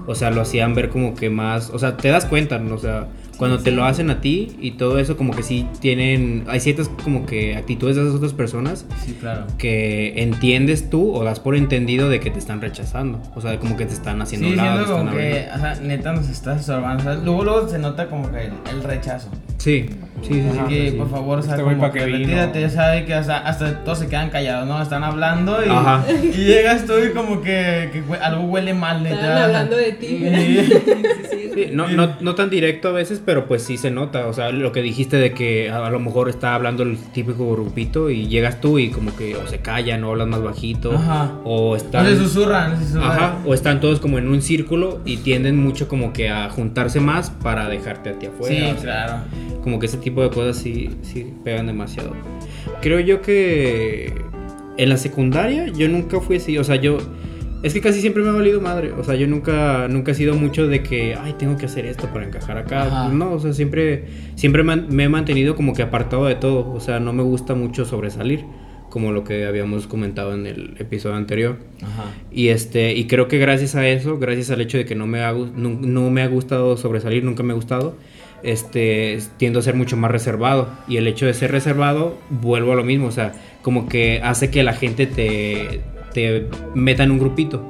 o 0.08 0.16
sea, 0.16 0.32
lo 0.32 0.41
hacían 0.41 0.74
ver 0.74 0.89
como 0.89 1.14
que 1.16 1.30
más, 1.30 1.70
o 1.70 1.78
sea, 1.80 1.96
te 1.96 2.10
das 2.10 2.26
cuenta, 2.26 2.58
¿no? 2.58 2.74
o 2.76 2.78
sea, 2.80 3.08
cuando 3.48 3.64
te 3.64 3.72
lo 3.72 3.86
hacen 3.86 4.10
a 4.10 4.22
ti 4.22 4.52
y 4.60 4.72
todo 4.72 5.00
eso 5.00 5.18
como 5.18 5.34
que 5.34 5.44
sí 5.44 5.66
tienen, 5.80 6.44
hay 6.48 6.60
ciertas 6.60 6.89
como 7.04 7.26
que 7.26 7.56
actitudes 7.56 7.96
de 7.96 8.02
esas 8.04 8.16
otras 8.16 8.34
personas 8.34 8.86
Sí, 9.06 9.16
claro. 9.20 9.46
que 9.58 10.22
entiendes 10.22 10.89
tú 10.89 11.14
o 11.14 11.24
das 11.24 11.39
por 11.39 11.56
entendido 11.56 12.10
de 12.10 12.20
que 12.20 12.30
te 12.30 12.39
están 12.39 12.62
rechazando, 12.62 13.22
o 13.36 13.41
sea, 13.41 13.60
como 13.60 13.78
que 13.78 13.86
te 13.86 13.94
están 13.94 14.22
haciendo 14.22 14.50
Sí, 14.50 14.56
lado, 14.56 14.78
te 14.78 14.82
están 14.84 14.98
como 15.06 15.12
que, 15.18 15.48
o 15.56 15.60
sea, 15.60 15.76
neta 15.82 16.14
nos 16.14 16.30
estás 16.30 16.62
estorbando. 16.62 17.02
o 17.02 17.06
sea, 17.06 17.16
luego, 17.24 17.44
luego 17.44 17.68
se 17.70 17.80
nota 17.80 18.10
como 18.10 18.32
que 18.32 18.46
el, 18.46 18.54
el 18.72 18.84
rechazo. 18.84 19.30
Sí, 19.64 19.86
sí, 20.22 20.34
sí, 20.34 20.41
Así 20.49 20.59
sí, 20.59 20.66
que, 20.68 20.91
sí. 20.91 20.97
por 20.97 21.09
favor, 21.09 21.39
o 21.39 21.41
sea, 21.41 21.55
Este 21.55 21.64
como 21.64 21.89
que 21.89 22.05
retírate, 22.05 22.59
ya 22.59 22.70
sabes 22.70 23.05
que 23.05 23.14
hasta, 23.14 23.38
hasta 23.38 23.82
todos 23.86 23.99
se 23.99 24.07
quedan 24.07 24.30
callados, 24.30 24.68
¿no? 24.68 24.82
Están 24.82 25.05
hablando 25.05 25.66
y, 25.66 25.70
Ajá. 25.70 26.03
y 26.22 26.32
llegas 26.43 26.86
tú 26.86 26.93
y 26.99 27.14
como 27.14 27.41
que, 27.41 28.03
algo 28.22 28.43
huele 28.43 28.74
mal, 28.74 29.03
neta. 29.03 29.16
Estaban 29.16 29.43
hablando 29.43 29.78
de 29.78 29.93
ti. 29.93 30.20
Sí. 31.34 31.49
Sí, 31.53 31.68
no, 31.72 31.88
no, 31.88 32.16
no 32.20 32.36
tan 32.36 32.49
directo 32.49 32.89
a 32.89 32.91
veces, 32.91 33.22
pero 33.24 33.47
pues 33.47 33.64
sí 33.64 33.78
se 33.78 33.91
nota. 33.91 34.28
O 34.28 34.34
sea, 34.34 34.51
lo 34.51 34.72
que 34.72 34.82
dijiste 34.82 35.18
de 35.18 35.34
que 35.34 35.70
a, 35.70 35.89
lo 35.91 35.99
mejor 35.99 36.30
está 36.30 36.55
hablando 36.55 36.82
el 36.84 36.97
típico 36.97 37.51
grupito 37.51 38.09
y 38.09 38.28
llegas 38.28 38.59
tú 38.59 38.80
y 38.80 38.89
como 38.89 39.16
que 39.16 39.36
o 39.36 39.47
se 39.47 39.59
callan 39.59 40.03
o 40.03 40.09
hablan 40.11 40.30
más 40.30 40.41
bajito. 40.41 40.93
Ajá. 40.93 41.32
O 41.43 41.72
No 41.72 41.76
están. 41.76 42.05
se 42.07 42.18
susurran, 42.18 42.80
se 42.80 42.86
susurran. 42.86 43.11
Ajá, 43.11 43.38
o 43.45 43.53
están 43.53 43.80
todos 43.82 43.99
como 43.99 44.18
en 44.18 44.28
un 44.30 44.41
círculo 44.41 44.99
y 45.05 45.18
tienden 45.18 45.57
mucho 45.57 45.88
como 45.88 46.11
que 46.11 46.30
a 46.30 46.49
juntarse 46.49 46.99
más 46.99 47.30
para 47.30 47.68
dejarte 47.70 48.09
a 48.09 48.14
ti 48.20 48.26
afuera. 48.28 48.55
Sí, 48.55 48.61
sea, 48.61 48.76
claro. 48.82 49.14
Como 49.62 49.80
que 49.80 49.86
ese 49.86 49.97
tipo 49.97 50.22
de 50.22 50.30
cosas 50.30 50.58
sí, 50.58 50.89
sí 51.01 51.34
pegan 51.43 51.68
demasiado. 51.68 52.14
Creo 52.82 52.99
yo 52.99 53.22
que 53.22 54.14
en 54.78 54.89
la 54.89 54.97
secundaria 54.97 55.68
yo 55.68 55.88
nunca 55.88 56.20
fui 56.20 56.38
así, 56.38 56.58
o 56.58 56.64
sea, 56.64 56.76
yo... 56.76 56.97
Es 57.62 57.74
que 57.74 57.80
casi 57.80 58.01
siempre 58.01 58.24
me 58.24 58.30
ha 58.30 58.34
valido 58.34 58.60
madre, 58.60 58.91
o 58.91 59.06
sea, 59.06 59.16
yo 59.16 59.26
nunca, 59.26 59.88
nunca 59.88 60.12
he 60.12 60.16
sido 60.16 60.36
mucho 60.36 60.68
de 60.68 60.84
que, 60.84 61.16
ay, 61.16 61.36
tengo 61.39 61.56
que 61.56 61.66
hacer 61.66 61.86
esto 61.86 62.08
para 62.12 62.26
encajar 62.26 62.58
acá. 62.58 62.88
Ajá. 62.88 63.08
No, 63.08 63.32
o 63.32 63.39
sea, 63.39 63.54
siempre, 63.54 64.04
siempre 64.36 64.64
me, 64.64 65.04
he 65.04 65.08
mantenido 65.08 65.56
como 65.56 65.74
que 65.74 65.82
apartado 65.82 66.26
de 66.26 66.36
todo, 66.36 66.70
o 66.74 66.82
sea, 66.82 66.99
no 66.99 67.14
me 67.14 67.24
gusta 67.24 67.56
mucho 67.56 67.86
sobresalir, 67.86 68.43
como 68.89 69.14
lo 69.14 69.24
que 69.24 69.45
habíamos 69.45 69.88
comentado 69.88 70.34
en 70.34 70.45
el 70.45 70.76
episodio 70.78 71.16
anterior. 71.16 71.58
Ajá. 71.82 72.12
Y 72.34 72.49
este 72.49 72.95
y 72.95 73.08
creo 73.08 73.30
que 73.30 73.38
gracias 73.38 73.76
a 73.76 73.88
eso, 73.88 74.20
gracias 74.20 74.51
al 74.51 74.60
hecho 74.60 74.78
de 74.78 74.84
que 74.84 74.95
no 74.95 75.08
me 75.08 75.22
ha, 75.22 75.32
no, 75.32 75.70
no 75.70 76.10
me 76.10 76.22
ha 76.22 76.28
gustado 76.28 76.76
sobresalir, 76.76 77.24
nunca 77.24 77.43
me 77.43 77.54
ha 77.54 77.56
gustado, 77.56 77.95
este 78.44 79.20
tiendo 79.38 79.60
a 79.60 79.62
ser 79.62 79.76
mucho 79.76 79.98
más 79.98 80.12
reservado 80.12 80.70
y 80.88 80.98
el 80.98 81.08
hecho 81.08 81.26
de 81.26 81.34
ser 81.34 81.52
reservado 81.52 82.18
vuelvo 82.30 82.74
a 82.74 82.76
lo 82.76 82.84
mismo, 82.84 83.08
o 83.08 83.12
sea, 83.12 83.34
como 83.62 83.88
que 83.88 84.22
hace 84.24 84.52
que 84.52 84.64
la 84.64 84.74
gente 84.74 85.08
te 85.08 85.82
te 86.14 86.48
meta 86.74 87.04
en 87.04 87.12
un 87.12 87.20
grupito. 87.20 87.70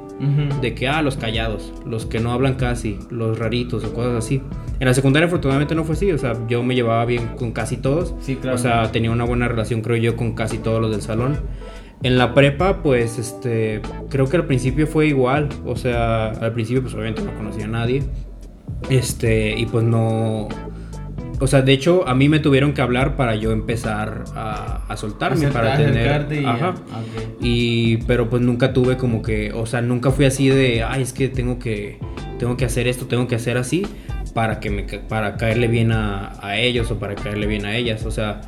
De 0.62 0.74
que, 0.74 0.88
ah, 0.88 1.02
los 1.02 1.16
callados, 1.16 1.74
los 1.84 2.06
que 2.06 2.18
no 2.18 2.32
hablan 2.32 2.54
casi, 2.54 2.98
los 3.10 3.38
raritos 3.38 3.84
o 3.84 3.92
cosas 3.92 4.24
así. 4.24 4.40
En 4.80 4.86
la 4.86 4.94
secundaria 4.94 5.26
afortunadamente 5.26 5.74
no 5.74 5.84
fue 5.84 5.96
así, 5.96 6.10
o 6.12 6.16
sea, 6.16 6.34
yo 6.48 6.62
me 6.62 6.74
llevaba 6.74 7.04
bien 7.04 7.32
con 7.36 7.52
casi 7.52 7.76
todos. 7.76 8.14
Sí, 8.20 8.36
claro. 8.36 8.54
O 8.54 8.58
sea, 8.58 8.90
tenía 8.90 9.10
una 9.10 9.24
buena 9.24 9.48
relación, 9.48 9.82
creo 9.82 9.96
yo, 9.98 10.16
con 10.16 10.34
casi 10.34 10.56
todos 10.58 10.80
los 10.80 10.92
del 10.92 11.02
salón. 11.02 11.40
En 12.02 12.16
la 12.16 12.32
prepa, 12.32 12.82
pues, 12.82 13.18
este, 13.18 13.82
creo 14.08 14.26
que 14.26 14.36
al 14.36 14.46
principio 14.46 14.86
fue 14.86 15.08
igual, 15.08 15.48
o 15.66 15.76
sea, 15.76 16.28
al 16.28 16.52
principio, 16.52 16.80
pues, 16.80 16.94
obviamente 16.94 17.20
no 17.20 17.34
conocía 17.34 17.64
a 17.66 17.68
nadie. 17.68 18.04
Este, 18.90 19.54
y 19.58 19.66
pues 19.66 19.84
no... 19.84 20.48
O 21.40 21.46
sea, 21.48 21.62
de 21.62 21.72
hecho, 21.72 22.06
a 22.08 22.14
mí 22.14 22.28
me 22.28 22.38
tuvieron 22.38 22.72
que 22.72 22.80
hablar 22.80 23.16
para 23.16 23.34
yo 23.34 23.50
empezar 23.50 24.24
a, 24.36 24.84
a 24.88 24.96
soltarme, 24.96 25.48
para 25.48 25.76
tener... 25.76 26.32
Y- 26.32 26.44
Ajá. 26.44 26.74
ah, 26.92 27.00
ok. 27.00 27.38
Y, 27.40 27.96
pero 28.06 28.30
pues 28.30 28.40
nunca 28.40 28.72
tuve 28.72 28.96
como 28.96 29.20
que, 29.20 29.52
o 29.52 29.66
sea, 29.66 29.80
nunca 29.82 30.10
fui 30.12 30.26
así 30.26 30.48
de, 30.48 30.84
ay, 30.84 31.02
es 31.02 31.12
que 31.12 31.28
tengo 31.28 31.58
que, 31.58 31.98
tengo 32.38 32.56
que 32.56 32.64
hacer 32.64 32.86
esto, 32.86 33.06
tengo 33.06 33.26
que 33.26 33.34
hacer 33.34 33.58
así 33.58 33.84
para 34.32 34.60
que 34.60 34.70
me, 34.70 34.82
para 34.84 35.36
caerle 35.36 35.66
bien 35.68 35.90
a, 35.92 36.32
a 36.40 36.56
ellos 36.58 36.90
o 36.92 36.98
para 36.98 37.14
caerle 37.16 37.46
bien 37.48 37.66
a 37.66 37.76
ellas. 37.76 38.06
O 38.06 38.10
sea, 38.12 38.40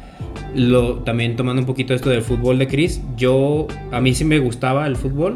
lo, 0.55 1.01
también 1.01 1.35
tomando 1.37 1.61
un 1.61 1.67
poquito 1.67 1.93
esto 1.93 2.09
del 2.11 2.23
fútbol 2.23 2.59
de 2.59 2.69
Chris, 2.69 3.01
yo, 3.17 3.67
a 3.91 4.01
mí 4.01 4.15
sí 4.15 4.25
me 4.25 4.39
gustaba 4.39 4.87
el 4.87 4.97
fútbol, 4.97 5.35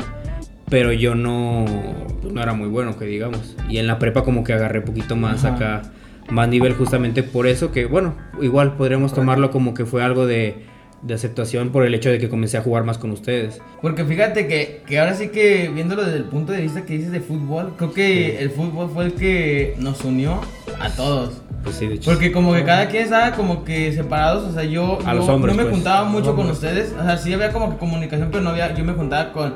pero 0.71 0.93
yo 0.93 1.15
no, 1.15 1.65
pues, 2.23 2.33
no 2.33 2.43
era 2.43 2.55
muy 2.55 2.69
bueno, 2.69 2.97
que 2.97 3.05
digamos. 3.05 3.57
Y 3.69 3.79
en 3.79 3.87
la 3.87 3.99
prepa 3.99 4.23
como 4.23 4.45
que 4.45 4.53
agarré 4.53 4.79
un 4.79 4.85
poquito 4.87 5.17
más 5.17 5.45
Ajá. 5.45 5.57
acá, 5.57 5.83
más 6.31 6.49
nivel 6.49 6.75
justamente 6.75 7.23
por 7.23 7.47
eso 7.47 7.73
que, 7.73 7.87
bueno, 7.87 8.15
igual 8.41 8.75
podríamos 8.77 9.13
tomarlo 9.13 9.51
como 9.51 9.75
que 9.75 9.85
fue 9.85 10.03
algo 10.03 10.27
de, 10.27 10.65
de 11.03 11.15
aceptación 11.15 11.71
por 11.71 11.85
el 11.85 11.95
hecho 11.95 12.09
de 12.09 12.19
que 12.19 12.29
comencé 12.29 12.57
a 12.57 12.63
jugar 12.63 12.85
más 12.85 12.99
con 12.99 13.11
ustedes. 13.11 13.61
Porque 13.83 14.05
fíjate 14.05 14.47
que, 14.47 14.83
que 14.87 15.01
ahora 15.01 15.15
sí 15.15 15.29
que 15.29 15.69
viéndolo 15.75 16.05
desde 16.05 16.19
el 16.19 16.25
punto 16.25 16.53
de 16.53 16.61
vista 16.61 16.85
que 16.87 16.95
dices 16.95 17.11
de 17.11 17.21
fútbol, 17.21 17.73
creo 17.77 17.93
que 17.93 18.39
el 18.41 18.51
fútbol 18.51 18.91
fue 18.95 19.07
el 19.07 19.15
que 19.15 19.75
nos 19.79 20.05
unió 20.05 20.41
a 20.81 20.89
todos. 20.91 21.43
Pues 21.65 21.77
sí, 21.77 21.87
de 21.89 21.97
hecho. 21.97 22.11
Porque 22.11 22.33
como 22.33 22.55
que 22.55 22.65
cada 22.65 22.89
quien 22.89 23.03
estaba 23.03 23.33
como 23.33 23.65
que 23.65 23.93
separados, 23.93 24.45
o 24.45 24.53
sea, 24.53 24.65
yo, 24.65 24.99
A 25.05 25.11
yo 25.13 25.19
los 25.19 25.29
hombres, 25.29 25.55
no 25.55 25.63
me 25.63 25.69
pues. 25.69 25.75
juntaba 25.77 26.09
mucho 26.09 26.35
con 26.35 26.49
ustedes, 26.49 26.95
o 26.99 27.05
sea, 27.05 27.19
sí 27.19 27.35
había 27.35 27.53
como 27.53 27.71
que 27.71 27.77
comunicación, 27.77 28.29
pero 28.31 28.43
no 28.43 28.51
había, 28.51 28.75
yo 28.75 28.83
me 28.83 28.95
juntaba 28.95 29.33
con, 29.33 29.53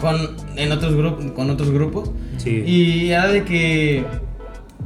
con, 0.00 0.16
en 0.56 0.72
otros 0.72 0.94
grupos, 0.94 1.30
con 1.32 1.50
otros 1.50 1.70
grupos, 1.70 2.10
Sí. 2.38 2.62
y 2.66 3.10
era 3.10 3.28
de 3.28 3.44
que, 3.44 4.04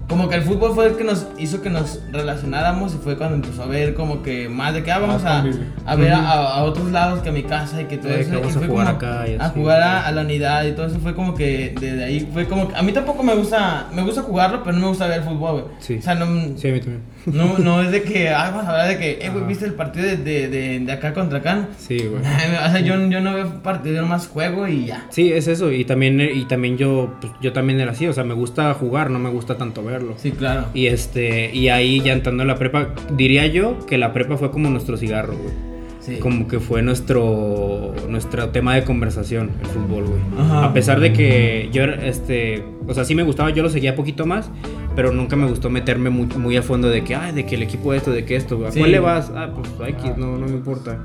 como 0.09 0.29
que 0.29 0.35
el 0.37 0.43
fútbol 0.43 0.75
fue 0.75 0.87
el 0.89 0.97
que 0.97 1.05
nos 1.05 1.27
hizo 1.39 1.63
que 1.63 1.71
nos 1.71 2.01
relacionáramos 2.11 2.95
y 2.95 2.99
fue 2.99 3.17
cuando 3.17 3.37
empezó 3.37 3.63
a 3.63 3.67
ver 3.67 3.95
como 3.95 4.23
que 4.23 4.49
más 4.49 4.75
de 4.75 4.83
que 4.83 4.91
ah, 4.91 4.99
vamos 4.99 5.23
Más 5.23 5.47
a, 5.87 5.91
a 5.93 5.95
ver 5.97 6.13
a, 6.13 6.55
a 6.55 6.65
otros 6.65 6.91
lados 6.91 7.21
que 7.23 7.29
a 7.29 7.33
mi 7.33 7.45
casa 7.45 7.81
y 7.83 7.85
que 7.85 7.97
todo 7.97 8.09
que 8.13 8.21
eso, 8.23 8.33
vamos 8.41 8.55
y 8.55 8.59
a 8.59 8.67
jugar 8.67 8.87
como 8.87 8.97
acá 9.11 9.29
y 9.29 9.35
a 9.37 9.45
así. 9.47 9.55
jugar 9.61 9.83
a, 9.83 10.07
a 10.07 10.13
la 10.13 10.23
unidad 10.23 10.65
y 10.65 10.73
todo 10.73 10.87
eso 10.87 10.99
fue 10.99 11.15
como 11.15 11.35
que 11.37 11.75
desde 11.81 12.03
ahí 12.05 12.29
fue 12.33 12.47
como 12.49 12.69
que, 12.69 12.75
a 12.77 12.83
mí 12.83 12.91
tampoco 12.93 13.23
me 13.23 13.35
gusta, 13.35 13.87
me 13.95 14.03
gusta 14.03 14.23
jugarlo, 14.23 14.63
pero 14.65 14.73
no 14.77 14.81
me 14.83 14.89
gusta 14.89 15.07
ver 15.07 15.23
fútbol, 15.23 15.53
güey. 15.53 15.65
Sí. 15.79 15.97
O 15.99 16.03
sea, 16.03 16.15
no, 16.17 16.27
Sí, 16.59 16.69
a 16.69 16.73
mí 16.73 16.81
también. 16.81 17.03
No, 17.27 17.59
no 17.59 17.83
es 17.83 17.91
de 17.91 18.03
que, 18.03 18.29
ay, 18.29 18.51
vamos 18.51 18.67
a 18.67 18.71
hablar 18.71 18.89
de 18.89 18.99
que, 18.99 19.25
eh, 19.25 19.31
güey. 19.31 19.47
¿viste 19.47 19.65
el 19.67 19.75
partido 19.75 20.07
de, 20.07 20.17
de, 20.17 20.49
de, 20.49 20.81
de 20.81 20.93
acá 20.93 21.13
contra 21.13 21.39
acá? 21.39 21.69
Sí, 21.79 21.99
güey. 21.99 22.23
o 22.23 22.71
sea, 22.71 22.81
yo, 22.81 22.95
yo 23.09 23.21
no 23.21 23.35
veo 23.35 23.63
partido, 23.63 23.97
yo 23.97 24.03
nomás 24.03 24.29
juego 24.29 24.67
y 24.67 24.87
ya. 24.87 25.07
Sí, 25.11 25.33
es 25.33 25.49
eso. 25.49 25.73
Y 25.73 25.85
también, 25.85 26.21
y 26.21 26.45
también 26.47 26.77
yo, 26.77 27.17
pues, 27.21 27.33
yo 27.41 27.53
también 27.53 27.81
era 27.81 27.93
así. 27.93 28.07
O 28.07 28.13
sea, 28.13 28.25
me 28.25 28.35
gusta 28.35 28.73
jugar, 28.75 29.11
no 29.11 29.19
me 29.19 29.31
gusta 29.31 29.57
tanto 29.57 29.83
verlo. 29.83 30.15
Sí, 30.19 30.33
claro. 30.33 30.67
Y 30.75 30.87
este, 30.87 31.55
y 31.55 31.69
ahí 31.69 32.01
ya 32.01 32.13
entrando 32.13 32.43
en 32.43 32.49
la 32.49 32.57
prepa, 32.57 32.89
diría 33.13 33.47
yo 33.47 33.87
que 33.87 33.99
la 33.99 34.13
prepa 34.13 34.37
fue 34.37 34.51
como 34.51 34.71
nuestro 34.71 34.97
cigarro, 34.97 35.37
güey. 35.37 35.70
Sí. 36.01 36.17
Como 36.17 36.49
que 36.49 36.61
fue 36.61 36.81
nuestro, 36.83 37.95
nuestro 38.09 38.49
tema 38.49 38.75
de 38.75 38.85
conversación, 38.85 39.51
el 39.61 39.67
fútbol, 39.67 40.05
güey. 40.05 40.21
Ajá. 40.39 40.65
A 40.65 40.73
pesar 40.73 40.99
de 40.99 41.13
que 41.13 41.69
yo, 41.73 41.83
era, 41.83 42.07
este, 42.07 42.65
o 42.89 42.95
sea, 42.95 43.05
sí 43.05 43.15
me 43.15 43.23
gustaba, 43.23 43.51
yo 43.51 43.63
lo 43.63 43.69
seguía 43.69 43.95
poquito 43.95 44.25
más, 44.25 44.51
pero 44.97 45.13
nunca 45.13 45.37
me 45.37 45.47
gustó 45.47 45.69
meterme 45.69 46.09
muy, 46.09 46.27
muy 46.39 46.57
a 46.57 46.63
fondo 46.63 46.89
de 46.89 47.05
que, 47.05 47.15
ay, 47.15 47.33
de 47.33 47.45
que 47.45 47.57
el 47.57 47.63
equipo 47.63 47.93
esto, 47.93 48.13
de 48.13 48.25
que 48.25 48.35
esto, 48.37 48.67
¿a 48.67 48.73
Sí. 48.73 48.79
cuál 48.79 48.93
le 48.93 48.99
vas? 48.99 49.31
Ah, 49.35 49.51
pues 49.55 49.91
X, 49.91 50.17
no, 50.17 50.39
no 50.39 50.47
me 50.47 50.53
importa. 50.55 51.05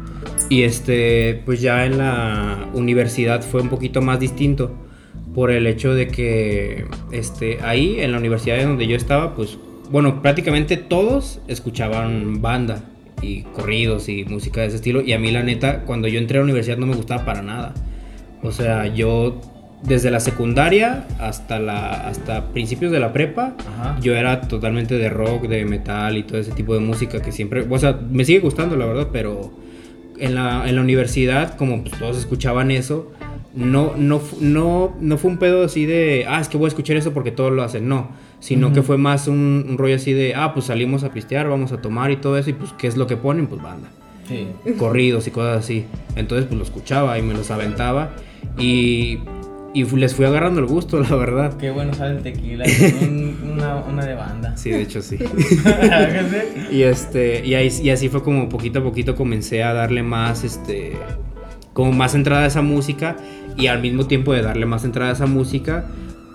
Y 0.49 0.63
este, 0.63 1.41
pues 1.45 1.59
ya 1.61 1.85
en 1.85 1.97
la 1.97 2.69
universidad 2.73 3.41
fue 3.43 3.61
un 3.61 3.69
poquito 3.69 4.01
más 4.01 4.21
distinto 4.21 4.71
por 5.33 5.51
el 5.51 5.67
hecho 5.67 5.93
de 5.93 6.07
que, 6.07 6.85
este, 7.11 7.59
ahí 7.63 7.99
en 7.99 8.13
la 8.13 8.17
universidad 8.19 8.59
en 8.61 8.69
donde 8.69 8.87
yo 8.87 8.95
estaba, 8.95 9.35
pues, 9.35 9.57
bueno, 9.91 10.21
prácticamente 10.21 10.77
todos 10.77 11.41
escuchaban 11.49 12.41
banda 12.41 12.81
y 13.25 13.41
corridos 13.53 14.09
y 14.09 14.25
música 14.25 14.61
de 14.61 14.67
ese 14.67 14.77
estilo. 14.77 15.01
Y 15.01 15.13
a 15.13 15.19
mí 15.19 15.31
la 15.31 15.43
neta, 15.43 15.81
cuando 15.81 16.07
yo 16.07 16.19
entré 16.19 16.37
a 16.37 16.41
la 16.41 16.45
universidad 16.45 16.77
no 16.77 16.85
me 16.85 16.95
gustaba 16.95 17.25
para 17.25 17.41
nada. 17.41 17.73
O 18.43 18.51
sea, 18.51 18.87
yo 18.87 19.41
desde 19.83 20.11
la 20.11 20.19
secundaria 20.19 21.05
hasta, 21.19 21.59
la, 21.59 22.07
hasta 22.07 22.49
principios 22.49 22.91
de 22.91 22.99
la 22.99 23.13
prepa, 23.13 23.55
Ajá. 23.67 23.99
yo 24.01 24.15
era 24.15 24.41
totalmente 24.41 24.97
de 24.97 25.09
rock, 25.09 25.47
de 25.47 25.65
metal 25.65 26.17
y 26.17 26.23
todo 26.23 26.39
ese 26.39 26.51
tipo 26.51 26.73
de 26.73 26.79
música 26.79 27.21
que 27.21 27.31
siempre, 27.31 27.65
o 27.69 27.79
sea, 27.79 27.99
me 28.09 28.25
sigue 28.25 28.39
gustando 28.39 28.75
la 28.75 28.85
verdad, 28.85 29.09
pero 29.11 29.53
en 30.19 30.35
la, 30.35 30.67
en 30.67 30.75
la 30.75 30.81
universidad, 30.81 31.55
como 31.55 31.83
pues, 31.83 31.97
todos 31.99 32.17
escuchaban 32.17 32.71
eso, 32.71 33.11
no, 33.55 33.93
no, 33.97 34.21
no, 34.41 34.93
no 34.99 35.17
fue 35.17 35.31
un 35.31 35.37
pedo 35.37 35.63
así 35.63 35.85
de, 35.85 36.25
ah, 36.27 36.41
es 36.41 36.49
que 36.49 36.57
voy 36.57 36.65
a 36.65 36.67
escuchar 36.69 36.97
eso 36.97 37.13
porque 37.13 37.31
todos 37.31 37.51
lo 37.51 37.63
hacen, 37.63 37.87
no, 37.87 38.09
sino 38.39 38.73
que 38.73 38.81
fue 38.83 38.97
más 38.97 39.27
un, 39.27 39.65
un 39.69 39.77
rollo 39.77 39.95
así 39.95 40.13
de, 40.13 40.35
ah, 40.35 40.53
pues 40.53 40.65
salimos 40.67 41.03
a 41.03 41.11
pistear, 41.11 41.47
vamos 41.47 41.71
a 41.71 41.81
tomar 41.81 42.11
y 42.11 42.17
todo 42.17 42.37
eso, 42.37 42.49
y 42.49 42.53
pues, 42.53 42.73
¿qué 42.77 42.87
es 42.87 42.97
lo 42.97 43.07
que 43.07 43.15
ponen? 43.17 43.47
Pues 43.47 43.61
banda 43.61 43.89
Sí. 44.27 44.47
corridos 44.77 45.27
y 45.27 45.31
cosas 45.31 45.59
así. 45.63 45.85
Entonces 46.15 46.47
pues 46.47 46.57
lo 46.57 46.63
escuchaba 46.63 47.17
y 47.19 47.21
me 47.21 47.33
los 47.35 47.51
aventaba 47.51 48.11
y, 48.57 49.19
y 49.73 49.83
les 49.83 50.15
fui 50.15 50.25
agarrando 50.25 50.59
el 50.59 50.65
gusto, 50.65 50.99
la 51.09 51.15
verdad. 51.15 51.55
Qué 51.57 51.69
bueno 51.71 51.93
sale 51.93 52.17
el 52.17 52.23
tequila, 52.23 52.65
un- 53.01 53.51
una, 53.53 53.75
una 53.77 54.03
de 54.05 54.15
banda. 54.15 54.57
Sí, 54.57 54.71
de 54.71 54.81
hecho 54.81 55.01
sí. 55.03 55.17
¿Sí? 55.17 55.57
y 56.71 56.81
este 56.81 57.45
y, 57.45 57.53
ahí, 57.53 57.69
y 57.83 57.89
así 57.91 58.09
fue 58.09 58.23
como 58.23 58.49
poquito 58.49 58.79
a 58.79 58.83
poquito 58.83 59.15
comencé 59.15 59.63
a 59.63 59.73
darle 59.73 60.01
más 60.03 60.43
este 60.43 60.93
como 61.73 61.91
más 61.91 62.15
entrada 62.15 62.45
a 62.45 62.47
esa 62.47 62.61
música 62.61 63.17
y 63.57 63.67
al 63.67 63.81
mismo 63.81 64.07
tiempo 64.07 64.33
de 64.33 64.41
darle 64.41 64.65
más 64.65 64.83
entrada 64.85 65.11
a 65.11 65.13
esa 65.13 65.25
música 65.25 65.85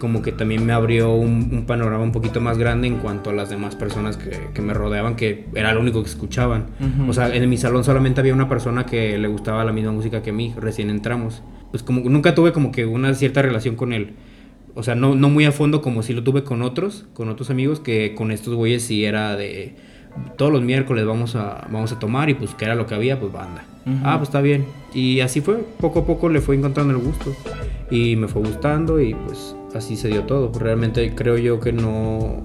como 0.00 0.22
que 0.22 0.32
también 0.32 0.64
me 0.64 0.72
abrió 0.72 1.12
un, 1.12 1.50
un 1.52 1.66
panorama 1.66 2.02
un 2.02 2.10
poquito 2.10 2.40
más 2.40 2.56
grande 2.56 2.88
en 2.88 2.96
cuanto 2.96 3.30
a 3.30 3.32
las 3.34 3.50
demás 3.50 3.76
personas 3.76 4.16
que, 4.16 4.48
que 4.54 4.62
me 4.62 4.72
rodeaban, 4.72 5.14
que 5.14 5.44
era 5.54 5.74
lo 5.74 5.80
único 5.80 6.02
que 6.02 6.08
escuchaban. 6.08 6.68
O 7.06 7.12
sea, 7.12 7.32
en 7.32 7.48
mi 7.48 7.58
salón 7.58 7.84
solamente 7.84 8.20
había 8.20 8.32
una 8.32 8.48
persona 8.48 8.86
que 8.86 9.18
le 9.18 9.28
gustaba 9.28 9.62
la 9.62 9.72
misma 9.72 9.92
música 9.92 10.22
que 10.22 10.30
a 10.30 10.32
mí, 10.32 10.54
recién 10.56 10.88
entramos. 10.88 11.42
Pues 11.70 11.82
como 11.82 12.00
nunca 12.00 12.34
tuve 12.34 12.52
como 12.52 12.72
que 12.72 12.86
una 12.86 13.12
cierta 13.14 13.42
relación 13.42 13.76
con 13.76 13.92
él. 13.92 14.14
O 14.74 14.82
sea, 14.82 14.94
no, 14.94 15.14
no 15.14 15.28
muy 15.28 15.44
a 15.44 15.52
fondo 15.52 15.82
como 15.82 16.02
si 16.02 16.14
lo 16.14 16.24
tuve 16.24 16.44
con 16.44 16.62
otros, 16.62 17.06
con 17.12 17.28
otros 17.28 17.50
amigos, 17.50 17.78
que 17.78 18.14
con 18.14 18.30
estos 18.30 18.54
güeyes 18.54 18.82
sí 18.82 19.04
era 19.04 19.36
de 19.36 19.76
todos 20.36 20.52
los 20.52 20.62
miércoles 20.62 21.06
vamos 21.06 21.36
a, 21.36 21.66
vamos 21.70 21.92
a 21.92 21.98
tomar 21.98 22.30
y 22.30 22.34
pues 22.34 22.54
que 22.54 22.64
era 22.64 22.74
lo 22.74 22.86
que 22.86 22.94
había, 22.94 23.18
pues 23.18 23.32
banda. 23.32 23.64
Ah, 24.04 24.16
pues 24.18 24.28
está 24.28 24.40
bien. 24.40 24.66
Y 24.94 25.20
así 25.20 25.40
fue, 25.40 25.56
poco 25.80 26.00
a 26.00 26.06
poco 26.06 26.28
le 26.28 26.40
fue 26.40 26.56
encontrando 26.56 26.92
el 26.92 27.00
gusto 27.00 27.34
y 27.90 28.16
me 28.16 28.28
fue 28.28 28.42
gustando 28.42 29.00
y 29.00 29.14
pues 29.14 29.56
así 29.74 29.96
se 29.96 30.08
dio 30.08 30.24
todo. 30.24 30.52
Realmente 30.58 31.14
creo 31.14 31.38
yo 31.38 31.60
que 31.60 31.72
no, 31.72 32.42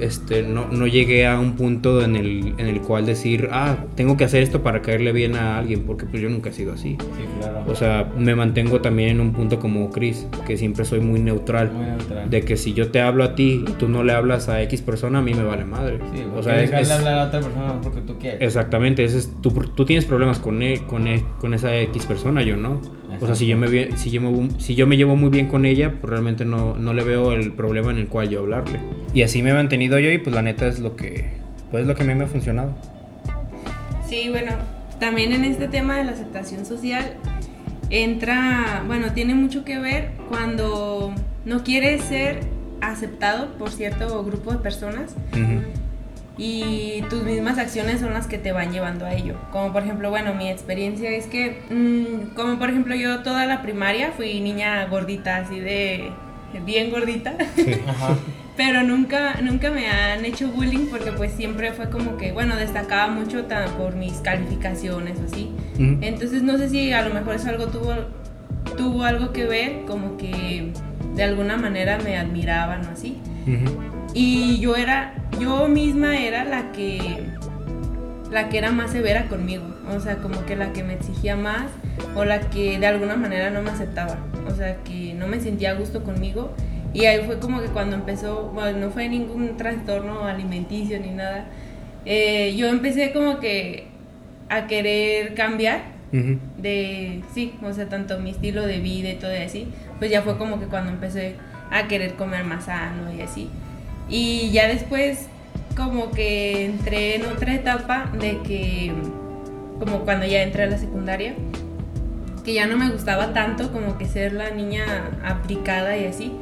este, 0.00 0.42
no, 0.42 0.66
no 0.70 0.86
llegué 0.86 1.26
a 1.26 1.38
un 1.38 1.54
punto 1.56 2.02
en 2.02 2.16
el, 2.16 2.54
en 2.58 2.66
el 2.66 2.80
cual 2.80 3.06
decir, 3.06 3.48
ah, 3.52 3.76
tengo 3.94 4.16
que 4.16 4.24
hacer 4.24 4.42
esto 4.42 4.62
para 4.62 4.82
caerle 4.82 5.12
bien 5.12 5.36
a 5.36 5.58
alguien, 5.58 5.82
porque 5.84 6.06
pues 6.06 6.22
yo 6.22 6.28
nunca 6.28 6.50
he 6.50 6.52
sido 6.52 6.72
así. 6.72 6.96
Sí, 7.00 7.24
claro. 7.40 7.64
O 7.66 7.74
sea, 7.74 8.10
me 8.16 8.34
mantengo 8.34 8.80
también 8.80 9.10
en 9.10 9.20
un 9.20 9.32
punto 9.32 9.58
como 9.58 9.90
Chris, 9.90 10.26
que 10.46 10.56
siempre 10.56 10.84
soy 10.84 11.00
muy 11.00 11.20
neutral. 11.20 11.70
Muy 11.72 11.86
neutral. 11.86 12.30
De 12.30 12.42
que 12.42 12.56
si 12.56 12.74
yo 12.74 12.90
te 12.90 13.00
hablo 13.00 13.24
a 13.24 13.34
ti 13.34 13.64
y 13.66 13.72
tú 13.72 13.88
no 13.88 14.02
le 14.02 14.12
hablas 14.12 14.48
a 14.48 14.62
X 14.62 14.82
persona, 14.82 15.18
a 15.18 15.22
mí 15.22 15.34
me 15.34 15.42
vale 15.44 15.64
madre. 15.64 15.98
Sí, 16.14 16.22
o 16.36 16.42
sea, 16.42 16.62
es- 16.62 16.72
es- 16.72 16.90
hablar 16.90 17.18
a 17.18 17.24
otra 17.26 17.40
persona 17.40 17.80
porque 17.82 18.00
tú 18.00 18.18
quieres. 18.18 18.40
exactamente, 18.42 19.04
ese 19.04 19.18
es, 19.18 19.32
tú, 19.40 19.50
tú 19.74 19.84
tienes 19.84 20.04
problemas 20.04 20.38
con, 20.38 20.62
él, 20.62 20.82
con, 20.86 21.06
él- 21.06 21.22
con 21.40 21.54
esa 21.54 21.76
X 21.76 22.06
persona, 22.06 22.42
yo 22.42 22.56
no. 22.56 22.80
O 23.20 23.26
sea, 23.26 23.34
si 23.34 23.46
yo, 23.46 23.56
me, 23.56 23.96
si, 23.96 24.10
yo 24.10 24.20
me, 24.20 24.50
si 24.60 24.74
yo 24.74 24.86
me 24.86 24.96
llevo 24.96 25.16
muy 25.16 25.30
bien 25.30 25.48
con 25.48 25.64
ella, 25.64 25.94
pues 26.00 26.10
realmente 26.10 26.44
no, 26.44 26.76
no 26.76 26.92
le 26.92 27.04
veo 27.04 27.32
el 27.32 27.52
problema 27.52 27.90
en 27.90 27.98
el 27.98 28.08
cual 28.08 28.28
yo 28.28 28.40
hablarle. 28.40 28.78
Y 29.14 29.22
así 29.22 29.42
me 29.42 29.50
he 29.50 29.54
mantenido 29.54 29.98
yo 29.98 30.10
y 30.10 30.18
pues 30.18 30.34
la 30.34 30.42
neta 30.42 30.66
es 30.66 30.78
lo 30.78 30.96
que, 30.96 31.32
pues 31.70 31.82
es 31.82 31.88
lo 31.88 31.94
que 31.94 32.02
a 32.02 32.06
mí 32.06 32.14
me 32.14 32.24
ha 32.24 32.28
funcionado. 32.28 32.74
Sí, 34.06 34.28
bueno, 34.30 34.52
también 35.00 35.32
en 35.32 35.44
este 35.44 35.68
tema 35.68 35.98
de 35.98 36.04
la 36.04 36.12
aceptación 36.12 36.64
social 36.64 37.14
entra, 37.90 38.84
bueno, 38.86 39.12
tiene 39.12 39.34
mucho 39.34 39.64
que 39.64 39.78
ver 39.78 40.10
cuando 40.28 41.12
no 41.44 41.64
quieres 41.64 42.02
ser 42.04 42.40
aceptado 42.80 43.52
por 43.58 43.70
cierto 43.70 44.24
grupo 44.24 44.52
de 44.52 44.58
personas. 44.58 45.14
Y 46.38 47.02
tus 47.10 47.24
mismas 47.24 47.58
acciones 47.58 48.00
son 48.00 48.14
las 48.14 48.28
que 48.28 48.38
te 48.38 48.52
van 48.52 48.72
llevando 48.72 49.04
a 49.04 49.12
ello. 49.12 49.34
Como 49.50 49.72
por 49.72 49.82
ejemplo, 49.82 50.08
bueno, 50.08 50.34
mi 50.34 50.48
experiencia 50.48 51.10
es 51.10 51.26
que, 51.26 51.62
mm, 51.68 52.34
como 52.34 52.58
por 52.58 52.70
ejemplo 52.70 52.94
yo 52.94 53.20
toda 53.20 53.44
la 53.44 53.60
primaria 53.60 54.12
fui 54.12 54.40
niña 54.40 54.86
gordita, 54.86 55.38
así 55.38 55.58
de 55.58 56.12
bien 56.64 56.90
gordita. 56.90 57.34
Ajá. 57.88 58.16
Pero 58.56 58.82
nunca, 58.82 59.40
nunca 59.40 59.70
me 59.70 59.88
han 59.88 60.24
hecho 60.24 60.48
bullying 60.48 60.86
porque 60.90 61.12
pues 61.12 61.32
siempre 61.32 61.72
fue 61.72 61.90
como 61.90 62.16
que, 62.16 62.32
bueno, 62.32 62.56
destacaba 62.56 63.06
mucho 63.06 63.46
por 63.76 63.94
mis 63.94 64.14
calificaciones 64.14 65.16
o 65.20 65.26
así. 65.26 65.52
Entonces 65.78 66.42
no 66.42 66.58
sé 66.58 66.68
si 66.68 66.92
a 66.92 67.02
lo 67.02 67.14
mejor 67.14 67.36
eso 67.36 67.50
algo 67.50 67.66
tuvo 67.66 67.94
tuvo 68.76 69.04
algo 69.04 69.32
que 69.32 69.46
ver, 69.46 69.84
como 69.86 70.16
que 70.16 70.72
de 71.14 71.22
alguna 71.22 71.56
manera 71.56 71.98
me 72.02 72.16
admiraban 72.16 72.86
o 72.86 72.90
así. 72.90 73.16
Y 74.14 74.58
yo 74.58 74.76
era, 74.76 75.14
yo 75.38 75.68
misma 75.68 76.18
era 76.18 76.44
la 76.44 76.72
que, 76.72 77.24
la 78.30 78.48
que 78.48 78.58
era 78.58 78.70
más 78.72 78.92
severa 78.92 79.26
conmigo. 79.26 79.64
O 79.94 80.00
sea, 80.00 80.16
como 80.16 80.44
que 80.44 80.56
la 80.56 80.72
que 80.72 80.82
me 80.82 80.94
exigía 80.94 81.36
más 81.36 81.66
o 82.14 82.24
la 82.24 82.40
que 82.50 82.78
de 82.78 82.86
alguna 82.86 83.16
manera 83.16 83.50
no 83.50 83.62
me 83.62 83.70
aceptaba. 83.70 84.18
O 84.46 84.54
sea, 84.54 84.76
que 84.84 85.14
no 85.14 85.26
me 85.26 85.40
sentía 85.40 85.72
a 85.72 85.74
gusto 85.74 86.02
conmigo. 86.04 86.52
Y 86.94 87.04
ahí 87.04 87.22
fue 87.26 87.38
como 87.38 87.60
que 87.60 87.68
cuando 87.68 87.96
empezó, 87.96 88.50
bueno, 88.54 88.78
no 88.78 88.90
fue 88.90 89.08
ningún 89.08 89.56
trastorno 89.56 90.24
alimenticio 90.24 90.98
ni 91.00 91.10
nada. 91.10 91.46
eh, 92.04 92.54
yo 92.56 92.68
empecé 92.68 93.12
como 93.12 93.38
que 93.40 93.86
a 94.48 94.66
querer 94.66 95.34
cambiar 95.34 95.98
de, 96.10 97.22
sí, 97.34 97.52
o 97.62 97.72
sea, 97.74 97.88
tanto 97.90 98.18
mi 98.18 98.30
estilo 98.30 98.66
de 98.66 98.78
vida 98.78 99.10
y 99.10 99.16
todo 99.16 99.30
y 99.34 99.42
así, 99.42 99.68
pues 99.98 100.10
ya 100.10 100.22
fue 100.22 100.38
como 100.38 100.58
que 100.58 100.64
cuando 100.66 100.90
empecé 100.90 101.34
a 101.70 101.88
querer 101.88 102.14
comer 102.14 102.44
más 102.44 102.64
sano 102.64 103.12
y 103.12 103.20
así. 103.22 103.50
Y 104.08 104.50
ya 104.50 104.68
después 104.68 105.28
como 105.76 106.10
que 106.10 106.64
entré 106.64 107.16
en 107.16 107.26
otra 107.26 107.54
etapa 107.54 108.10
de 108.18 108.38
que, 108.42 108.92
como 109.78 110.00
cuando 110.00 110.26
ya 110.26 110.42
entré 110.42 110.64
a 110.64 110.66
la 110.66 110.78
secundaria, 110.78 111.34
que 112.44 112.54
ya 112.54 112.66
no 112.66 112.76
me 112.76 112.90
gustaba 112.90 113.32
tanto 113.32 113.70
como 113.72 113.96
que 113.96 114.06
ser 114.06 114.32
la 114.32 114.50
niña 114.50 114.84
aplicada 115.24 115.96
y 115.96 116.06
así. 116.06 116.32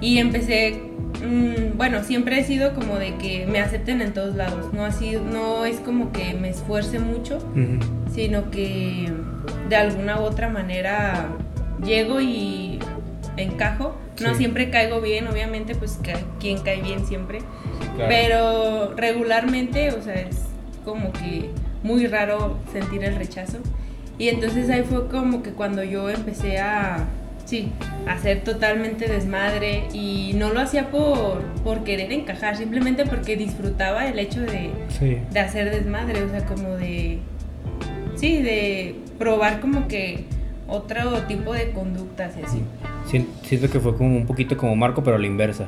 Y 0.00 0.18
empecé, 0.18 0.80
mm, 1.22 1.76
bueno, 1.76 2.02
siempre 2.02 2.38
he 2.38 2.44
sido 2.44 2.74
como 2.74 2.96
de 2.96 3.16
que 3.16 3.46
me 3.46 3.60
acepten 3.60 4.00
en 4.00 4.14
todos 4.14 4.36
lados, 4.36 4.72
no, 4.72 4.84
así, 4.84 5.16
no 5.16 5.66
es 5.66 5.76
como 5.80 6.12
que 6.12 6.34
me 6.34 6.48
esfuerce 6.48 6.98
mucho, 6.98 7.40
sino 8.14 8.50
que 8.50 9.12
de 9.68 9.76
alguna 9.76 10.20
u 10.20 10.22
otra 10.22 10.48
manera 10.48 11.28
llego 11.84 12.20
y 12.20 12.78
encajo. 13.36 13.96
No 14.22 14.30
Sí. 14.30 14.36
siempre 14.36 14.70
caigo 14.70 15.00
bien, 15.00 15.26
obviamente, 15.26 15.74
pues 15.74 15.98
ca- 16.02 16.20
quien 16.40 16.58
cae 16.60 16.80
bien 16.82 17.06
siempre. 17.06 17.40
Claro. 17.96 18.08
Pero 18.08 18.94
regularmente, 18.96 19.90
o 19.92 20.02
sea, 20.02 20.14
es 20.14 20.36
como 20.84 21.12
que 21.12 21.50
muy 21.82 22.06
raro 22.06 22.58
sentir 22.72 23.04
el 23.04 23.16
rechazo. 23.16 23.58
Y 24.18 24.28
entonces 24.28 24.68
ahí 24.70 24.82
fue 24.82 25.08
como 25.08 25.42
que 25.42 25.50
cuando 25.50 25.82
yo 25.82 26.08
empecé 26.10 26.58
a, 26.58 27.06
sí, 27.44 27.72
a 28.06 28.12
hacer 28.12 28.44
totalmente 28.44 29.08
desmadre 29.08 29.84
y 29.92 30.32
no 30.36 30.50
lo 30.52 30.60
hacía 30.60 30.90
por, 30.90 31.42
por 31.64 31.82
querer 31.82 32.12
encajar, 32.12 32.56
simplemente 32.56 33.04
porque 33.06 33.36
disfrutaba 33.36 34.06
el 34.06 34.18
hecho 34.18 34.40
de, 34.42 34.70
Sí. 34.98 35.18
de 35.30 35.40
hacer 35.40 35.70
desmadre, 35.70 36.22
o 36.22 36.28
sea, 36.30 36.44
como 36.44 36.76
de, 36.76 37.18
sí, 38.16 38.42
de 38.42 38.94
probar 39.18 39.60
como 39.60 39.88
que 39.88 40.24
otro 40.68 41.22
tipo 41.28 41.52
de 41.52 41.70
conductas 41.72 42.32
y 42.40 42.44
así. 42.44 42.62
Sien- 43.06 43.28
Siento 43.42 43.68
que 43.70 43.80
fue 43.80 43.96
como 43.96 44.16
un 44.16 44.26
poquito 44.26 44.56
como 44.56 44.74
Marco, 44.76 45.02
pero 45.02 45.16
a 45.16 45.18
la 45.18 45.26
inversa. 45.26 45.66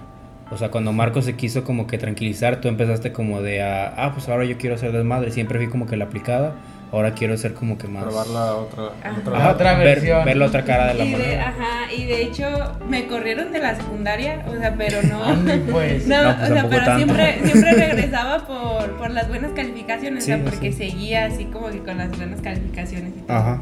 O 0.51 0.57
sea, 0.57 0.70
cuando 0.70 0.93
Marco 0.93 1.22
se 1.22 1.35
quiso 1.35 1.64
como 1.64 1.87
que 1.87 1.99
tranquilizar, 1.99 2.61
tú 2.61 2.68
empezaste 2.68 3.12
como 3.12 3.41
de, 3.43 3.62
a, 3.62 3.89
ah, 3.97 4.12
pues 4.12 4.28
ahora 4.28 4.45
yo 4.45 4.57
quiero 4.59 4.74
hacer 4.76 4.93
desmadre. 4.93 5.30
Siempre 5.30 5.59
fui 5.59 5.68
como 5.68 5.87
que 5.87 5.97
la 5.97 6.05
aplicada, 6.05 6.55
ahora 6.93 7.12
quiero 7.14 7.37
ser 7.39 7.55
como 7.55 7.76
que 7.78 7.89
más... 7.89 8.05
Probar 8.05 8.26
la 8.28 8.55
otra, 8.57 8.82
Ajá. 9.03 9.16
otra 9.20 9.37
Ajá, 9.39 9.51
Otra 9.53 9.74
ver, 9.74 9.85
versión. 9.87 10.24
ver 10.24 10.37
la 10.37 10.47
otra 10.47 10.64
cara 10.64 10.87
de 10.89 10.95
la 10.95 11.05
Y 11.05 11.11
de, 11.11 11.16
moneda. 11.16 11.49
ajá, 11.49 11.93
y 11.97 12.05
de 12.05 12.22
hecho 12.22 12.45
me 12.89 13.07
corrieron 13.07 13.53
de 13.53 13.59
la 13.59 13.74
secundaria, 13.74 14.45
o 14.47 14.55
sea, 14.57 14.74
pero 14.76 15.03
no. 15.03 15.24
Ande, 15.24 15.59
pues. 15.70 16.07
No, 16.07 16.22
No, 16.22 16.37
pues, 16.37 16.51
o 16.51 16.55
sea, 16.55 16.66
pero 16.68 16.85
tanto. 16.85 17.05
siempre, 17.05 17.39
siempre 17.45 17.72
regresaba 17.72 18.47
por, 18.47 18.91
por 18.97 19.11
las 19.11 19.28
buenas 19.28 19.53
calificaciones, 19.53 20.24
Sí, 20.24 20.32
o 20.32 20.37
sea, 20.37 20.45
porque 20.45 20.72
sí. 20.72 20.91
seguía 20.91 21.24
así 21.24 21.47
como 21.47 21.68
que 21.70 21.78
con 21.78 21.97
las 21.99 22.14
buenas 22.16 22.41
calificaciones 22.43 23.12
y 23.16 23.20
todo. 23.22 23.37
Ajá. 23.37 23.61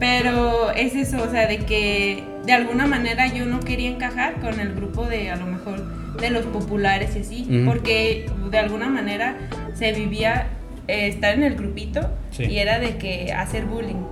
Pero 0.00 0.70
es 0.72 0.94
eso, 0.94 1.22
o 1.22 1.30
sea, 1.30 1.46
de 1.46 1.58
que 1.58 2.22
de 2.46 2.52
alguna 2.52 2.86
manera 2.86 3.26
yo 3.26 3.44
no 3.46 3.60
quería 3.60 3.90
encajar 3.90 4.34
con 4.40 4.60
el 4.60 4.74
grupo 4.74 5.06
de, 5.06 5.30
a 5.30 5.36
lo 5.36 5.46
mejor, 5.46 5.82
de 6.20 6.30
los 6.30 6.44
populares 6.46 7.14
y 7.16 7.20
así, 7.20 7.62
porque 7.66 8.30
de 8.50 8.58
alguna 8.58 8.88
manera 8.88 9.36
se 9.74 9.92
vivía 9.92 10.46
eh, 10.88 11.08
estar 11.08 11.34
en 11.34 11.42
el 11.42 11.56
grupito 11.56 12.08
Sí. 12.30 12.44
y 12.44 12.58
era 12.58 12.78
de 12.78 12.96
que 12.96 13.32
hacer 13.32 13.64
bullying, 13.66 14.02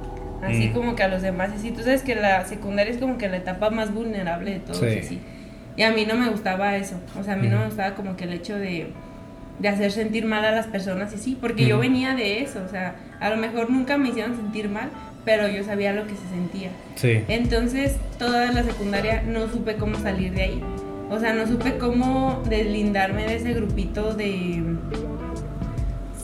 así 0.43 0.69
Mm. 0.69 0.73
como 0.73 0.97
que 0.97 1.03
a 1.05 1.09
los 1.09 1.23
demás, 1.23 1.51
y 1.55 1.57
así, 1.59 1.71
tú 1.71 1.83
sabes 1.83 2.03
que 2.03 2.15
la 2.17 2.45
secundaria 2.47 2.93
es 2.93 2.99
como 2.99 3.17
que 3.17 3.29
la 3.29 3.37
etapa 3.37 3.71
más 3.71 3.95
vulnerable 3.95 4.51
de 4.51 4.59
todos, 4.61 4.79
Sí. 4.81 4.87
y 4.87 4.99
así. 4.99 5.21
Y 5.77 5.83
a 5.83 5.93
mí 5.93 6.05
no 6.05 6.15
me 6.17 6.29
gustaba 6.29 6.77
eso, 6.77 6.97
o 7.19 7.23
sea, 7.23 7.35
a 7.35 7.37
mí 7.37 7.47
no 7.49 7.59
me 7.61 7.67
gustaba 7.67 7.95
como 7.95 8.17
que 8.17 8.25
el 8.25 8.33
hecho 8.33 8.57
de, 8.57 8.89
de 9.61 9.69
hacer 9.69 9.93
sentir 9.93 10.25
mal 10.25 10.45
a 10.45 10.51
las 10.51 10.67
personas 10.67 11.15
y 11.15 11.19
sí, 11.19 11.39
porque 11.41 11.65
yo 11.67 11.79
venía 11.79 12.15
de 12.15 12.43
eso, 12.43 12.61
o 12.67 12.69
sea, 12.69 12.97
a 13.21 13.31
lo 13.31 13.37
mejor 13.37 13.71
nunca 13.71 13.97
me 13.97 14.09
hicieron 14.09 14.35
sentir 14.37 14.69
mal, 14.69 14.91
pero 15.25 15.49
yo 15.49 15.65
sabía 15.65 15.93
lo 15.93 16.05
que 16.07 16.15
se 16.15 16.29
sentía. 16.29 16.71
Sí. 16.97 17.23
Entonces, 17.29 17.97
toda 18.19 18.53
la 18.53 18.63
secundaria 18.63 19.23
no 19.27 19.49
supe 19.49 19.77
cómo 19.77 19.97
salir 19.99 20.33
de 20.33 20.43
ahí. 20.43 20.63
O 21.11 21.19
sea, 21.21 21.33
no 21.35 21.47
supe 21.47 21.77
cómo 21.79 22.43
deslindarme 22.49 23.25
de 23.25 23.37
ese 23.37 23.53
grupito 23.55 24.15
de... 24.15 24.63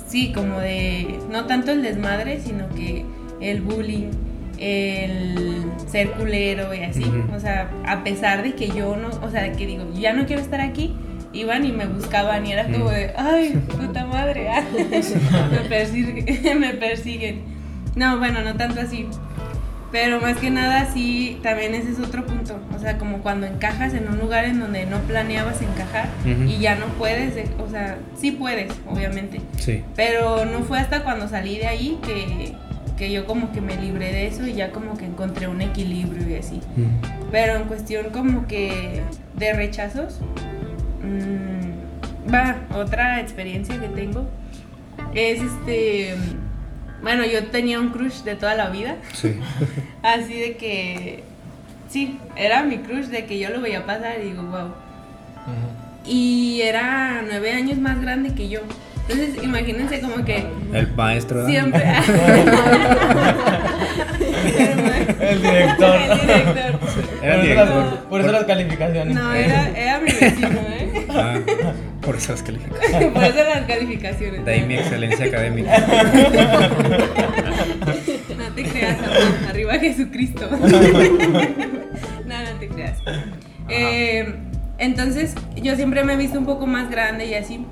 Sí, 0.09 0.33
como 0.33 0.59
de... 0.59 1.19
No 1.31 1.47
tanto 1.47 1.71
el 1.73 1.83
desmadre, 1.83 2.41
sino 2.41 2.69
que 2.71 3.05
el 3.41 3.61
bullying, 3.61 4.11
el 4.59 5.65
ser 5.87 6.11
culero 6.13 6.75
y 6.75 6.81
así. 6.81 7.05
O 7.35 7.39
sea, 7.39 7.71
a 7.87 8.03
pesar 8.03 8.43
de 8.43 8.55
que 8.55 8.69
yo 8.69 8.97
no... 8.97 9.09
O 9.23 9.31
sea, 9.31 9.53
que 9.53 9.67
digo, 9.67 9.85
ya 9.95 10.13
no 10.13 10.27
quiero 10.27 10.43
estar 10.43 10.61
aquí, 10.61 10.97
iban 11.33 11.65
y 11.65 11.73
me 11.73 11.87
buscaban 11.87 12.45
y 12.47 12.53
era 12.53 12.65
como 12.65 12.87
Mm. 12.87 12.89
de, 12.89 13.13
ay, 13.17 13.63
puta 13.69 14.05
madre, 14.07 14.49
ah, 14.49 14.65
me, 15.53 15.69
persiguen, 15.69 16.59
me 16.61 16.75
persiguen. 16.75 17.60
No, 17.97 18.19
bueno, 18.19 18.43
no 18.43 18.55
tanto 18.57 18.81
así. 18.81 19.07
Pero 19.93 20.21
más 20.21 20.37
que 20.37 20.51
nada 20.51 20.87
sí, 20.93 21.41
también 21.43 21.75
ese 21.75 21.91
es 21.91 21.99
otro 21.99 22.25
punto. 22.25 22.61
O 22.77 22.79
sea, 22.79 22.97
como 22.97 23.19
cuando 23.19 23.47
encajas 23.49 23.93
en 23.93 24.09
un 24.09 24.19
lugar 24.19 24.45
en 24.45 24.61
donde 24.61 24.87
no 24.87 24.99
planeabas 25.01 25.61
encajar 25.63 26.09
y 26.47 26.59
ya 26.61 26.77
no 26.77 26.87
puedes, 26.97 27.35
de- 27.35 27.49
o 27.59 27.69
sea, 27.69 27.99
sí 28.17 28.31
puedes, 28.31 28.73
obviamente. 28.87 29.41
Sí. 29.59 29.83
Pero 29.97 30.45
no 30.45 30.61
fue 30.61 30.79
hasta 30.79 31.03
cuando 31.03 31.27
salí 31.27 31.59
de 31.59 31.67
ahí 31.67 31.99
que, 32.07 32.55
que 32.97 33.11
yo 33.11 33.27
como 33.27 33.51
que 33.51 33.61
me 33.61 33.75
libré 33.77 34.13
de 34.13 34.29
eso 34.29 34.47
y 34.47 34.53
ya 34.53 34.71
como 34.71 34.97
que 34.97 35.07
encontré 35.07 35.49
un 35.49 35.61
equilibrio 35.61 36.29
y 36.31 36.35
así. 36.37 36.61
Pero 37.33 37.57
en 37.57 37.65
cuestión 37.65 38.11
como 38.11 38.47
que 38.47 39.03
de 39.37 39.53
rechazos, 39.55 40.21
mm, 41.03 42.33
va, 42.33 42.57
otra 42.77 43.21
experiencia 43.21 43.79
que 43.81 43.89
tengo 43.89 44.27
es 45.15 45.41
este, 45.43 46.15
bueno, 47.03 47.25
yo 47.25 47.45
tenía 47.47 47.79
un 47.81 47.91
crush 47.91 48.23
de 48.23 48.35
toda 48.37 48.55
la 48.55 48.71
vida, 48.71 48.97
Sí. 49.13 49.37
así 50.03 50.35
de 50.41 50.57
que, 50.57 51.25
sí, 51.89 52.19
era 52.37 52.63
mi 52.63 52.79
crush 52.79 53.07
de 53.07 53.25
que 53.27 53.39
yo 53.39 53.51
lo 53.51 53.61
veía 53.61 53.85
pasar 53.87 54.17
y 54.21 54.31
digo, 54.31 54.43
wow. 54.43 54.73
Y 56.07 56.61
era 56.63 57.23
nueve 57.27 57.53
años 57.53 57.79
más 57.79 58.01
grande 58.01 58.35
que 58.35 58.49
yo. 58.49 58.61
Entonces, 59.09 59.43
imagínense 59.43 60.01
como 60.01 60.25
que 60.25 60.47
El 60.73 60.93
maestro. 60.95 61.47
siempre... 61.47 61.83
El 65.21 65.43
director. 65.43 65.97
El 66.01 66.23
director. 66.23 66.81
Era 67.23 67.35
eso 67.35 67.43
director. 67.43 67.69
las, 67.69 67.95
por 68.09 68.21
eso 68.21 68.33
las 68.33 68.45
calificaciones. 68.45 69.15
No, 69.15 69.33
era, 69.35 69.69
era 69.71 69.99
mi 70.01 70.11
vecino, 70.13 70.49
¿eh? 70.49 71.07
Ah, 71.11 71.39
por 72.01 72.17
eso 72.17 72.33
las 72.33 72.43
calificaciones. 72.43 73.09
Por 73.13 73.25
eso 73.25 73.45
las 73.45 73.67
calificaciones. 73.67 74.45
De 74.45 74.53
ahí 74.53 74.67
mi 74.67 74.75
excelencia 74.75 75.27
académica. 75.27 75.71
No 78.37 78.47
te 78.55 78.63
creas, 78.63 78.99
amor. 78.99 79.51
Arriba 79.51 79.79
Jesucristo. 79.79 80.49
no, 80.51 80.59
no 80.59 80.69
te 82.59 82.69
creas. 82.69 82.99
Eh, 83.69 84.35
entonces, 84.79 85.35
yo 85.57 85.77
siempre 85.77 86.05
me 86.05 86.15
he 86.15 86.17
visto 86.17 86.39
un 86.39 86.47
poco 86.47 86.67
más 86.67 86.91
grande 86.91 87.27
y 87.27 87.35
así. 87.35 87.65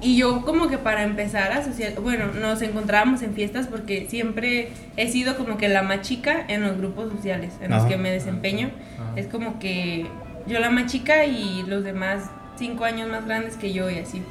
Y 0.00 0.16
yo 0.16 0.44
como 0.44 0.68
que 0.68 0.78
para 0.78 1.02
empezar 1.02 1.52
a 1.52 1.62
social, 1.62 1.94
bueno, 2.02 2.32
nos 2.32 2.62
encontrábamos 2.62 3.22
en 3.22 3.34
fiestas 3.34 3.66
porque 3.66 4.06
siempre 4.08 4.70
he 4.96 5.08
sido 5.08 5.36
como 5.36 5.58
que 5.58 5.68
la 5.68 5.82
más 5.82 6.00
chica 6.00 6.44
en 6.48 6.62
los 6.62 6.78
grupos 6.78 7.12
sociales 7.12 7.52
en 7.60 7.70
los 7.70 7.80
Ajá. 7.80 7.88
que 7.88 7.96
me 7.98 8.10
desempeño. 8.10 8.70
Ajá. 8.98 9.12
Es 9.16 9.26
como 9.26 9.58
que 9.58 10.06
yo 10.46 10.58
la 10.58 10.70
más 10.70 10.90
chica 10.90 11.26
y 11.26 11.64
los 11.68 11.84
demás 11.84 12.30
cinco 12.58 12.84
años 12.84 13.08
más 13.10 13.24
grandes 13.26 13.56
que 13.56 13.72
yo 13.72 13.90
y 13.90 13.98
así. 13.98 14.22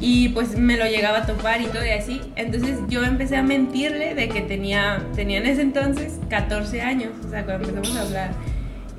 Y 0.00 0.28
pues 0.30 0.58
me 0.58 0.76
lo 0.76 0.84
llegaba 0.86 1.18
a 1.18 1.26
topar 1.26 1.60
y 1.62 1.66
todo 1.66 1.84
y 1.84 1.88
así. 1.90 2.20
Entonces 2.36 2.78
yo 2.88 3.02
empecé 3.02 3.36
a 3.36 3.42
mentirle 3.42 4.14
de 4.14 4.28
que 4.28 4.42
tenía, 4.42 5.02
tenía 5.14 5.38
en 5.38 5.46
ese 5.46 5.62
entonces 5.62 6.18
14 6.28 6.82
años, 6.82 7.12
o 7.26 7.30
sea, 7.30 7.44
cuando 7.44 7.68
empezamos 7.68 7.96
a 7.98 8.02
hablar. 8.02 8.30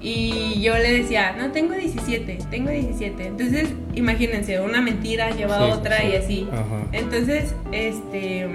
Y 0.02 0.60
yo 0.62 0.76
le 0.78 0.92
decía, 0.92 1.36
no, 1.38 1.52
tengo 1.52 1.74
17, 1.74 2.40
tengo 2.52 2.70
17. 2.72 3.28
Entonces, 3.28 3.70
imagínense, 3.96 4.60
una 4.60 4.80
mentira 4.82 5.32
lleva 5.32 5.58
a 5.58 5.66
Sí, 5.66 5.72
otra 5.72 6.04
y 6.04 6.16
así. 6.16 6.48
Ajá. 6.52 6.64
Entonces, 6.92 7.54
este, 7.72 8.48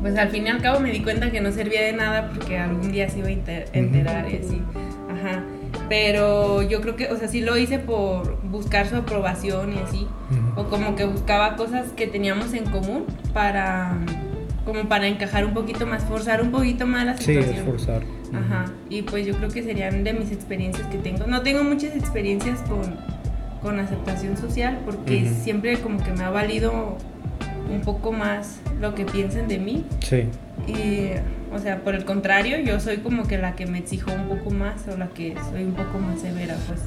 pues 0.00 0.16
al 0.16 0.30
fin 0.30 0.46
y 0.46 0.50
al 0.50 0.60
cabo 0.62 0.80
me 0.80 0.92
di 0.92 1.02
cuenta 1.02 1.30
que 1.30 1.40
no 1.42 1.52
servía 1.52 1.82
de 1.82 1.92
nada 1.92 2.30
porque 2.34 2.58
algún 2.58 2.90
día 2.90 3.08
se 3.10 3.18
iba 3.18 3.28
a 3.28 3.32
enter- 3.32 3.66
enterar 3.74 4.30
y 4.30 4.36
así. 4.36 4.62
Ajá. 5.10 5.42
Pero 5.90 6.62
yo 6.62 6.80
creo 6.80 6.94
que, 6.94 7.08
o 7.08 7.16
sea, 7.16 7.26
sí 7.26 7.40
lo 7.40 7.58
hice 7.58 7.80
por 7.80 8.40
buscar 8.44 8.86
su 8.88 8.94
aprobación 8.94 9.72
y 9.74 9.78
así. 9.78 10.06
O 10.54 10.64
como 10.68 10.94
que 10.94 11.04
buscaba 11.04 11.56
cosas 11.56 11.88
que 11.96 12.06
teníamos 12.06 12.54
en 12.54 12.64
común 12.70 13.06
para, 13.34 13.98
como 14.64 14.88
para 14.88 15.08
encajar 15.08 15.44
un 15.44 15.52
poquito 15.52 15.86
más, 15.86 16.04
forzar 16.04 16.42
un 16.42 16.52
poquito 16.52 16.86
más 16.86 17.04
la 17.06 17.16
Sí, 17.16 17.24
situación. 17.24 17.56
es 17.56 17.62
forzar. 17.64 18.02
Ajá, 18.32 18.66
y 18.88 19.02
pues 19.02 19.26
yo 19.26 19.34
creo 19.34 19.48
que 19.50 19.64
serían 19.64 20.04
de 20.04 20.12
mis 20.12 20.30
experiencias 20.30 20.86
que 20.86 20.98
tengo. 20.98 21.26
No 21.26 21.42
tengo 21.42 21.64
muchas 21.64 21.96
experiencias 21.96 22.60
con, 22.60 22.96
con 23.60 23.80
aceptación 23.80 24.36
social 24.36 24.78
porque 24.84 25.28
siempre 25.42 25.76
como 25.80 26.00
que 26.04 26.12
me 26.12 26.22
ha 26.22 26.30
valido 26.30 26.96
un 27.68 27.80
poco 27.80 28.12
más 28.12 28.60
lo 28.80 28.94
que 28.94 29.04
piensen 29.06 29.48
de 29.48 29.58
mí. 29.58 29.84
Sí. 30.04 30.28
Y, 30.68 31.10
o 31.52 31.58
sea, 31.58 31.78
por 31.78 31.94
el 31.94 32.04
contrario, 32.04 32.58
yo 32.58 32.80
soy 32.80 32.98
como 32.98 33.26
que 33.26 33.38
la 33.38 33.56
que 33.56 33.66
me 33.66 33.78
exijo 33.78 34.12
un 34.12 34.28
poco 34.28 34.50
más 34.50 34.86
o 34.88 34.96
la 34.96 35.08
que 35.08 35.34
soy 35.50 35.64
un 35.64 35.74
poco 35.74 35.98
más 35.98 36.20
severa, 36.20 36.56
pues. 36.66 36.80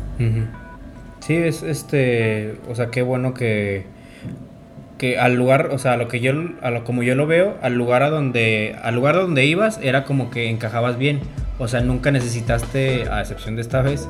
Sí, 1.19 1.35
es 1.35 1.63
este, 1.63 2.55
o 2.69 2.75
sea, 2.75 2.87
qué 2.87 3.01
bueno 3.01 3.33
que 3.33 3.85
que 4.97 5.19
al 5.19 5.35
lugar, 5.35 5.69
o 5.71 5.79
sea, 5.79 5.93
a 5.93 5.97
lo 5.97 6.07
que 6.07 6.19
yo 6.21 6.31
a 6.61 6.71
lo 6.71 6.83
como 6.85 7.03
yo 7.03 7.15
lo 7.15 7.27
veo, 7.27 7.57
al 7.61 7.75
lugar 7.75 8.03
a 8.03 8.09
donde 8.09 8.75
al 8.81 8.95
lugar 8.95 9.15
donde 9.15 9.45
ibas 9.45 9.79
era 9.81 10.05
como 10.05 10.29
que 10.29 10.49
encajabas 10.49 10.97
bien. 10.97 11.19
O 11.59 11.67
sea, 11.67 11.81
nunca 11.81 12.09
necesitaste, 12.09 13.09
a 13.09 13.21
excepción 13.21 13.55
de 13.55 13.61
esta 13.61 13.81
vez, 13.81 14.09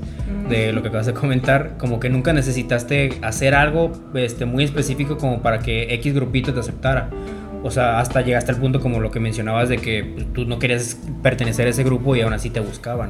de 0.49 0.71
lo 0.71 0.81
que 0.81 0.87
acabas 0.87 1.07
de 1.07 1.13
comentar, 1.13 1.77
como 1.77 1.99
que 1.99 2.09
nunca 2.09 2.31
necesitaste 2.31 3.19
hacer 3.21 3.53
algo 3.53 3.91
este, 4.13 4.45
muy 4.45 4.63
específico 4.63 5.17
como 5.17 5.41
para 5.41 5.59
que 5.59 5.93
X 5.95 6.13
grupito 6.13 6.53
te 6.53 6.61
aceptara. 6.61 7.09
O 7.63 7.71
sea, 7.71 7.99
hasta 7.99 8.21
llegaste 8.21 8.51
al 8.51 8.57
punto 8.57 8.81
como 8.81 8.99
lo 8.99 9.09
que 9.09 9.19
mencionabas 9.19 9.69
de 9.69 9.77
que 9.77 10.25
tú 10.33 10.45
no 10.45 10.59
querías 10.59 10.97
pertenecer 11.21 11.67
a 11.67 11.69
ese 11.69 11.83
grupo 11.83 12.15
y 12.15 12.21
aún 12.21 12.33
así 12.33 12.49
te 12.49 12.59
buscaban. 12.59 13.09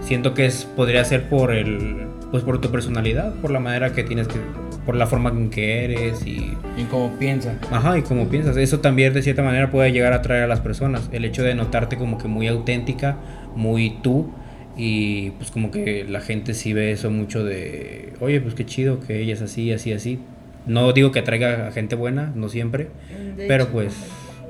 Siento 0.00 0.34
que 0.34 0.46
es, 0.46 0.64
podría 0.64 1.04
ser 1.04 1.28
por 1.28 1.52
el, 1.52 2.06
pues 2.30 2.44
por 2.44 2.60
tu 2.60 2.70
personalidad, 2.70 3.34
por 3.34 3.50
la 3.50 3.60
manera 3.60 3.92
que 3.92 4.04
tienes 4.04 4.28
que, 4.28 4.38
por 4.86 4.96
la 4.96 5.06
forma 5.06 5.30
en 5.30 5.50
que 5.50 5.84
eres 5.84 6.26
y, 6.26 6.56
Y 6.76 6.84
como 6.90 7.10
piensa. 7.18 7.58
ajá, 7.70 7.98
y 7.98 8.02
como 8.02 8.28
piensas. 8.28 8.56
Eso 8.56 8.80
también 8.80 9.12
de 9.14 9.22
cierta 9.22 9.42
manera 9.42 9.70
puede 9.70 9.92
llegar 9.92 10.12
a 10.12 10.16
atraer 10.16 10.44
a 10.44 10.46
las 10.46 10.60
personas. 10.60 11.08
El 11.12 11.24
hecho 11.24 11.42
de 11.42 11.54
notarte 11.54 11.96
como 11.96 12.18
que 12.18 12.28
muy 12.28 12.46
auténtica, 12.46 13.16
muy 13.54 13.98
tú 14.02 14.30
y 14.76 15.30
pues 15.32 15.50
como 15.50 15.70
que 15.70 16.04
la 16.04 16.20
gente 16.20 16.54
sí 16.54 16.72
ve 16.72 16.92
eso 16.92 17.10
mucho 17.10 17.44
de, 17.44 18.14
oye, 18.20 18.40
pues 18.40 18.54
qué 18.54 18.64
chido 18.64 19.00
que 19.00 19.20
ella 19.20 19.34
es 19.34 19.42
así, 19.42 19.72
así, 19.72 19.92
así. 19.92 20.18
No 20.66 20.92
digo 20.92 21.10
que 21.12 21.18
atraiga 21.20 21.68
a 21.68 21.72
gente 21.72 21.96
buena, 21.96 22.32
no 22.34 22.48
siempre, 22.48 22.88
De 23.36 23.46
pero 23.46 23.64
hecho, 23.64 23.72
pues 23.72 23.94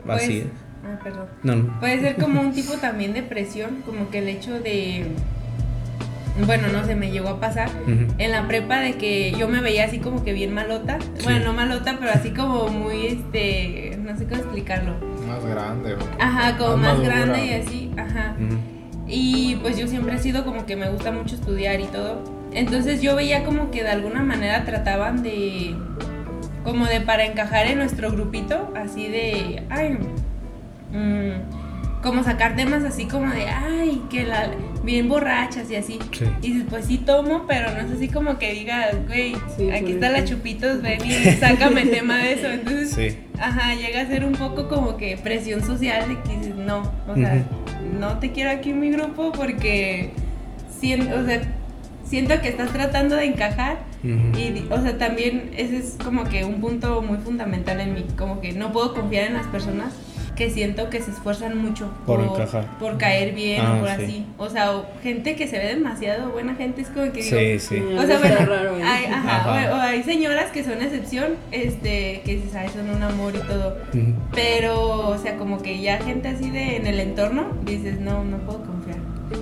pues- 0.05 0.23
así 0.23 0.39
es. 0.41 0.47
ah, 0.85 0.99
perdón. 1.03 1.27
No, 1.43 1.55
no. 1.57 1.81
Puede 1.81 2.01
ser 2.01 2.17
como 2.17 2.41
un 2.41 2.53
tipo 2.55 2.75
también 2.75 3.13
de 3.15 3.23
presión, 3.23 3.83
como 3.87 4.11
que 4.11 4.19
el 4.19 4.29
hecho 4.29 4.61
de, 4.61 5.07
bueno, 6.47 6.69
no 6.73 6.85
sé, 6.85 6.95
me 6.95 7.11
llegó 7.11 7.29
a 7.29 7.41
pasar 7.41 7.71
en 8.19 8.31
la 8.31 8.47
prepa 8.49 8.81
de 8.81 8.95
que 8.95 9.33
yo 9.39 9.49
me 9.49 9.61
veía 9.61 9.85
así 9.85 9.99
como 9.99 10.25
que 10.25 10.33
bien 10.33 10.53
malota, 10.55 10.99
Sí. 11.01 11.25
bueno, 11.25 11.45
no 11.47 11.53
malota, 11.53 11.97
pero 11.99 12.11
así 12.13 12.31
como 12.31 12.69
muy, 12.69 13.07
este, 13.07 13.99
no 14.03 14.17
sé 14.17 14.25
cómo 14.25 14.37
explicarlo. 14.41 14.95
Más 15.29 15.45
grande. 15.45 15.95
¿o? 15.95 15.99
Ajá, 16.19 16.57
como 16.59 16.77
Más 16.79 17.01
grande 17.01 17.47
y 17.47 17.53
así, 17.55 17.91
ajá. 17.97 18.35
Y 19.07 19.57
pues 19.63 19.77
yo 19.79 19.87
siempre 19.89 20.15
he 20.17 20.19
sido 20.19 20.45
como 20.45 20.65
que 20.65 20.75
me 20.77 20.89
gusta 20.89 21.13
mucho 21.13 21.35
estudiar 21.35 21.81
y 21.81 21.85
todo. 21.85 22.23
Entonces 22.55 23.01
yo 23.01 23.17
veía 23.17 23.45
como 23.45 23.71
que 23.71 23.83
de 23.83 23.91
alguna 23.91 24.23
manera 24.23 24.65
trataban 24.65 25.23
de, 25.23 25.75
como 26.65 26.87
de 26.87 27.01
para 27.01 27.25
encajar 27.25 27.67
en 27.67 27.79
nuestro 27.79 28.11
grupito, 28.11 28.73
así 28.77 29.09
de, 29.09 29.63
ay, 29.71 29.99
mm, 30.93 32.03
como 32.03 32.25
sacar 32.25 32.57
temas 32.57 32.83
así 32.85 33.07
como 33.07 33.33
de, 33.33 33.47
ay, 33.47 34.03
que 34.11 34.25
la, 34.25 34.51
bien 34.83 35.09
borrachas 35.09 35.71
y 35.71 35.77
así. 35.77 35.99
Sí. 36.13 36.25
Y 36.43 36.53
dices, 36.53 36.67
pues 36.69 36.87
sí 36.87 36.99
tomo, 36.99 37.45
pero 37.47 37.71
no 37.71 37.79
es 37.79 37.91
así 37.93 38.09
como 38.09 38.39
que 38.39 38.53
digas, 38.53 38.97
güey, 39.07 39.35
Sí, 39.57 39.71
aquí 39.71 39.93
está 39.93 40.11
la 40.11 40.25
chupitos, 40.25 40.83
ven 40.83 40.99
y 41.05 41.13
sácame 41.37 41.87
tema 41.87 42.19
de 42.19 42.33
eso. 42.35 42.49
Entonces, 42.49 42.91
Sí. 42.91 43.19
Ajá, 43.39 43.75
llega 43.75 44.03
a 44.03 44.07
ser 44.07 44.25
un 44.25 44.35
poco 44.35 44.69
como 44.69 44.97
que 44.97 45.17
presión 45.17 45.65
social 45.65 46.09
de 46.09 46.21
que 46.21 46.39
dices, 46.39 46.55
no, 46.55 46.83
o 47.09 47.15
sea, 47.15 47.43
no 47.99 48.19
te 48.19 48.31
quiero 48.31 48.51
aquí 48.51 48.71
en 48.71 48.81
mi 48.81 48.91
grupo 48.91 49.33
porque 49.33 50.11
siento, 50.79 51.19
o 51.19 51.25
sea, 51.25 51.41
siento 52.13 52.39
que 52.43 52.49
estás 52.51 52.71
tratando 52.75 53.17
de 53.17 53.25
encajar 53.25 53.79
y, 54.05 54.67
o 54.71 54.83
sea, 54.83 54.99
también 54.99 55.51
ese 55.57 55.79
es 55.79 55.97
como 56.05 56.25
que 56.25 56.45
un 56.45 56.61
punto 56.61 57.01
muy 57.01 57.17
fundamental 57.19 57.81
en 57.81 57.95
mí, 57.95 58.05
como 58.19 58.39
que 58.43 58.53
no 58.53 58.71
puedo 58.71 58.93
confiar 58.93 59.29
en 59.29 59.33
las 59.35 59.47
personas 59.47 59.95
que 60.37 60.51
siento 60.51 60.91
que 60.91 61.01
se 61.01 61.11
esfuerzan 61.11 61.57
mucho 61.59 61.91
Por 62.07 62.21
encajar. 62.21 62.67
por 62.79 62.97
caer 62.99 63.35
bien 63.35 63.61
Ah, 63.65 63.75
o 63.77 63.81
por 63.81 63.89
sí. 63.91 63.95
así, 64.05 64.27
o 64.39 64.49
sea, 64.51 64.73
o 64.77 64.87
gente 65.03 65.37
que 65.37 65.47
se 65.49 65.59
ve 65.59 65.69
demasiado 65.75 66.31
buena 66.33 66.55
gente 66.55 66.83
es 66.83 66.89
como 66.89 67.11
que 67.13 67.23
digo, 67.23 67.39
Sí, 67.39 67.59
sí. 67.59 67.81
Mm, 67.81 67.99
o 67.99 68.03
sea, 68.07 68.19
bueno, 68.19 68.37
raro, 68.47 68.77
¿eh? 68.79 68.83
hay, 68.83 69.05
ajá, 69.07 69.37
Ajá. 69.37 69.73
O, 69.73 69.77
o 69.77 69.81
hay 69.81 70.03
señoras 70.03 70.51
que 70.51 70.65
son 70.65 70.83
excepción, 70.83 71.29
este, 71.51 72.21
que 72.27 72.37
dices, 72.37 72.55
ay, 72.55 72.69
son 72.75 72.91
un 72.91 73.03
amor 73.03 73.33
y 73.37 73.47
todo. 73.47 73.77
Pero, 74.35 75.09
o 75.09 75.19
sea, 75.19 75.37
como 75.37 75.63
que 75.63 75.81
ya 75.81 75.99
gente 75.99 76.29
así 76.29 76.51
de 76.51 76.77
en 76.77 76.87
el 76.87 76.99
entorno, 77.01 77.47
dices, 77.65 78.01
no, 78.01 78.25
no 78.25 78.37
puedo 78.39 78.63
confiar. 78.65 78.97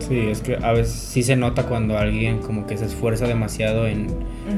Sí, 0.06 0.28
es 0.28 0.40
que 0.40 0.56
a 0.56 0.72
veces 0.72 0.92
sí 0.92 1.22
se 1.22 1.36
nota 1.36 1.64
cuando 1.64 1.98
alguien 1.98 2.38
como 2.38 2.66
que 2.66 2.76
se 2.76 2.86
esfuerza 2.86 3.26
demasiado 3.26 3.86
en, 3.86 4.08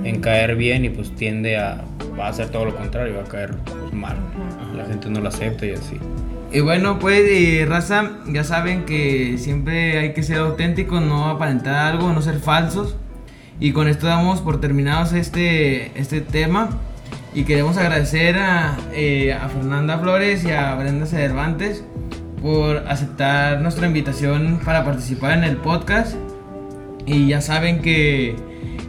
en 0.04 0.20
caer 0.20 0.56
bien 0.56 0.84
y 0.84 0.90
pues 0.90 1.14
tiende 1.14 1.56
a, 1.56 1.84
va 2.18 2.26
a 2.26 2.28
hacer 2.30 2.48
todo 2.48 2.64
lo 2.64 2.76
contrario, 2.76 3.16
va 3.16 3.22
a 3.22 3.28
caer 3.28 3.54
pues, 3.64 3.92
mal. 3.92 4.16
Ujú. 4.16 4.76
La 4.76 4.84
gente 4.86 5.10
no 5.10 5.20
lo 5.20 5.28
acepta 5.28 5.66
y 5.66 5.72
así. 5.72 5.98
Y 6.52 6.60
bueno, 6.60 6.98
pues, 6.98 7.22
eh, 7.26 7.64
raza, 7.66 8.10
ya 8.28 8.44
saben 8.44 8.84
que 8.84 9.38
siempre 9.38 9.98
hay 9.98 10.12
que 10.12 10.22
ser 10.22 10.38
auténticos, 10.38 11.00
no 11.02 11.28
aparentar 11.28 11.92
algo, 11.92 12.12
no 12.12 12.20
ser 12.20 12.38
falsos. 12.40 12.96
Y 13.58 13.72
con 13.72 13.88
esto 13.88 14.06
damos 14.06 14.40
por 14.40 14.60
terminados 14.60 15.12
este, 15.12 15.98
este 15.98 16.20
tema. 16.20 16.68
Y 17.34 17.44
queremos 17.44 17.78
agradecer 17.78 18.36
a, 18.36 18.76
eh, 18.92 19.32
a 19.32 19.48
Fernanda 19.48 19.98
Flores 19.98 20.44
y 20.44 20.50
a 20.50 20.74
Brenda 20.74 21.06
Cervantes 21.06 21.84
por 22.42 22.78
aceptar 22.88 23.60
nuestra 23.60 23.86
invitación 23.86 24.60
para 24.64 24.84
participar 24.84 25.38
en 25.38 25.44
el 25.44 25.56
podcast. 25.56 26.16
Y 27.06 27.28
ya 27.28 27.40
saben 27.40 27.80
que, 27.80 28.36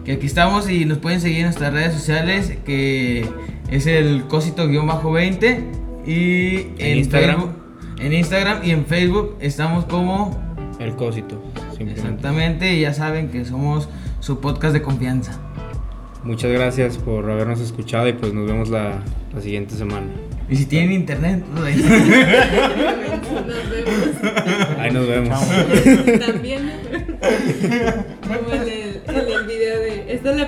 que 0.03 0.13
aquí 0.13 0.25
estamos 0.25 0.69
y 0.69 0.85
nos 0.85 0.97
pueden 0.97 1.21
seguir 1.21 1.39
en 1.39 1.45
nuestras 1.45 1.71
redes 1.73 1.93
sociales, 1.93 2.57
que 2.65 3.27
es 3.69 3.85
el 3.87 4.27
cosito-20. 4.27 5.59
Y 6.05 6.67
en, 6.79 6.97
Instagram. 6.97 7.35
Facebook- 7.39 7.53
en 7.99 8.13
Instagram 8.13 8.59
y 8.63 8.71
en 8.71 8.85
Facebook 8.85 9.37
estamos 9.39 9.85
como... 9.85 10.37
El 10.79 10.95
cosito. 10.95 11.41
Exactamente, 11.79 12.73
y 12.73 12.81
ya 12.81 12.93
saben 12.93 13.29
que 13.29 13.45
somos 13.45 13.87
su 14.19 14.39
podcast 14.39 14.73
de 14.73 14.81
confianza. 14.81 15.39
Muchas 16.23 16.51
gracias 16.51 16.97
por 16.97 17.29
habernos 17.29 17.59
escuchado 17.59 18.07
y 18.07 18.13
pues 18.13 18.33
nos 18.33 18.47
vemos 18.47 18.69
la, 18.69 19.01
la 19.33 19.41
siguiente 19.41 19.75
semana. 19.75 20.07
Y 20.49 20.55
si 20.57 20.65
tienen 20.65 20.91
internet, 20.91 21.43
pues 21.55 21.65
ahí- 21.65 21.81
Nos 23.47 23.69
vemos. 23.69 24.77
Ahí 24.79 24.91
nos 24.91 25.07
vemos. 25.07 25.39
También. 26.25 26.71
Como 28.21 28.53
en 28.53 28.61
el, 28.61 29.01
en 29.07 29.15
el 29.15 29.47
video 29.47 29.79
de. 29.79 30.13
Esta 30.13 30.31
es 30.31 30.37
la 30.37 30.47